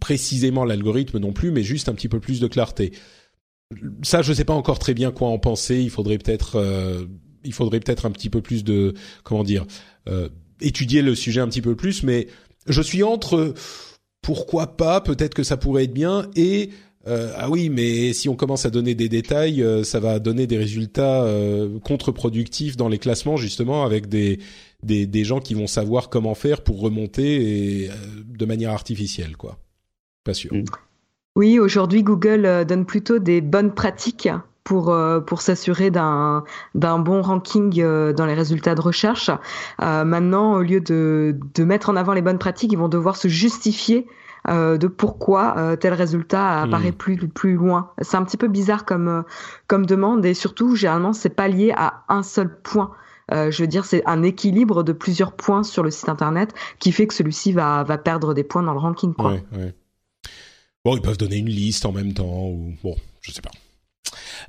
précisément 0.00 0.64
l'algorithme 0.64 1.18
non 1.18 1.32
plus, 1.32 1.50
mais 1.50 1.62
juste 1.62 1.88
un 1.88 1.94
petit 1.94 2.08
peu 2.08 2.20
plus 2.20 2.40
de 2.40 2.46
clarté 2.46 2.92
ça, 4.02 4.22
je 4.22 4.30
ne 4.30 4.34
sais 4.34 4.44
pas 4.44 4.54
encore 4.54 4.78
très 4.78 4.94
bien 4.94 5.10
quoi 5.10 5.28
en 5.28 5.38
penser. 5.38 5.80
Il 5.80 5.90
faudrait 5.90 6.18
peut-être, 6.18 6.56
euh, 6.56 7.06
il 7.44 7.52
faudrait 7.52 7.80
peut-être 7.80 8.06
un 8.06 8.10
petit 8.10 8.30
peu 8.30 8.40
plus 8.40 8.64
de, 8.64 8.94
comment 9.22 9.44
dire, 9.44 9.66
euh, 10.08 10.28
étudier 10.60 11.02
le 11.02 11.14
sujet 11.14 11.40
un 11.40 11.48
petit 11.48 11.62
peu 11.62 11.76
plus. 11.76 12.02
Mais 12.02 12.28
je 12.68 12.82
suis 12.82 13.02
entre 13.02 13.54
pourquoi 14.22 14.76
pas, 14.76 15.00
peut-être 15.00 15.34
que 15.34 15.42
ça 15.42 15.56
pourrait 15.56 15.84
être 15.84 15.94
bien 15.94 16.28
et 16.36 16.70
euh, 17.06 17.34
ah 17.36 17.50
oui, 17.50 17.68
mais 17.68 18.14
si 18.14 18.30
on 18.30 18.34
commence 18.34 18.64
à 18.64 18.70
donner 18.70 18.94
des 18.94 19.10
détails, 19.10 19.62
ça 19.84 20.00
va 20.00 20.18
donner 20.18 20.46
des 20.46 20.56
résultats 20.56 21.26
contre-productifs 21.82 22.78
dans 22.78 22.88
les 22.88 22.98
classements 22.98 23.36
justement 23.36 23.84
avec 23.84 24.08
des, 24.08 24.38
des, 24.82 25.06
des 25.06 25.24
gens 25.24 25.40
qui 25.40 25.52
vont 25.52 25.66
savoir 25.66 26.08
comment 26.08 26.34
faire 26.34 26.62
pour 26.62 26.80
remonter 26.80 27.84
et, 27.84 27.90
de 28.26 28.44
manière 28.46 28.70
artificielle, 28.70 29.36
quoi. 29.36 29.58
Pas 30.24 30.32
sûr. 30.32 30.54
Mm. 30.54 30.64
Oui, 31.36 31.58
aujourd'hui, 31.58 32.04
Google 32.04 32.46
euh, 32.46 32.64
donne 32.64 32.86
plutôt 32.86 33.18
des 33.18 33.40
bonnes 33.40 33.74
pratiques 33.74 34.28
pour 34.62 34.90
euh, 34.90 35.20
pour 35.20 35.42
s'assurer 35.42 35.90
d'un 35.90 36.44
d'un 36.76 37.00
bon 37.00 37.22
ranking 37.22 37.80
euh, 37.80 38.12
dans 38.12 38.24
les 38.24 38.34
résultats 38.34 38.76
de 38.76 38.80
recherche. 38.80 39.30
maintenant, 39.80 40.54
au 40.54 40.62
lieu 40.62 40.80
de 40.80 41.36
de 41.54 41.64
mettre 41.64 41.90
en 41.90 41.96
avant 41.96 42.12
les 42.12 42.22
bonnes 42.22 42.38
pratiques, 42.38 42.72
ils 42.72 42.78
vont 42.78 42.88
devoir 42.88 43.16
se 43.16 43.28
justifier 43.28 44.06
de 44.46 44.86
pourquoi 44.88 45.74
tel 45.80 45.94
résultat 45.94 46.60
apparaît 46.60 46.90
hmm. 46.90 46.96
plus 46.96 47.28
plus 47.28 47.54
loin. 47.54 47.90
C'est 48.02 48.18
un 48.18 48.24
petit 48.24 48.36
peu 48.36 48.46
bizarre 48.46 48.84
comme 48.84 49.24
comme 49.68 49.86
demande 49.86 50.24
et 50.26 50.34
surtout 50.34 50.76
généralement 50.76 51.14
c'est 51.14 51.34
pas 51.34 51.48
lié 51.48 51.72
à 51.74 52.04
un 52.10 52.22
seul 52.22 52.60
point. 52.60 52.90
je 53.32 53.62
veux 53.62 53.66
dire, 53.66 53.86
c'est 53.86 54.02
un 54.04 54.22
équilibre 54.22 54.82
de 54.82 54.92
plusieurs 54.92 55.32
points 55.32 55.62
sur 55.62 55.82
le 55.82 55.90
site 55.90 56.10
internet 56.10 56.52
qui 56.78 56.92
fait 56.92 57.06
que 57.06 57.14
celui-ci 57.14 57.52
va 57.52 57.84
va 57.84 57.96
perdre 57.96 58.34
des 58.34 58.44
points 58.44 58.62
dans 58.62 58.74
le 58.74 58.80
ranking. 58.80 59.14
Quoi. 59.14 59.36
Bon, 60.84 60.96
ils 60.96 61.02
peuvent 61.02 61.16
donner 61.16 61.36
une 61.36 61.48
liste 61.48 61.86
en 61.86 61.92
même 61.92 62.12
temps, 62.12 62.48
ou 62.48 62.74
bon, 62.82 62.94
je 63.22 63.32
sais 63.32 63.40
pas. 63.40 63.50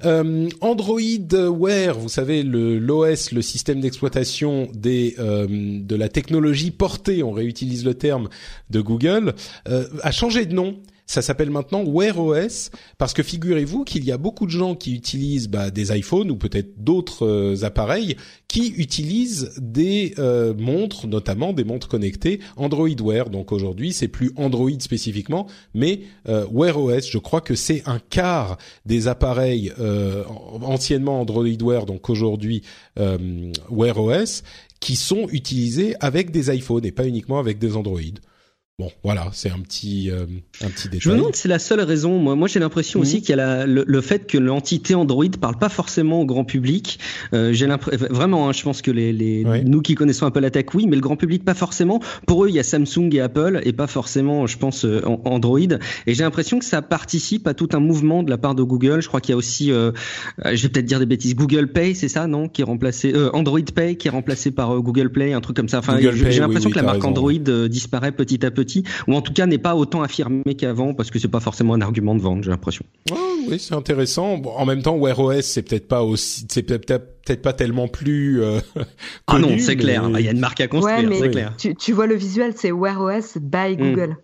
Euh, 0.04 0.50
Android 0.60 1.00
Wear, 1.32 1.98
vous 1.98 2.10
savez 2.10 2.44
le 2.44 2.78
l'OS, 2.78 3.32
le 3.32 3.42
système 3.42 3.80
d'exploitation 3.80 4.68
des 4.74 5.16
euh, 5.18 5.48
de 5.50 5.96
la 5.96 6.10
technologie 6.10 6.72
portée, 6.72 7.24
on 7.24 7.32
réutilise 7.32 7.86
le 7.86 7.94
terme 7.94 8.28
de 8.70 8.82
Google, 8.82 9.34
euh, 9.70 9.88
a 10.04 10.12
changé 10.12 10.46
de 10.46 10.54
nom 10.54 10.78
ça 11.06 11.22
s'appelle 11.22 11.50
maintenant 11.50 11.84
Wear 11.84 12.20
OS 12.20 12.72
parce 12.98 13.14
que 13.14 13.24
figurez-vous 13.24 13.84
qu'il 13.84 14.04
y 14.04 14.12
a 14.12 14.18
beaucoup 14.18 14.46
de 14.46 14.52
gens 14.52 14.76
qui 14.76 14.96
utilisent 14.96 15.48
bah, 15.48 15.72
des 15.72 15.96
iPhones 15.96 16.32
ou 16.32 16.36
peut-être 16.36 16.84
d'autres 16.84 17.26
euh, 17.26 17.64
appareils 17.64 18.16
qui 18.48 18.74
utilisent 18.78 19.52
des 19.58 20.14
euh, 20.18 20.54
montres, 20.58 21.08
notamment 21.08 21.54
des 21.54 21.64
montres 21.64 21.88
connectées 21.88 22.40
Android 22.56 22.88
Wear. 23.02 23.30
Donc 23.30 23.52
aujourd'hui, 23.52 23.92
c'est 23.92 24.08
plus 24.08 24.32
Android 24.36 24.80
spécifiquement, 24.80 25.48
mais 25.74 26.02
euh, 26.30 26.46
Wear 26.52 26.80
OS. 26.80 27.10
Je 27.10 27.18
crois 27.18 27.42
que 27.42 27.56
c'est 27.56 27.84
un 27.86 28.00
quart 28.00 28.58
des 28.86 29.08
appareils 29.08 29.74
euh, 29.80 30.24
anciennement 30.62 31.20
Android 31.20 31.46
Wear, 31.62 31.86
donc 31.86 32.10
aujourd'hui 32.10 32.64
Wear 33.70 34.00
OS, 34.00 34.44
qui 34.80 34.96
sont 34.96 35.28
utilisés 35.32 35.96
avec 36.00 36.32
des 36.32 36.56
iPhones 36.56 36.86
et 36.86 36.92
pas 36.92 37.06
uniquement 37.06 37.40
avec 37.40 37.60
des 37.60 37.76
Android. 37.76 38.00
Bon, 38.78 38.92
voilà, 39.06 39.30
c'est 39.32 39.50
un 39.50 39.60
petit 39.60 40.12
euh, 40.12 40.26
un 40.62 40.68
petit 40.68 40.90
détail. 40.90 41.00
Je 41.00 41.10
me 41.10 41.16
demande 41.16 41.34
si 41.34 41.44
c'est 41.44 41.48
la 41.48 41.60
seule 41.60 41.80
raison. 41.80 42.20
Moi, 42.20 42.36
moi 42.36 42.50
j'ai 42.50 42.60
l'impression 42.60 43.00
aussi 43.00 43.16
mhm. 43.16 43.22
qu'il 43.22 43.38
y 43.38 43.40
a 43.40 43.66
le, 43.66 43.86
le, 43.88 44.02
fait 44.02 44.28
que 44.28 44.38
l'entité 44.38 44.96
Android 44.96 45.24
parle 45.40 45.58
pas 45.58 45.70
forcément 45.70 46.20
au 46.20 46.26
grand 46.26 46.44
public. 46.44 47.00
Euh, 47.34 47.54
j'ai 47.54 47.68
l'impression 47.68 48.06
vraiment, 48.10 48.50
hein, 48.50 48.52
je 48.52 48.64
pense 48.64 48.82
que 48.82 48.92
les, 48.92 49.14
les 49.14 49.46
nous 49.64 49.82
qui 49.82 49.96
connaissons 49.96 50.26
un 50.26 50.32
peu 50.32 50.42
la 50.42 50.52
tech, 50.52 50.66
oui, 50.74 50.88
mais 50.90 50.98
le 50.98 51.02
grand 51.02 51.16
public 51.16 51.46
pas 51.46 51.54
forcément. 51.54 52.02
Pour 52.28 52.44
eux, 52.44 52.50
il 52.50 52.56
y 52.56 52.60
a 52.60 52.64
Samsung 52.64 53.08
et 53.14 53.22
Apple 53.22 53.62
et 53.64 53.72
pas 53.72 53.88
forcément, 53.88 54.46
je 54.46 54.58
pense, 54.58 54.84
euh, 54.84 55.02
Android. 55.24 55.60
Et 56.06 56.14
j'ai 56.14 56.24
l'impression 56.24 56.60
que 56.60 56.66
ça 56.66 56.82
participe 56.82 57.48
à 57.48 57.54
tout 57.54 57.70
un 57.72 57.80
mouvement 57.80 58.24
de 58.24 58.30
la 58.30 58.38
part 58.38 58.56
de 58.56 58.64
Google. 58.64 59.02
Je 59.02 59.08
crois 59.08 59.22
qu'il 59.22 59.32
y 59.32 59.36
a 59.36 59.38
aussi, 59.38 59.72
euh, 59.72 59.94
je 60.44 60.62
vais 60.62 60.68
peut-être 60.68 60.86
dire 60.86 61.00
des 61.00 61.06
bêtises, 61.06 61.34
Google 61.34 61.72
Pay, 61.72 61.96
c'est 61.96 62.10
ça, 62.10 62.28
non, 62.28 62.50
qui 62.50 62.60
est 62.60 62.66
remplacé, 62.66 63.14
Android 63.32 63.62
Pay 63.74 63.96
qui 63.96 64.10
est 64.10 64.12
remplacé 64.12 64.52
par 64.52 64.82
Google 64.82 65.14
Play, 65.14 65.32
un 65.32 65.40
truc 65.40 65.56
comme 65.56 65.70
ça. 65.70 65.80
Enfin, 65.80 65.98
j'ai 65.98 66.42
l'impression 66.42 66.70
que 66.70 66.76
la 66.76 66.84
marque 66.84 67.06
Android 67.06 67.32
disparaît 67.70 68.12
petit 68.12 68.46
à 68.46 68.52
petit 68.52 68.65
ou 69.08 69.14
en 69.14 69.22
tout 69.22 69.34
cas 69.34 69.46
n'est 69.46 69.58
pas 69.58 69.76
autant 69.76 70.02
affirmé 70.02 70.56
qu'avant, 70.58 70.94
parce 70.94 71.12
que 71.12 71.20
c'est 71.20 71.28
pas 71.28 71.40
forcément 71.40 71.74
un 71.74 71.82
argument 71.82 72.16
de 72.16 72.22
vente, 72.22 72.44
j'ai 72.44 72.50
l'impression. 72.50 72.86
oui, 73.48 73.60
c'est 73.60 73.76
intéressant. 73.76 74.38
Bon, 74.38 74.52
en 74.52 74.66
même 74.66 74.82
temps, 74.82 74.96
Wear 74.98 75.20
OS, 75.20 75.42
c'est 75.42 75.62
peut-être 75.62 75.88
pas 75.88 76.04
aussi, 76.04 76.46
c'est 76.50 76.64
peut-être 76.64 77.16
peut-être 77.26 77.42
pas 77.42 77.54
tellement 77.54 77.88
plus. 77.88 78.42
Euh, 78.42 78.60
ah 79.28 79.40
non, 79.40 79.58
c'est 79.60 79.76
clair. 79.76 80.10
Il 80.18 80.26
y 80.26 80.28
a 80.28 80.32
une 80.32 80.40
marque 80.40 80.62
à 80.62 80.68
construire, 80.68 81.10
c'est 81.14 81.32
clair. 81.32 81.54
Tu, 81.58 81.76
tu 81.76 81.94
vois 81.94 82.08
le 82.08 82.16
visuel, 82.16 82.54
c'est 82.56 82.72
Wear 82.72 83.02
OS 83.02 83.38
by 83.38 83.78
mm. 83.78 84.16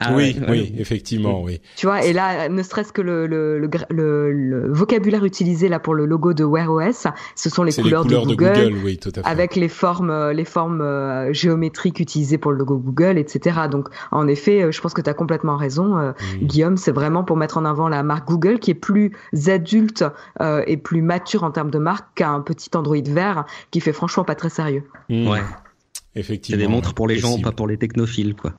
Ah 0.00 0.14
oui, 0.14 0.34
oui, 0.48 0.74
effectivement, 0.78 1.42
oui. 1.42 1.60
Tu 1.76 1.84
vois, 1.84 2.02
et 2.02 2.14
là, 2.14 2.48
ne 2.48 2.62
serait-ce 2.62 2.94
que 2.94 3.02
le, 3.02 3.26
le, 3.26 3.58
le, 3.58 4.72
vocabulaire 4.72 5.22
utilisé 5.24 5.68
là 5.68 5.78
pour 5.78 5.92
le 5.94 6.06
logo 6.06 6.32
de 6.32 6.44
Wear 6.44 6.72
OS, 6.72 7.06
ce 7.36 7.50
sont 7.50 7.62
les 7.62 7.74
couleurs, 7.74 8.06
de, 8.06 8.16
Google, 8.16 8.74
oui, 8.82 8.96
tout 8.96 9.10
à 9.10 9.22
fait. 9.22 9.28
avec 9.28 9.54
les 9.54 9.68
formes, 9.68 10.10
euh, 10.10 10.32
les 10.32 10.46
formes 10.46 10.80
euh, 10.80 11.30
géométriques 11.34 12.00
utilisées 12.00 12.38
pour 12.38 12.52
le 12.52 12.58
logo 12.58 12.78
Google, 12.78 13.18
etc. 13.18 13.60
Donc, 13.70 13.88
en 14.12 14.26
effet, 14.28 14.62
euh, 14.62 14.72
je 14.72 14.80
pense 14.80 14.94
que 14.94 15.02
tu 15.02 15.10
as 15.10 15.14
complètement 15.14 15.58
raison, 15.58 15.94
mm. 15.94 16.14
Guillaume. 16.40 16.78
C'est 16.78 16.92
vraiment 16.92 17.22
pour 17.22 17.36
mettre 17.36 17.58
en 17.58 17.66
avant 17.66 17.90
la 17.90 18.02
marque 18.02 18.26
Google, 18.26 18.60
qui 18.60 18.70
est 18.70 18.74
plus 18.74 19.12
adulte 19.46 20.04
et 20.66 20.76
plus 20.78 21.02
mature 21.02 21.44
en 21.44 21.50
termes 21.50 21.70
de 21.70 21.78
marque 21.78 22.06
qu'un 22.14 22.40
petit 22.40 22.70
Android 22.74 22.96
vert 23.04 23.44
qui 23.70 23.80
fait 23.80 23.92
franchement 23.92 24.24
pas 24.24 24.34
très 24.34 24.48
sérieux. 24.48 24.84
Mm. 25.10 25.28
Ouais. 25.28 25.40
Effectivement. 26.14 26.60
C'est 26.60 26.66
des 26.66 26.70
montres 26.70 26.92
pour 26.92 27.08
les 27.08 27.18
gens, 27.18 27.38
pas 27.38 27.52
pour 27.52 27.66
les 27.66 27.78
technophiles, 27.78 28.34
quoi. 28.34 28.54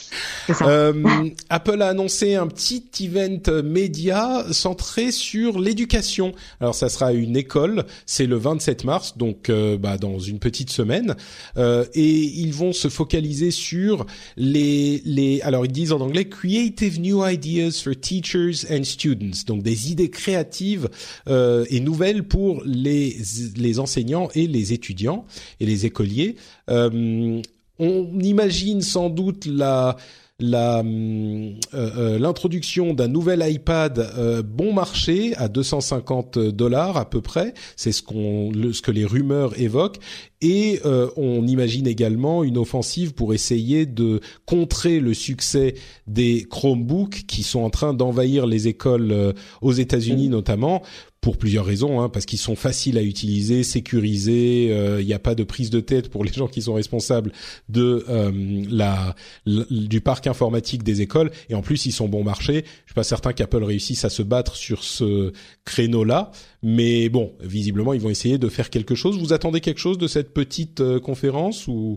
euh, 0.62 1.28
Apple 1.48 1.82
a 1.82 1.88
annoncé 1.88 2.36
un 2.36 2.46
petit 2.46 2.84
event 3.00 3.62
média 3.64 4.44
centré 4.52 5.10
sur 5.10 5.58
l'éducation. 5.58 6.34
Alors 6.60 6.76
ça 6.76 6.88
sera 6.88 7.12
une 7.12 7.36
école, 7.36 7.84
c'est 8.06 8.26
le 8.26 8.36
27 8.36 8.84
mars, 8.84 9.18
donc 9.18 9.50
euh, 9.50 9.76
bah, 9.76 9.98
dans 9.98 10.20
une 10.20 10.38
petite 10.38 10.70
semaine, 10.70 11.16
euh, 11.56 11.84
et 11.94 12.12
ils 12.12 12.52
vont 12.52 12.72
se 12.72 12.88
focaliser 12.88 13.50
sur 13.50 14.06
les 14.36 15.02
les. 15.04 15.40
Alors 15.42 15.64
ils 15.64 15.72
disent 15.72 15.92
en 15.92 16.00
anglais 16.00 16.28
creative 16.28 17.00
new 17.00 17.26
ideas 17.26 17.82
for 17.82 17.94
teachers 17.98 18.70
and 18.70 18.84
students, 18.84 19.44
donc 19.46 19.64
des 19.64 19.90
idées 19.90 20.10
créatives 20.10 20.88
euh, 21.28 21.64
et 21.70 21.80
nouvelles 21.80 22.22
pour 22.22 22.62
les 22.64 23.16
les 23.56 23.78
enseignants 23.80 24.28
et 24.34 24.46
les 24.46 24.72
étudiants 24.72 25.24
et 25.58 25.66
les 25.66 25.86
écoliers. 25.86 26.36
Euh, 26.70 27.42
on 27.78 28.18
imagine 28.20 28.82
sans 28.82 29.10
doute 29.10 29.46
la 29.46 29.96
la 30.40 30.80
euh, 30.80 31.52
euh, 31.74 32.18
l'introduction 32.18 32.92
d'un 32.92 33.06
nouvel 33.06 33.44
iPad 33.48 34.42
bon 34.44 34.72
marché 34.72 35.32
à 35.36 35.46
250 35.46 36.38
dollars 36.38 36.96
à 36.96 37.08
peu 37.08 37.20
près, 37.20 37.54
c'est 37.76 37.92
ce 37.92 38.02
qu'on 38.02 38.50
ce 38.72 38.82
que 38.82 38.90
les 38.90 39.04
rumeurs 39.04 39.58
évoquent. 39.60 40.00
Et 40.40 40.80
on 41.16 41.46
imagine 41.46 41.86
également 41.86 42.44
une 42.44 42.58
offensive 42.58 43.14
pour 43.14 43.32
essayer 43.32 43.86
de 43.86 44.20
contrer 44.44 45.00
le 45.00 45.14
succès 45.14 45.74
des 46.06 46.44
Chromebooks 46.44 47.24
qui 47.26 47.42
sont 47.44 47.62
en 47.62 47.70
train 47.70 47.94
d'envahir 47.94 48.46
les 48.46 48.68
écoles 48.68 49.34
aux 49.62 49.72
États-Unis 49.72 50.28
mmh. 50.28 50.32
notamment 50.32 50.82
pour 51.24 51.38
plusieurs 51.38 51.64
raisons, 51.64 52.02
hein, 52.02 52.10
parce 52.10 52.26
qu'ils 52.26 52.38
sont 52.38 52.54
faciles 52.54 52.98
à 52.98 53.02
utiliser, 53.02 53.62
sécurisés. 53.62 54.68
Euh, 54.70 55.00
il 55.00 55.06
n'y 55.06 55.14
a 55.14 55.18
pas 55.18 55.34
de 55.34 55.42
prise 55.42 55.70
de 55.70 55.80
tête 55.80 56.10
pour 56.10 56.22
les 56.24 56.30
gens 56.30 56.48
qui 56.48 56.60
sont 56.60 56.74
responsables 56.74 57.32
de 57.70 58.04
euh, 58.10 58.30
la, 58.68 59.16
du 59.46 60.02
parc 60.02 60.26
informatique 60.26 60.82
des 60.82 61.00
écoles. 61.00 61.30
Et 61.48 61.54
en 61.54 61.62
plus, 61.62 61.86
ils 61.86 61.92
sont 61.92 62.08
bon 62.08 62.22
marché. 62.22 62.66
Je 62.66 62.90
suis 62.90 62.94
pas 62.94 63.04
certain 63.04 63.32
qu'Apple 63.32 63.64
réussisse 63.64 64.04
à 64.04 64.10
se 64.10 64.22
battre 64.22 64.54
sur 64.54 64.84
ce 64.84 65.32
créneau-là, 65.64 66.30
mais 66.62 67.08
bon, 67.08 67.32
visiblement, 67.40 67.94
ils 67.94 68.02
vont 68.02 68.10
essayer 68.10 68.36
de 68.36 68.50
faire 68.50 68.68
quelque 68.68 68.94
chose. 68.94 69.18
Vous 69.18 69.32
attendez 69.32 69.62
quelque 69.62 69.80
chose 69.80 69.96
de 69.96 70.08
cette 70.08 70.34
petite 70.34 70.82
euh, 70.82 71.00
conférence 71.00 71.66
ou 71.68 71.96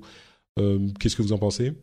qu'est-ce 0.99 1.15
que 1.17 1.21
vous 1.21 1.33
en 1.33 1.37
pensez? 1.37 1.73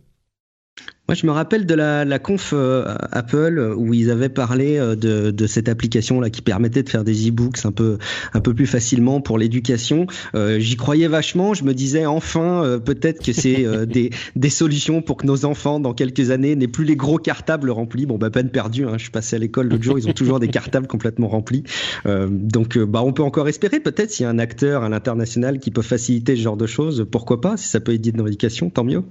Moi, 1.06 1.14
je 1.14 1.26
me 1.26 1.32
rappelle 1.32 1.66
de 1.66 1.74
la, 1.74 2.06
la 2.06 2.18
conf 2.18 2.54
euh, 2.54 2.94
Apple 3.12 3.74
où 3.76 3.92
ils 3.92 4.10
avaient 4.10 4.30
parlé 4.30 4.78
euh, 4.78 4.96
de, 4.96 5.30
de, 5.30 5.46
cette 5.46 5.68
application 5.68 6.18
là 6.18 6.30
qui 6.30 6.40
permettait 6.40 6.82
de 6.82 6.88
faire 6.88 7.04
des 7.04 7.28
e-books 7.28 7.66
un 7.66 7.72
peu 7.72 7.98
un 8.32 8.40
peu 8.40 8.54
plus 8.54 8.66
facilement 8.66 9.20
pour 9.20 9.36
l'éducation. 9.36 10.06
Euh, 10.34 10.58
J'y 10.58 10.76
croyais 10.76 11.06
vachement. 11.06 11.52
Je 11.52 11.64
me 11.64 11.74
disais 11.74 12.06
enfin 12.06 12.64
euh, 12.64 12.78
peut-être 12.78 13.22
que 13.22 13.34
c'est 13.34 13.66
des, 13.86 14.10
des 14.34 14.48
solutions 14.48 15.02
pour 15.02 15.18
que 15.18 15.26
nos 15.26 15.44
enfants 15.44 15.78
dans 15.78 15.92
quelques 15.92 16.30
années 16.30 16.56
n'aient 16.56 16.68
plus 16.68 16.86
les 16.86 16.96
gros 16.96 17.18
cartables 17.18 17.68
remplis. 17.68 18.06
Bon, 18.06 18.16
bah 18.16 18.30
peine 18.30 18.48
perdue. 18.48 18.86
Hein. 18.86 18.94
Je 18.96 19.02
suis 19.02 19.10
passé 19.10 19.36
à 19.36 19.38
l'école 19.38 19.68
l'autre 19.68 19.84
jour, 19.84 19.98
ils 19.98 20.08
ont 20.08 20.14
toujours 20.14 20.40
des 20.40 20.48
cartables 20.48 20.86
complètement 20.86 21.28
remplis. 21.28 21.64
donc, 22.06 22.78
bah 22.78 23.02
on 23.04 23.12
peut 23.12 23.22
encore 23.22 23.48
espérer 23.48 23.80
peut-être 23.80 24.10
s'il 24.10 24.24
y 24.24 24.26
a 24.26 24.30
un 24.30 24.38
acteur 24.38 24.84
à 24.84 24.88
l'international 24.88 25.58
qui 25.58 25.70
peut 25.70 25.82
faciliter 25.82 26.34
ce 26.34 26.40
genre 26.40 26.56
de 26.56 26.66
choses. 26.66 27.06
Pourquoi 27.10 27.42
pas 27.42 27.58
Si 27.58 27.68
ça 27.68 27.80
peut 27.80 27.92
aider 27.92 28.12
dans 28.12 28.24
l'éducation, 28.24 28.70
tant 28.70 28.84
mieux. 28.84 29.02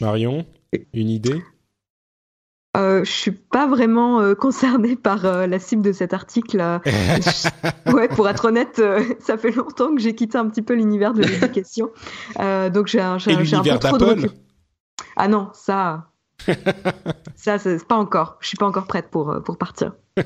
Marion? 0.00 0.46
Une 0.92 1.10
idée? 1.10 1.42
Euh, 2.76 3.04
je 3.04 3.10
suis 3.10 3.30
pas 3.30 3.68
vraiment 3.68 4.20
euh, 4.20 4.34
concernée 4.34 4.96
par 4.96 5.24
euh, 5.24 5.46
la 5.46 5.60
cible 5.60 5.82
de 5.82 5.92
cet 5.92 6.12
article. 6.12 6.58
ouais, 7.92 8.08
pour 8.08 8.28
être 8.28 8.46
honnête, 8.46 8.80
euh, 8.80 9.00
ça 9.20 9.36
fait 9.38 9.52
longtemps 9.52 9.94
que 9.94 10.00
j'ai 10.00 10.14
quitté 10.14 10.38
un 10.38 10.48
petit 10.48 10.62
peu 10.62 10.74
l'univers 10.74 11.14
de 11.14 11.22
l'éducation, 11.22 11.90
donc 12.72 12.88
j'ai 12.88 13.00
un, 13.00 13.18
j'ai, 13.18 13.32
un 13.32 13.62
peu 13.62 13.78
trop 13.78 13.98
de 13.98 14.28
Ah 15.16 15.28
non, 15.28 15.50
ça, 15.52 16.10
ça, 17.36 17.58
c'est 17.58 17.86
pas 17.86 17.96
encore. 17.96 18.36
Je 18.40 18.48
suis 18.48 18.56
pas 18.56 18.66
encore 18.66 18.86
prête 18.86 19.08
pour 19.10 19.42
pour 19.44 19.58
partir. 19.58 19.92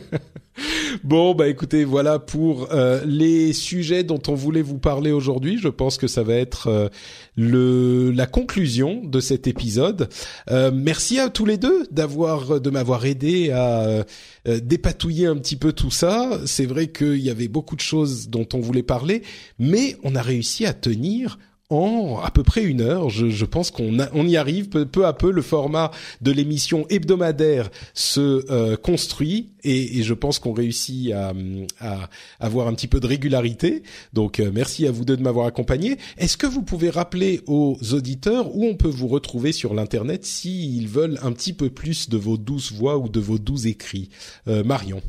bon, 1.05 1.35
bah 1.35 1.49
écoutez, 1.49 1.85
voilà 1.85 2.19
pour 2.19 2.69
euh, 2.73 3.01
les 3.05 3.53
sujets 3.53 4.05
dont 4.05 4.21
on 4.29 4.35
voulait 4.35 4.63
vous 4.63 4.79
parler 4.79 5.13
aujourd'hui. 5.13 5.59
Je 5.59 5.69
pense 5.69 5.97
que 5.97 6.07
ça 6.07 6.23
va 6.23 6.35
être 6.35 6.69
euh, 6.69 6.89
le 7.37 8.11
la 8.11 8.27
conclusion 8.27 9.03
de 9.05 9.21
cet 9.21 9.47
épisode. 9.47 10.09
Euh, 10.51 10.71
merci 10.73 11.19
à 11.19 11.31
tous 11.31 11.47
les 11.47 11.57
deux 11.57 11.87
d'avoir 11.91 12.61
de 12.61 12.71
m'avoir 12.71 13.07
aidé 13.07 13.51
à 13.51 14.05
dépatouiller 14.47 15.27
un 15.27 15.37
petit 15.37 15.57
peu 15.57 15.73
tout 15.73 15.91
ça. 15.91 16.41
C'est 16.47 16.67
vrai 16.67 16.89
qu'il 16.89 17.19
y 17.19 17.31
avait 17.31 17.49
beaucoup 17.49 17.77
de 17.77 17.81
choses 17.81 18.29
dont 18.29 18.47
on 18.55 18.61
voulait 18.61 18.83
parler, 18.83 19.23
mais 19.59 19.97
on 20.03 20.15
a 20.15 20.23
réussi 20.23 20.67
à 20.67 20.73
tenir 20.73 21.39
en 21.71 22.21
à 22.25 22.31
peu 22.31 22.43
près 22.43 22.63
une 22.63 22.81
heure. 22.81 23.11
Je, 23.11 23.29
je 23.29 23.45
pense 23.45 23.71
qu'on 23.71 23.97
on 24.15 24.27
y 24.27 24.37
arrive 24.37 24.69
peu, 24.69 24.87
peu, 24.87 25.07
à 25.07 25.13
peu. 25.13 25.31
Le 25.31 25.43
format 25.43 25.91
de 26.21 26.33
l'émission 26.33 26.87
hebdomadaire 26.89 27.71
se 27.95 28.51
euh, 28.51 28.77
construit 28.77 29.53
et, 29.65 29.99
et, 29.99 30.03
je 30.03 30.15
pense 30.15 30.39
qu'on 30.39 30.53
réussit 30.53 31.13
à, 31.13 31.33
à, 31.81 32.09
avoir 32.41 32.69
un 32.69 32.75
petit 32.75 32.87
peu 32.87 33.01
de 33.01 33.07
régularité. 33.07 33.83
Donc 34.13 34.41
euh, 34.41 34.51
merci 34.53 34.87
à 34.87 34.91
vous 34.91 35.05
deux 35.05 35.17
de 35.17 35.23
m'avoir 35.23 35.47
accompagné. 35.47 35.99
Est-ce 36.17 36.37
que 36.37 36.47
vous 36.47 36.63
pouvez 36.63 36.91
rappeler 36.91 37.43
aux 37.47 37.77
auditeurs 37.93 38.55
où 38.57 38.65
on 38.65 38.75
peut 38.75 38.89
vous 38.89 39.09
retrouver 39.09 39.53
sur 39.53 39.75
l'internet 39.75 40.25
s'ils 40.25 40.89
veulent 40.89 41.19
un 41.23 41.33
petit 41.33 41.53
peu 41.53 41.71
plus 41.71 42.09
de 42.09 42.17
vos 42.17 42.39
douces 42.39 42.73
voix 42.73 42.99
ou 42.99 43.09
de 43.09 43.21
vos 43.21 43.39
doux 43.39 43.67
écrits? 43.67 44.09
Euh, 44.47 44.65
Marion. 44.65 45.03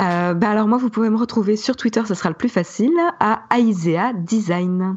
Euh, 0.00 0.32
bah 0.34 0.50
alors 0.50 0.68
moi, 0.68 0.78
vous 0.78 0.90
pouvez 0.90 1.10
me 1.10 1.16
retrouver 1.16 1.56
sur 1.56 1.74
Twitter, 1.74 2.02
ce 2.06 2.14
sera 2.14 2.28
le 2.28 2.36
plus 2.36 2.48
facile, 2.48 2.92
à 3.18 3.42
Aisea 3.58 4.12
Design. 4.14 4.96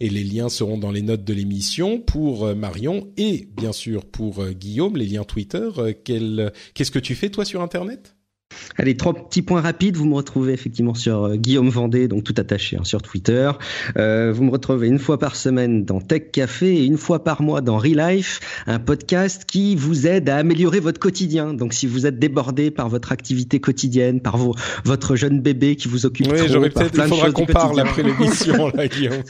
Et 0.00 0.08
les 0.08 0.24
liens 0.24 0.48
seront 0.48 0.78
dans 0.78 0.90
les 0.90 1.02
notes 1.02 1.24
de 1.24 1.32
l'émission 1.32 2.00
pour 2.00 2.44
euh, 2.44 2.54
Marion 2.54 3.08
et 3.16 3.48
bien 3.56 3.72
sûr 3.72 4.04
pour 4.04 4.42
euh, 4.42 4.52
Guillaume, 4.52 4.96
les 4.96 5.06
liens 5.06 5.24
Twitter. 5.24 5.68
Qu'est-ce 6.04 6.90
que 6.90 6.98
tu 6.98 7.14
fais 7.14 7.30
toi 7.30 7.44
sur 7.44 7.62
Internet? 7.62 8.16
Allez, 8.76 8.96
trois 8.96 9.14
petits 9.14 9.42
points 9.42 9.60
rapides. 9.60 9.96
Vous 9.96 10.06
me 10.06 10.14
retrouvez 10.14 10.52
effectivement 10.52 10.94
sur 10.94 11.24
euh, 11.24 11.36
Guillaume 11.36 11.68
Vendée, 11.68 12.08
donc 12.08 12.24
tout 12.24 12.34
attaché 12.36 12.76
hein, 12.76 12.84
sur 12.84 13.02
Twitter. 13.02 13.50
Euh, 13.96 14.32
vous 14.32 14.44
me 14.44 14.50
retrouvez 14.50 14.88
une 14.88 14.98
fois 14.98 15.18
par 15.18 15.36
semaine 15.36 15.84
dans 15.84 16.00
Tech 16.00 16.30
Café 16.32 16.76
et 16.76 16.84
une 16.84 16.96
fois 16.96 17.22
par 17.24 17.42
mois 17.42 17.60
dans 17.60 17.78
Relife, 17.78 18.40
un 18.66 18.78
podcast 18.78 19.44
qui 19.44 19.76
vous 19.76 20.06
aide 20.06 20.28
à 20.28 20.36
améliorer 20.36 20.80
votre 20.80 21.00
quotidien. 21.00 21.54
Donc 21.54 21.74
si 21.74 21.86
vous 21.86 22.06
êtes 22.06 22.18
débordé 22.18 22.70
par 22.70 22.88
votre 22.88 23.12
activité 23.12 23.60
quotidienne, 23.60 24.20
par 24.20 24.36
vos, 24.36 24.54
votre 24.84 25.16
jeune 25.16 25.40
bébé 25.40 25.76
qui 25.76 25.88
vous 25.88 26.06
occupe 26.06 26.28
oui, 26.30 26.70
par 26.70 26.90
plein 26.90 27.08
de 27.08 27.14
choses 27.14 27.32
qu'on 27.32 27.46
parle 27.46 27.80
après 27.80 28.02
l'émission, 28.02 28.68
là, 28.74 28.88
Guillaume. 28.88 29.22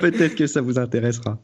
peut-être 0.00 0.34
que 0.34 0.46
ça 0.46 0.60
vous 0.60 0.78
intéressera. 0.78 1.38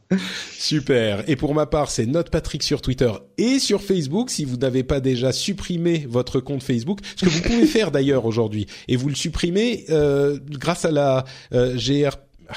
Super. 0.52 1.24
Et 1.28 1.36
pour 1.36 1.54
ma 1.54 1.66
part, 1.66 1.90
c'est 1.90 2.06
Note 2.06 2.30
Patrick 2.30 2.62
sur 2.62 2.82
Twitter 2.82 3.10
et 3.36 3.58
sur 3.58 3.82
Facebook. 3.82 4.30
Si 4.30 4.44
vous 4.44 4.56
n'avez 4.56 4.82
pas 4.82 5.00
déjà 5.00 5.32
supprimé 5.32 6.06
votre 6.08 6.40
compte 6.40 6.62
Facebook, 6.62 7.00
ce 7.18 7.24
que 7.24 7.30
vous 7.30 7.42
pouvez 7.42 7.66
faire 7.66 7.90
d'ailleurs 7.90 8.24
aujourd'hui, 8.24 8.66
et 8.86 8.96
vous 8.96 9.08
le 9.08 9.14
supprimez 9.14 9.84
euh, 9.90 10.38
grâce 10.48 10.84
à 10.84 10.90
la 10.90 11.24
euh, 11.52 11.76
GR. 11.76 12.16
Ah, 12.48 12.54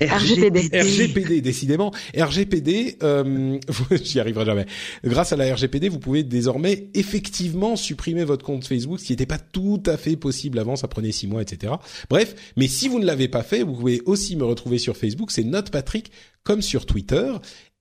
RGPD. 0.00 0.70
RGPD, 0.72 1.40
décidément. 1.40 1.92
RGPD, 2.16 2.98
euh, 3.02 3.58
j'y 4.02 4.20
arriverai 4.20 4.44
jamais. 4.44 4.66
Grâce 5.04 5.32
à 5.32 5.36
la 5.36 5.52
RGPD, 5.52 5.88
vous 5.88 5.98
pouvez 5.98 6.22
désormais 6.22 6.88
effectivement 6.94 7.76
supprimer 7.76 8.24
votre 8.24 8.44
compte 8.44 8.64
Facebook, 8.66 9.00
ce 9.00 9.04
qui 9.04 9.12
n'était 9.12 9.26
pas 9.26 9.38
tout 9.38 9.82
à 9.86 9.96
fait 9.96 10.16
possible 10.16 10.58
avant, 10.58 10.76
ça 10.76 10.88
prenait 10.88 11.12
six 11.12 11.26
mois, 11.26 11.42
etc. 11.42 11.74
Bref, 12.08 12.34
mais 12.56 12.68
si 12.68 12.88
vous 12.88 12.98
ne 12.98 13.04
l'avez 13.04 13.28
pas 13.28 13.42
fait, 13.42 13.62
vous 13.62 13.74
pouvez 13.74 14.00
aussi 14.06 14.36
me 14.36 14.44
retrouver 14.44 14.78
sur 14.78 14.96
Facebook, 14.96 15.30
c'est 15.30 15.44
Note 15.44 15.70
Patrick, 15.70 16.10
comme 16.44 16.62
sur 16.62 16.86
Twitter. 16.86 17.32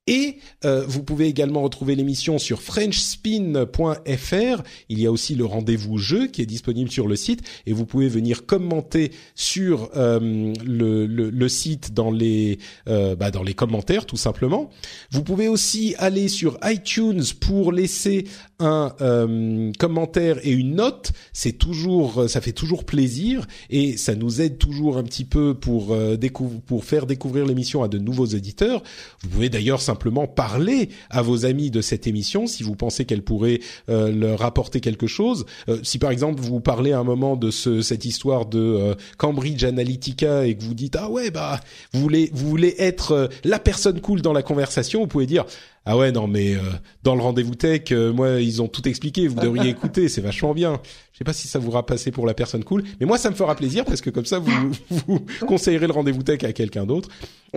Et 0.10 0.38
euh, 0.66 0.84
vous 0.88 1.04
pouvez 1.04 1.28
également 1.28 1.62
retrouver 1.62 1.96
l'émission 1.96 2.40
sur 2.40 2.64
frenchspin.fr. 2.64 4.64
Il 4.90 5.00
y 5.00 5.06
a 5.06 5.12
aussi 5.12 5.36
le 5.36 5.46
rendez-vous 5.46 6.00
jeu 6.00 6.26
qui 6.26 6.42
est 6.42 6.48
disponible 6.48 6.90
sur 6.90 7.08
le 7.08 7.16
site 7.16 7.44
et 7.68 7.74
vous 7.74 7.86
pouvez 7.86 8.08
venir 8.08 8.48
commenter 8.48 9.12
sur 9.36 9.92
euh, 9.96 10.20
le, 10.66 11.06
le, 11.06 11.30
le, 11.30 11.50
site 11.50 11.94
dans 11.94 12.10
les 12.10 12.58
euh, 12.88 13.16
bah, 13.16 13.30
dans 13.30 13.44
les 13.44 13.54
commentaires 13.54 14.08
tout 14.08 14.18
simplement. 14.18 14.72
Vous 15.12 15.24
pouvez 15.24 15.48
aussi 15.48 15.94
aller 16.00 16.28
sur 16.28 16.58
iTunes 16.64 17.22
pour 17.40 17.72
laisser 17.72 18.26
un 18.60 18.94
euh, 19.02 19.72
commentaire 19.78 20.40
et 20.44 20.52
une 20.52 20.76
note, 20.76 21.12
c'est 21.34 21.54
toujours, 21.54 22.30
ça 22.30 22.42
fait 22.42 22.52
toujours 22.52 22.84
plaisir 22.84 23.48
et 23.70 23.98
ça 23.98 24.16
nous 24.16 24.42
aide 24.42 24.58
toujours 24.58 24.98
un 24.98 25.04
petit 25.04 25.26
peu 25.26 25.54
pour 25.54 25.94
euh, 25.94 26.18
pour 26.66 26.86
faire 26.86 27.06
découvrir 27.06 27.46
l'émission 27.46 27.84
à 27.84 27.88
de 27.88 27.98
nouveaux 27.98 28.26
éditeurs. 28.26 28.84
Vous 29.22 29.30
pouvez 29.30 29.50
d'ailleurs 29.50 29.82
simplement 29.82 30.28
parler 30.28 30.90
à 31.10 31.22
vos 31.22 31.46
amis 31.46 31.72
de 31.72 31.82
cette 31.82 32.08
émission 32.08 32.48
si 32.48 32.64
vous 32.64 32.76
pensez 32.76 33.06
qu'elle 33.06 33.24
pourrait 33.24 33.60
euh, 33.90 34.12
leur 34.12 34.44
apporter 34.44 34.82
quelque 34.82 35.08
chose. 35.08 35.46
si 35.84 35.98
par 35.98 36.12
exemple 36.12 36.42
vous 36.42 36.60
parlez 36.60 36.92
à 36.92 37.00
un 37.00 37.04
moment 37.04 37.36
de 37.36 37.52
ce, 37.52 37.82
cette 37.82 38.06
histoire 38.06 38.46
de 38.46 38.96
Cambridge 39.18 39.64
Analytica 39.64 40.46
et 40.46 40.56
que 40.56 40.64
vous 40.64 40.74
dites 40.74 40.96
ah 40.96 41.10
ouais 41.10 41.32
bah 41.32 41.60
vous 41.94 42.02
voulez 42.02 42.30
vous 42.34 42.48
voulez 42.48 42.76
être 42.78 43.30
la 43.44 43.60
personne 43.60 44.02
cool 44.02 44.22
dans 44.22 44.34
la 44.34 44.44
conversation, 44.44 45.02
vous 45.02 45.08
pouvez 45.08 45.26
dire 45.26 45.46
ah 45.86 45.98
ouais 45.98 46.12
non 46.12 46.28
mais 46.28 46.56
euh, 46.56 46.60
dans 47.04 47.16
le 47.16 47.22
rendez-vous 47.22 47.56
tech, 47.56 47.92
euh, 47.92 48.12
moi 48.12 48.42
ils 48.42 48.62
ont 48.62 48.68
tout 48.68 48.88
expliqué, 48.88 49.28
vous 49.28 49.40
devriez 49.40 49.70
écouter, 49.70 50.10
c'est 50.10 50.22
vachement 50.22 50.54
bien. 50.54 50.80
Je 51.14 51.18
sais 51.20 51.24
pas 51.24 51.34
si 51.34 51.48
ça 51.48 51.60
vous 51.60 51.72
va 51.72 51.84
passer 51.84 52.12
pour 52.12 52.26
la 52.26 52.34
personne 52.34 52.64
cool, 52.64 52.84
mais 53.00 53.06
moi 53.06 53.18
ça 53.18 53.30
me 53.30 53.36
fera 53.36 53.56
plaisir 53.56 53.86
parce 53.86 54.02
que 54.02 54.10
comme 54.10 54.26
ça 54.26 54.40
vous, 54.40 54.72
vous 55.08 55.20
conseillerez 55.46 55.88
le 55.88 55.94
rendez-vous 55.94 56.24
tech 56.24 56.44
à 56.44 56.54
quelqu'un 56.54 56.86
d'autre. 56.86 57.10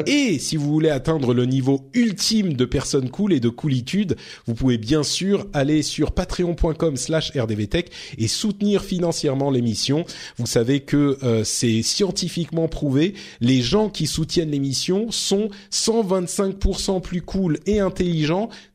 Et 0.06 0.38
si 0.38 0.56
vous 0.56 0.72
voulez 0.72 0.88
atteindre 0.88 1.34
le 1.34 1.44
niveau 1.44 1.90
ultime 1.92 2.54
de 2.54 2.64
personne 2.64 3.10
cool 3.10 3.34
et 3.34 3.40
de 3.40 3.50
coolitude, 3.50 4.16
vous 4.46 4.54
pouvez 4.54 4.78
bien 4.78 5.02
sûr 5.02 5.46
aller 5.52 5.82
sur 5.82 6.12
patreon.com/slash 6.12 7.32
rdvtech 7.36 7.90
et 8.16 8.26
soutenir 8.26 8.82
financièrement 8.82 9.50
l'émission. 9.50 10.06
Vous 10.38 10.46
savez 10.46 10.80
que 10.80 11.18
euh, 11.22 11.44
c'est 11.44 11.82
scientifiquement 11.82 12.68
prouvé. 12.68 13.12
Les 13.42 13.60
gens 13.60 13.90
qui 13.90 14.06
soutiennent 14.06 14.50
l'émission 14.50 15.10
sont 15.10 15.50
125% 15.70 17.02
plus 17.02 17.20
cool 17.20 17.58
et 17.66 17.80
intelligents 17.80 18.11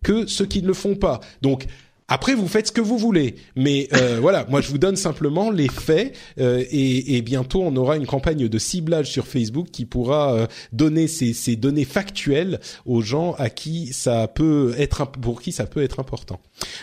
que 0.03 0.25
ceux 0.27 0.45
qui 0.45 0.61
ne 0.61 0.67
le 0.67 0.73
font 0.73 0.95
pas. 0.95 1.19
Donc 1.41 1.65
après, 2.09 2.35
vous 2.35 2.47
faites 2.47 2.67
ce 2.67 2.71
que 2.71 2.79
vous 2.79 2.97
voulez, 2.97 3.35
mais 3.57 3.89
euh, 3.93 4.17
voilà, 4.21 4.45
moi 4.49 4.61
je 4.61 4.69
vous 4.69 4.77
donne 4.77 4.95
simplement 4.95 5.51
les 5.51 5.67
faits 5.67 6.15
euh, 6.39 6.63
et, 6.71 7.17
et, 7.17 7.21
bientôt 7.21 7.61
on 7.61 7.75
aura 7.75 7.97
une 7.97 8.05
campagne 8.05 8.47
de 8.47 8.57
ciblage 8.57 9.11
sur 9.11 9.27
Facebook 9.27 9.67
qui 9.71 9.83
pourra 9.85 10.33
euh, 10.33 10.47
donner 10.71 11.07
ces, 11.07 11.33
ces, 11.33 11.57
données 11.57 11.83
factuelles 11.83 12.61
aux 12.85 13.01
gens 13.01 13.33
à 13.37 13.49
qui 13.49 13.91
ça 13.91 14.27
peut 14.29 14.73
être 14.77 15.05
pour 15.11 15.41
qui 15.41 15.51
ça 15.51 15.65
peut 15.65 15.83
être 15.83 15.99
important. 15.99 16.39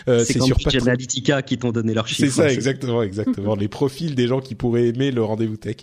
Euh, 0.07 0.23
c'est 0.23 0.41
sur 0.41 0.57
Patreon 0.63 0.81
Analytica 0.81 1.41
qui 1.41 1.57
t'ont 1.57 1.71
donné 1.71 1.93
leurs 1.93 2.07
chiffres. 2.07 2.31
C'est 2.31 2.41
ça, 2.41 2.51
exactement, 2.51 3.01
exactement. 3.01 3.55
les 3.55 3.67
profils 3.67 4.15
des 4.15 4.27
gens 4.27 4.39
qui 4.39 4.55
pourraient 4.55 4.87
aimer 4.87 5.11
le 5.11 5.23
rendez-vous 5.23 5.57
tech. 5.57 5.77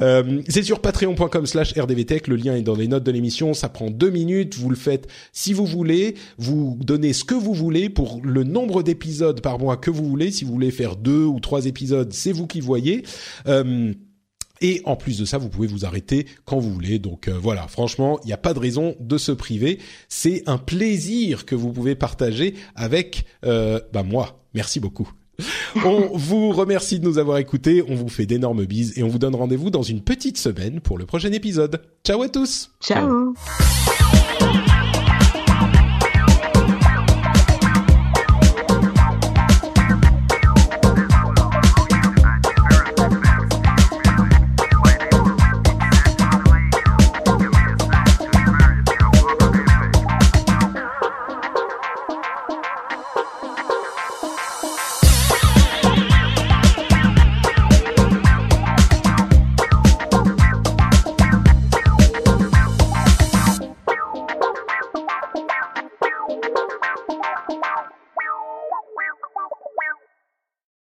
Euh, 0.00 0.42
c'est 0.48 0.62
sur 0.62 0.80
patreon.com/slash 0.80 1.74
rdvtech. 1.76 2.28
Le 2.28 2.36
lien 2.36 2.54
est 2.54 2.62
dans 2.62 2.76
les 2.76 2.88
notes 2.88 3.04
de 3.04 3.10
l'émission. 3.10 3.54
Ça 3.54 3.68
prend 3.68 3.90
deux 3.90 4.10
minutes. 4.10 4.56
Vous 4.56 4.70
le 4.70 4.76
faites 4.76 5.08
si 5.32 5.52
vous 5.52 5.66
voulez. 5.66 6.14
Vous 6.38 6.78
donnez 6.80 7.12
ce 7.12 7.24
que 7.24 7.34
vous 7.34 7.54
voulez 7.54 7.88
pour 7.88 8.20
le 8.22 8.44
nom 8.44 8.59
nombre 8.60 8.82
d'épisodes 8.82 9.40
par 9.40 9.58
mois 9.58 9.76
que 9.76 9.90
vous 9.90 10.06
voulez. 10.06 10.30
Si 10.30 10.44
vous 10.44 10.52
voulez 10.52 10.70
faire 10.70 10.96
deux 10.96 11.24
ou 11.24 11.40
trois 11.40 11.66
épisodes, 11.66 12.12
c'est 12.12 12.32
vous 12.32 12.46
qui 12.46 12.60
voyez. 12.60 13.04
Euh, 13.46 13.92
et 14.60 14.82
en 14.84 14.96
plus 14.96 15.18
de 15.18 15.24
ça, 15.24 15.38
vous 15.38 15.48
pouvez 15.48 15.66
vous 15.66 15.84
arrêter 15.84 16.26
quand 16.44 16.58
vous 16.58 16.72
voulez. 16.72 16.98
Donc 16.98 17.28
euh, 17.28 17.38
voilà, 17.40 17.66
franchement, 17.66 18.18
il 18.24 18.26
n'y 18.26 18.32
a 18.32 18.38
pas 18.38 18.54
de 18.54 18.58
raison 18.58 18.94
de 19.00 19.18
se 19.18 19.32
priver. 19.32 19.78
C'est 20.08 20.42
un 20.46 20.58
plaisir 20.58 21.46
que 21.46 21.54
vous 21.54 21.72
pouvez 21.72 21.94
partager 21.94 22.54
avec 22.74 23.24
euh, 23.44 23.80
bah 23.92 24.02
moi. 24.02 24.44
Merci 24.54 24.80
beaucoup. 24.80 25.10
On 25.84 26.10
vous 26.16 26.50
remercie 26.52 27.00
de 27.00 27.04
nous 27.04 27.18
avoir 27.18 27.38
écoutés, 27.38 27.82
on 27.88 27.94
vous 27.94 28.10
fait 28.10 28.26
d'énormes 28.26 28.66
bises 28.66 28.98
et 28.98 29.02
on 29.02 29.08
vous 29.08 29.18
donne 29.18 29.34
rendez-vous 29.34 29.70
dans 29.70 29.82
une 29.82 30.02
petite 30.02 30.36
semaine 30.36 30.80
pour 30.80 30.98
le 30.98 31.06
prochain 31.06 31.32
épisode. 31.32 31.80
Ciao 32.04 32.20
à 32.20 32.28
tous 32.28 32.70
Ciao. 32.82 33.32